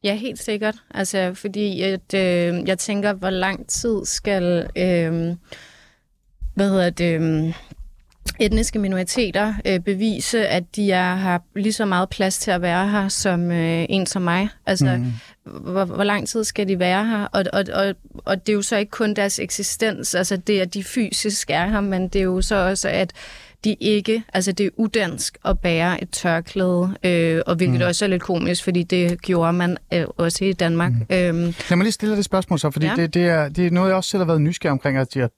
Ja, 0.04 0.16
helt 0.16 0.39
sikkert. 0.39 0.76
Altså, 0.91 1.34
fordi 1.34 1.82
at, 1.82 2.14
øh, 2.14 2.68
jeg 2.68 2.78
tænker, 2.78 3.14
hvor 3.14 3.30
lang 3.30 3.68
tid 3.68 4.06
skal... 4.06 4.70
Øh, 4.76 5.36
hvad 6.56 6.70
hedder 6.70 6.89
det... 6.89 7.22
Øh, 7.22 7.54
etniske 8.39 8.80
minoriteter 8.80 9.54
øh, 9.66 9.80
bevise, 9.80 10.47
at 10.47 10.76
de 10.76 10.91
er, 10.91 11.16
har 11.16 11.41
lige 11.56 11.74
så 11.74 11.86
meget 11.86 12.10
plads 12.10 12.39
til 12.39 12.52
at 12.52 12.62
være 12.62 12.89
her 12.89 13.08
som 13.08 13.52
øh, 13.52 13.86
en 13.89 14.06
som 14.06 14.22
mig. 14.22 14.50
Altså, 14.66 14.97
mm. 14.97 15.14
hvor, 15.43 15.86
hvor 15.86 16.04
lang 16.04 16.28
tid 16.28 16.43
skal 16.43 16.68
de 16.68 16.80
være 16.80 17.06
her? 17.06 17.26
Og, 17.26 17.43
og, 17.54 17.64
og, 17.74 17.95
og 18.26 18.47
det 18.47 18.54
er 18.54 18.56
jo 18.56 18.62
så 18.62 18.78
ikke 18.78 18.89
kun 18.89 19.14
deres 19.14 19.39
eksistens, 19.39 20.16
altså 20.16 20.38
det, 20.38 20.60
at 20.60 20.74
de 20.74 20.84
fysisk 20.84 21.50
er 21.50 21.68
her, 21.68 21.82
men 21.82 22.08
det 22.08 22.20
er 22.20 22.24
jo 22.24 22.41
så 22.41 22.56
også, 22.56 22.89
at 22.89 23.14
de 23.64 23.74
ikke, 23.80 24.24
altså 24.34 24.51
det 24.51 24.66
er 24.66 24.70
udansk 24.78 25.38
at 25.45 25.60
bære 25.60 26.03
et 26.03 26.10
tørklæde, 26.10 26.97
øh, 27.03 27.41
og 27.47 27.55
hvilket 27.55 27.80
mm. 27.80 27.86
også 27.86 28.05
er 28.05 28.10
lidt 28.10 28.22
komisk, 28.22 28.64
fordi 28.64 28.84
det 28.84 29.22
gjorde 29.22 29.53
man 29.53 29.78
øh, 29.93 30.05
også 30.18 30.45
i 30.45 30.53
Danmark. 30.53 30.91
Mm. 30.91 31.16
Øhm, 31.16 31.53
Lad 31.70 31.76
mig 31.76 31.84
lige 31.84 31.91
stille 31.91 32.16
det 32.16 32.26
spørgsmål 32.26 32.60
så, 32.60 32.72
fordi 32.72 32.86
ja. 32.86 32.95
det, 32.95 33.14
det, 33.14 33.26
er, 33.26 33.49
det 33.49 33.68
er 33.68 33.72
noget, 33.72 33.88
jeg 33.88 33.95
også 33.95 34.10
selv 34.10 34.22
har 34.22 34.26
været 34.26 34.41
nysgerrig 34.41 34.72
omkring, 34.72 34.97
at 34.97 35.16
jeg, 35.16 35.30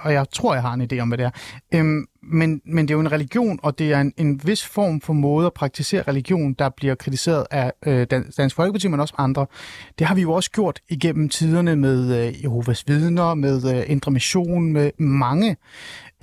og 0.00 0.12
jeg 0.12 0.26
tror, 0.32 0.54
jeg 0.54 0.62
har 0.62 0.74
en 0.74 0.88
idé 0.92 0.98
om, 0.98 1.08
hvad 1.08 1.18
det 1.18 1.24
er. 1.24 1.30
Øhm, 1.74 2.06
men, 2.22 2.60
men 2.64 2.88
det 2.88 2.94
er 2.94 2.96
jo 2.96 3.00
en 3.00 3.12
religion, 3.12 3.60
og 3.62 3.78
det 3.78 3.92
er 3.92 4.00
en, 4.00 4.12
en 4.16 4.40
vis 4.44 4.64
form 4.64 5.00
for 5.00 5.12
måde 5.12 5.46
at 5.46 5.52
praktisere 5.52 6.02
religion, 6.02 6.54
der 6.54 6.68
bliver 6.68 6.94
kritiseret 6.94 7.46
af 7.50 7.72
øh, 7.86 8.06
Dansk 8.36 8.56
Folkeparti, 8.56 8.88
men 8.88 9.00
også 9.00 9.14
andre. 9.18 9.46
Det 9.98 10.06
har 10.06 10.14
vi 10.14 10.22
jo 10.22 10.32
også 10.32 10.50
gjort 10.50 10.80
igennem 10.88 11.28
tiderne 11.28 11.76
med 11.76 12.26
øh, 12.26 12.42
Jehovas 12.42 12.88
vidner, 12.88 13.34
med 13.34 13.76
øh, 13.76 13.90
Indre 13.90 14.10
Mission, 14.12 14.72
med 14.72 14.90
mange. 14.98 15.56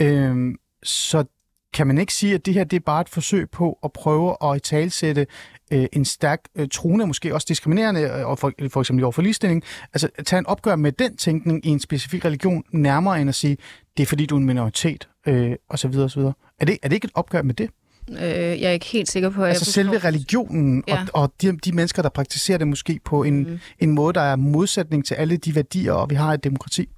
Øhm, 0.02 0.56
så 0.84 1.26
kan 1.74 1.88
man 1.88 1.98
ikke 1.98 2.14
sige, 2.14 2.34
at 2.34 2.46
det 2.46 2.54
her 2.54 2.64
det 2.64 2.76
er 2.76 2.82
bare 2.86 3.02
et 3.02 3.10
forsøg 3.10 3.50
på 3.50 3.80
at 3.84 3.92
prøve 3.94 4.36
at 4.44 4.58
i 4.58 4.60
talsætte 4.60 5.28
øh, 5.72 5.86
en 5.94 6.06
stærk 6.06 6.40
øh, 6.56 6.68
trone, 6.72 7.08
måske 7.08 7.34
også 7.34 7.46
diskriminerende, 7.50 8.02
øh, 8.02 8.28
og 8.28 8.40
for, 8.40 8.52
for 8.70 8.82
eksempel 8.82 9.04
over 9.04 9.12
for 9.12 9.22
ligestilling, 9.22 9.64
altså 9.94 10.10
at 10.16 10.26
tage 10.26 10.38
en 10.40 10.46
opgør 10.46 10.76
med 10.76 10.92
den 10.92 11.18
tænkning 11.18 11.66
i 11.66 11.70
en 11.70 11.80
specifik 11.80 12.26
religion, 12.26 12.64
nærmere 12.72 13.22
end 13.22 13.30
at 13.30 13.36
sige, 13.36 13.58
det 13.98 14.04
er 14.04 14.08
fordi 14.08 14.26
du 14.26 14.36
er 14.36 14.40
en 14.40 14.46
minoritet, 14.46 15.10
øh, 15.28 15.56
osv. 15.70 15.98
osv. 15.98 16.20
Er 16.20 16.66
det, 16.66 16.78
er 16.84 16.88
det 16.88 16.96
ikke 16.96 17.06
et 17.06 17.12
opgør 17.16 17.42
med 17.42 17.54
det? 17.54 17.70
Øh, 18.10 18.18
jeg 18.22 18.64
er 18.64 18.72
ikke 18.72 18.86
helt 18.86 19.12
sikker 19.12 19.30
på, 19.30 19.44
at 19.44 19.50
Altså 19.50 19.80
jeg 19.80 19.86
selve 19.86 19.98
religionen 19.98 20.84
ja. 20.88 21.06
og, 21.14 21.22
og 21.22 21.34
de, 21.42 21.58
de 21.58 21.72
mennesker, 21.72 22.02
der 22.02 22.10
praktiserer 22.10 22.58
det 22.58 22.68
måske 22.68 23.00
på 23.06 23.24
en, 23.24 23.44
mm. 23.44 23.60
en 23.80 23.92
måde, 23.92 24.14
der 24.14 24.22
er 24.22 24.36
modsætning 24.36 25.06
til 25.06 25.16
alle 25.16 25.38
de 25.38 25.56
værdier, 25.56 25.94
og 25.94 26.10
vi 26.10 26.16
har 26.16 26.34
et 26.34 26.44
demokrati. 26.44 26.90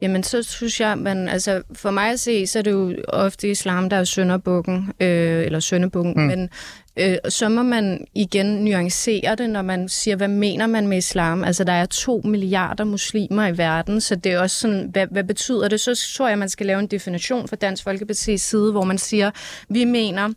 Jamen, 0.00 0.22
så 0.22 0.42
synes 0.42 0.80
jeg, 0.80 0.98
man, 0.98 1.28
altså 1.28 1.62
for 1.72 1.90
mig 1.90 2.10
at 2.10 2.20
se, 2.20 2.46
så 2.46 2.58
er 2.58 2.62
det 2.62 2.70
jo 2.70 2.94
ofte 3.08 3.50
islam, 3.50 3.90
der 3.90 3.96
er 3.96 4.04
sønderbukken, 4.04 4.92
øh, 5.00 5.44
eller 5.44 5.60
sønderbukken, 5.60 6.14
mm. 6.16 6.22
men 6.22 6.48
øh, 6.96 7.16
så 7.28 7.48
må 7.48 7.62
man 7.62 8.04
igen 8.14 8.46
nuancere 8.46 9.34
det, 9.34 9.50
når 9.50 9.62
man 9.62 9.88
siger, 9.88 10.16
hvad 10.16 10.28
mener 10.28 10.66
man 10.66 10.88
med 10.88 10.98
islam? 10.98 11.44
Altså, 11.44 11.64
der 11.64 11.72
er 11.72 11.86
to 11.86 12.20
milliarder 12.24 12.84
muslimer 12.84 13.46
i 13.46 13.58
verden, 13.58 14.00
så 14.00 14.14
det 14.14 14.32
er 14.32 14.38
også 14.38 14.56
sådan, 14.56 14.88
hvad, 14.92 15.06
hvad 15.10 15.24
betyder 15.24 15.68
det? 15.68 15.80
Så 15.80 16.14
tror 16.16 16.28
jeg, 16.28 16.38
man 16.38 16.48
skal 16.48 16.66
lave 16.66 16.80
en 16.80 16.86
definition 16.86 17.48
fra 17.48 17.56
Dansk 17.56 17.86
Folkeparti's 17.88 18.36
side, 18.36 18.72
hvor 18.72 18.84
man 18.84 18.98
siger, 18.98 19.30
vi 19.68 19.84
mener, 19.84 20.28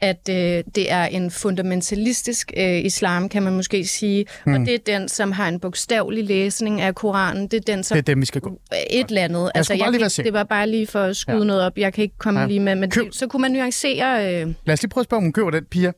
at 0.00 0.28
øh, 0.30 0.64
det 0.74 0.92
er 0.92 1.04
en 1.04 1.30
fundamentalistisk 1.30 2.52
øh, 2.56 2.84
islam, 2.84 3.28
kan 3.28 3.42
man 3.42 3.56
måske 3.56 3.86
sige, 3.86 4.24
mm. 4.46 4.54
og 4.54 4.60
det 4.60 4.74
er 4.74 4.78
den, 4.98 5.08
som 5.08 5.32
har 5.32 5.48
en 5.48 5.60
bogstavelig 5.60 6.24
læsning 6.24 6.80
af 6.80 6.94
Koranen. 6.94 7.42
Det 7.48 7.54
er 7.54 7.74
den, 7.74 7.84
som... 7.84 7.94
Det 7.94 8.02
er 8.02 8.12
dem, 8.12 8.20
vi 8.20 8.26
skal 8.26 8.40
gå. 8.40 8.60
Et 8.90 9.08
eller 9.08 9.22
andet. 9.22 9.50
Altså, 9.54 9.74
jeg 9.74 9.92
kan, 9.92 10.24
det 10.24 10.32
var 10.32 10.44
bare 10.44 10.68
lige 10.68 10.86
for 10.86 11.00
at 11.00 11.16
skyde 11.16 11.36
ja. 11.36 11.44
noget 11.44 11.62
op. 11.62 11.78
Jeg 11.78 11.92
kan 11.92 12.02
ikke 12.02 12.18
komme 12.18 12.40
ja. 12.40 12.46
lige 12.46 12.60
med, 12.60 12.74
men 12.74 12.90
Køb. 12.90 13.12
så 13.12 13.26
kunne 13.26 13.40
man 13.40 13.50
nuancere... 13.50 14.34
Øh... 14.34 14.54
Lad 14.66 14.72
os 14.72 14.82
lige 14.82 14.90
prøve 14.90 15.02
at 15.02 15.04
spørge, 15.04 15.18
om 15.18 15.24
hun 15.24 15.32
køber 15.32 15.50
den, 15.50 15.64
Pia. 15.64 15.92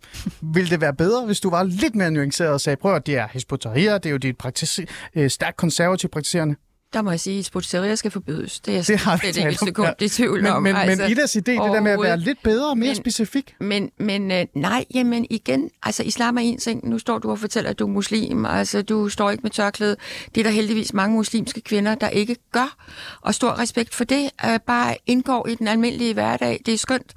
Vil 0.54 0.70
det 0.70 0.80
være 0.80 0.94
bedre, 0.94 1.26
hvis 1.26 1.40
du 1.40 1.50
var 1.50 1.62
lidt 1.62 1.94
mere 1.94 2.10
nuanceret 2.10 2.50
og 2.50 2.60
sagde, 2.60 2.76
prøv 2.76 2.94
at 2.94 3.06
det 3.06 3.16
er 3.16 3.28
Hezbollah, 3.32 3.74
det 3.76 4.06
er 4.06 4.10
jo 4.10 4.16
dit 4.16 4.36
praktis- 4.38 4.84
øh, 5.14 5.30
stærkt 5.30 5.56
konservativt 5.56 6.12
praktiserende 6.12 6.56
der 6.94 7.02
må 7.02 7.10
jeg 7.10 7.20
sige, 7.20 7.38
at 7.38 7.44
sportseria 7.44 7.94
skal 7.94 8.10
forbydes. 8.10 8.60
Det 8.60 8.72
er 8.72 8.76
jeg 8.76 8.86
det 8.86 8.98
har 8.98 9.16
slet 9.16 9.36
ikke 9.36 9.48
et 9.48 9.58
sekund 9.58 9.88
ja. 10.00 10.04
i 10.04 10.08
tvivl 10.08 10.42
men, 10.42 10.52
om. 10.52 10.62
Men, 10.62 10.76
altså, 10.76 11.02
men 11.02 11.10
Idas 11.10 11.36
idé, 11.36 11.40
det 11.40 11.46
der 11.46 11.80
med 11.80 11.92
at 11.92 12.02
være 12.02 12.18
lidt 12.18 12.42
bedre 12.42 12.70
og 12.70 12.78
mere 12.78 12.88
men, 12.88 12.96
specifik? 12.96 13.54
Men, 13.60 13.90
men 13.98 14.30
øh, 14.30 14.46
nej, 14.54 14.84
jamen 14.94 15.26
igen, 15.30 15.70
altså 15.82 16.02
islam 16.02 16.36
er 16.36 16.40
en 16.40 16.58
ting. 16.58 16.88
Nu 16.88 16.98
står 16.98 17.18
du 17.18 17.30
og 17.30 17.38
fortæller, 17.38 17.70
at 17.70 17.78
du 17.78 17.86
er 17.86 17.90
muslim. 17.90 18.46
Altså, 18.46 18.82
du 18.82 19.08
står 19.08 19.30
ikke 19.30 19.42
med 19.42 19.50
tørklæde. 19.50 19.96
Det 20.34 20.40
er 20.40 20.44
der 20.44 20.50
heldigvis 20.50 20.92
mange 20.92 21.16
muslimske 21.16 21.60
kvinder, 21.60 21.94
der 21.94 22.08
ikke 22.08 22.36
gør. 22.52 22.76
Og 23.20 23.34
stor 23.34 23.58
respekt 23.58 23.94
for 23.94 24.04
det. 24.04 24.30
Øh, 24.46 24.60
bare 24.66 24.96
indgår 25.06 25.48
i 25.48 25.54
den 25.54 25.68
almindelige 25.68 26.14
hverdag. 26.14 26.60
Det 26.66 26.74
er 26.74 26.78
skønt. 26.78 27.12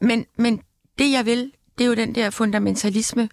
Men, 0.00 0.24
men 0.38 0.60
det, 0.98 1.12
jeg 1.12 1.26
vil, 1.26 1.52
det 1.78 1.84
er 1.84 1.88
jo 1.88 1.94
den 1.94 2.14
der 2.14 2.30
fundamentalisme. 2.30 3.28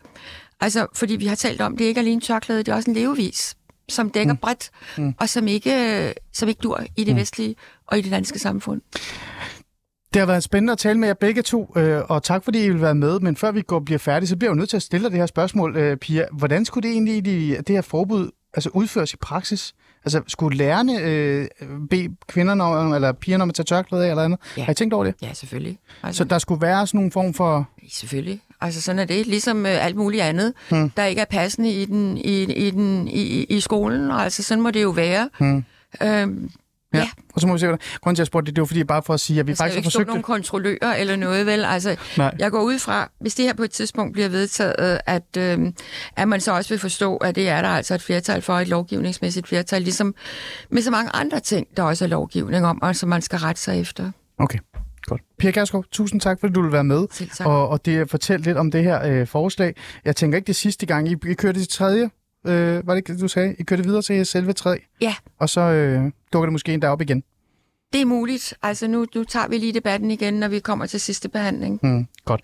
Altså, 0.60 0.88
fordi 0.96 1.16
vi 1.16 1.26
har 1.26 1.36
talt 1.36 1.62
om, 1.62 1.78
det 1.78 1.84
er 1.84 1.88
ikke 1.88 2.02
alene 2.02 2.22
tørklæde, 2.22 2.60
det 2.60 2.68
er 2.72 2.76
også 2.76 2.92
en 2.92 2.96
levevis 2.96 3.56
som 3.90 4.10
dækker 4.10 4.34
mm. 4.34 4.40
bredt, 4.40 4.72
mm. 4.98 5.14
og 5.20 5.30
som 5.30 5.48
ikke, 5.48 6.14
som 6.34 6.50
ikke 6.50 6.60
dur 6.60 6.84
i 6.98 7.04
det 7.04 7.14
mm. 7.14 7.20
vestlige 7.20 7.56
og 7.88 7.98
i 7.98 8.02
det 8.02 8.12
danske 8.12 8.40
samfund. 8.40 8.82
Det 10.14 10.20
har 10.20 10.26
været 10.26 10.44
spændende 10.44 10.74
at 10.74 10.80
tale 10.80 11.00
med 11.00 11.08
jer 11.08 11.14
begge 11.14 11.42
to, 11.42 11.74
øh, 11.78 12.02
og 12.10 12.24
tak 12.24 12.44
fordi 12.44 12.66
I 12.66 12.70
vil 12.70 12.82
være 12.82 12.96
med. 12.96 13.20
Men 13.20 13.36
før 13.36 13.52
vi 13.52 13.62
går 13.62 13.80
bliver 13.80 14.00
færdige, 14.00 14.28
så 14.28 14.36
bliver 14.36 14.50
jeg 14.50 14.56
jo 14.56 14.60
nødt 14.60 14.70
til 14.70 14.78
at 14.78 14.84
stille 14.84 15.04
dig 15.04 15.12
det 15.12 15.20
her 15.20 15.26
spørgsmål, 15.26 15.78
øh, 15.78 15.98
Pia. 15.98 16.26
Hvordan 16.32 16.66
skulle 16.66 16.90
det 16.90 16.94
egentlig, 16.94 17.26
det 17.68 17.70
her 17.70 17.82
forbud 17.82 18.32
altså 18.54 18.70
udføres 18.74 19.14
i 19.14 19.18
praksis? 19.18 19.74
Altså, 20.06 20.22
skulle 20.28 20.58
lærerne 20.58 21.00
øh, 21.00 21.48
bede 21.90 22.10
kvinderne 22.28 22.64
om, 22.64 22.94
eller 22.94 23.12
pigerne 23.12 23.44
om 23.44 23.50
at 23.50 23.56
tage 23.56 23.64
tørklæde 23.64 24.06
af 24.06 24.10
eller 24.10 24.24
andet? 24.24 24.40
Ja. 24.58 24.64
Har 24.64 24.72
I 24.72 24.76
tænkt 24.76 24.94
over 24.94 25.04
det? 25.04 25.16
Ja, 25.22 25.34
selvfølgelig. 25.34 25.78
Altså, 26.04 26.18
så 26.18 26.24
der 26.24 26.38
skulle 26.38 26.62
være 26.62 26.88
sådan 26.88 26.98
nogle 26.98 27.12
form 27.12 27.34
for... 27.34 27.70
Selvfølgelig. 27.92 28.42
Altså 28.62 28.82
sådan 28.82 29.00
er 29.00 29.06
det, 29.06 29.28
ligesom 29.28 29.66
øh, 29.66 29.86
alt 29.86 29.96
muligt 29.96 30.24
andet, 30.24 30.54
hmm. 30.70 30.90
der 30.90 31.06
ikke 31.06 31.22
er 31.22 31.26
passende 31.26 31.72
i, 31.72 31.86
den, 31.86 32.18
i, 32.18 32.44
i, 32.44 32.72
den, 32.72 33.08
i, 33.08 33.44
i 33.44 33.60
skolen. 33.60 34.12
Altså 34.12 34.44
sådan 34.44 34.62
må 34.62 34.72
det 34.72 34.84
jo 34.84 34.90
være. 34.90 35.30
Hmm. 35.38 35.66
Øhm, 36.04 36.52
Ja. 36.96 37.02
ja. 37.02 37.10
Og 37.34 37.42
så 37.42 37.48
må 37.48 37.54
vi 37.54 37.60
se, 37.60 37.66
hvordan. 37.66 37.86
Grunden 38.02 38.16
til, 38.16 38.22
at 38.22 38.24
jeg 38.24 38.28
spurgte 38.28 38.46
det, 38.46 38.56
det 38.56 38.62
var 38.62 38.66
fordi 38.66 38.84
bare 38.84 39.04
for 39.04 39.14
at 39.14 39.20
sige, 39.20 39.40
at 39.40 39.48
vi 39.48 39.56
faktisk 39.56 39.76
har 39.76 39.84
forsøgt... 39.84 39.94
Der 39.94 40.00
ikke 40.02 40.10
nogle 40.10 40.24
kontrollører 40.24 40.96
eller 40.96 41.16
noget, 41.16 41.46
vel? 41.46 41.66
Altså, 41.66 41.96
Nej. 42.18 42.36
jeg 42.40 42.52
går 42.52 42.62
ud 42.62 42.80
fra, 42.80 43.10
hvis 43.20 43.36
det 43.36 43.46
her 43.46 43.54
på 43.54 43.64
et 43.64 43.72
tidspunkt 43.72 44.14
bliver 44.14 44.30
vedtaget, 44.30 45.00
at, 45.06 45.38
øh, 45.38 45.60
at 46.16 46.28
man 46.28 46.42
så 46.42 46.52
også 46.52 46.70
vil 46.70 46.80
forstå, 46.80 47.18
at 47.18 47.36
det 47.36 47.50
er 47.50 47.62
der 47.62 47.70
altså 47.70 47.96
et 47.96 48.02
flertal 48.02 48.42
for, 48.42 48.54
et 48.54 48.68
lovgivningsmæssigt 48.68 49.48
flertal, 49.48 49.82
ligesom 49.82 50.16
med 50.70 50.82
så 50.82 50.92
mange 50.92 51.12
andre 51.14 51.40
ting, 51.40 51.68
der 51.78 51.84
også 51.84 52.06
er 52.06 52.10
lovgivning 52.10 52.66
om, 52.66 52.82
og 52.82 52.96
som 52.96 53.10
man 53.10 53.22
skal 53.22 53.40
rette 53.40 53.62
sig 53.62 53.80
efter. 53.80 54.12
Okay. 54.38 54.60
Godt. 55.06 55.22
Pia 55.40 55.52
Gerskov, 55.52 55.86
tusind 55.92 56.22
tak, 56.22 56.40
fordi 56.40 56.54
du 56.54 56.62
vil 56.62 56.72
være 56.72 56.84
med. 56.84 57.30
Og, 57.40 57.70
og 57.70 57.86
det 57.86 58.10
fortælle 58.10 58.46
lidt 58.46 58.58
om 58.58 58.72
det 58.72 58.84
her 58.84 59.04
øh, 59.06 59.28
forslag. 59.28 59.76
Jeg 60.06 60.16
tænker 60.16 60.38
ikke 60.38 60.48
det 60.48 60.56
sidste 60.56 60.86
gang. 60.86 61.10
I, 61.10 61.16
I 61.28 61.34
kørte 61.34 61.60
det 61.60 61.70
tredje 61.70 62.10
øh, 62.46 62.88
var 62.88 62.94
det 62.94 62.98
ikke 62.98 63.22
du 63.22 63.28
sagde? 63.28 63.56
I 63.60 63.64
kørte 63.64 63.84
videre 63.84 64.02
til 64.02 64.26
selve 64.26 64.54
træ? 64.54 64.78
Ja. 65.02 65.16
Og 65.40 65.50
så 65.50 65.62
øh, 65.62 66.12
dukker 66.34 66.46
det 66.46 66.52
måske 66.52 66.74
en 66.74 66.84
op 66.84 67.02
igen? 67.02 67.24
Det 67.94 68.02
er 68.02 68.06
muligt. 68.06 68.54
Altså 68.62 68.88
nu, 68.88 69.06
nu 69.16 69.24
tager 69.24 69.48
vi 69.48 69.58
lige 69.58 69.74
debatten 69.74 70.12
igen, 70.12 70.34
når 70.34 70.48
vi 70.48 70.60
kommer 70.60 70.86
til 70.86 71.00
sidste 71.00 71.30
behandling. 71.30 71.80
Mm, 71.84 72.08
godt. 72.26 72.42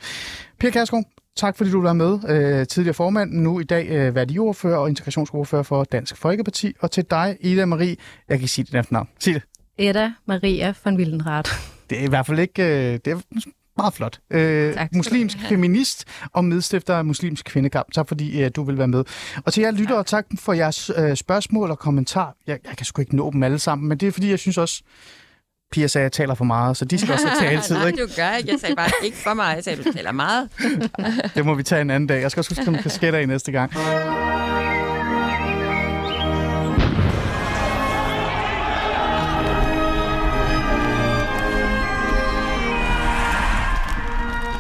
Pia 0.60 0.70
Kærsgaard, 0.70 1.04
tak 1.36 1.58
fordi 1.58 1.72
du 1.72 1.82
var 1.82 1.94
med. 1.94 2.20
Øh, 2.30 2.68
tidligere 2.68 2.94
formand, 2.94 3.32
nu 3.32 3.60
i 3.60 3.64
dag 3.64 3.88
øh, 3.90 4.16
værdiordfører 4.16 4.78
og 4.78 4.90
integrationsordfører 4.90 5.64
for 5.64 5.84
Dansk 5.84 6.18
Folkeparti. 6.18 6.74
Og 6.80 6.92
til 6.92 7.06
dig, 7.10 7.38
Ida 7.40 7.66
Marie, 7.66 7.96
jeg 8.30 8.40
kan 8.40 8.48
sige 8.48 8.66
dit 8.66 8.76
efternavn. 8.76 9.08
Sig 9.20 9.34
det. 9.34 9.44
Ida 9.78 10.12
Maria 10.26 10.74
von 10.84 10.98
Wildenrath. 10.98 11.52
Det 11.90 12.00
er 12.00 12.04
i 12.04 12.10
hvert 12.10 12.26
fald 12.26 12.40
ikke... 12.40 12.64
Øh, 12.64 13.00
det 13.06 13.08
er 13.08 13.20
meget 13.78 13.94
flot. 13.94 14.20
Øh, 14.32 14.78
muslimsk 14.96 15.38
feminist 15.50 16.06
og 16.34 16.46
medstifter 16.46 16.96
af 16.96 17.06
Muslimsk 17.06 17.46
Kvindekamp. 17.46 17.92
Tak 17.94 18.08
fordi 18.08 18.44
øh, 18.44 18.52
du 18.56 18.64
vil 18.64 18.78
være 18.78 18.88
med. 18.88 19.04
Og 19.46 19.54
til 19.54 19.62
jer 19.62 19.72
lytter, 19.72 20.04
tak. 20.04 20.26
tak 20.30 20.40
for 20.40 20.54
jeres 20.54 20.92
øh, 20.98 21.16
spørgsmål 21.16 21.72
og 21.72 21.80
kommentar. 21.80 22.36
Jeg, 22.48 22.60
jeg 22.68 22.78
kan 22.78 22.86
sgu 22.86 23.02
ikke 23.02 23.16
nå 23.16 23.32
dem 23.32 23.44
alle 23.44 23.60
sammen, 23.60 23.90
men 23.90 23.98
det 23.98 24.08
er 24.08 24.12
fordi, 24.12 24.30
jeg 24.30 24.40
synes 24.40 24.58
også, 24.58 24.82
Pia 25.72 25.88
sagde, 25.88 26.04
at 26.04 26.06
jeg 26.06 26.12
taler 26.12 26.36
for 26.36 26.46
meget, 26.46 26.78
så 26.78 26.86
de 26.86 26.98
skal 26.98 27.14
også 27.14 27.28
have 27.28 27.40
taletid. 27.50 27.76
Nej, 27.76 27.92
du 27.92 28.08
gør 28.16 28.36
ikke. 28.36 28.52
Jeg 28.52 28.60
sagde 28.60 28.76
bare 28.76 28.92
ikke 29.04 29.18
for 29.18 29.34
meget. 29.34 29.56
Jeg 29.56 29.64
sagde, 29.64 29.80
at 29.80 29.86
du 29.86 29.92
taler 29.92 30.12
meget. 30.12 30.50
det 31.36 31.46
må 31.46 31.54
vi 31.54 31.64
tage 31.64 31.82
en 31.82 31.90
anden 31.90 32.08
dag. 32.08 32.22
Jeg 32.22 32.32
skal 32.32 32.42
også 32.42 32.52
huske 32.52 32.66
nogle 32.66 32.84
kasketter 32.84 33.20
i 33.20 33.26
næste 33.26 33.52
gang. 33.52 33.72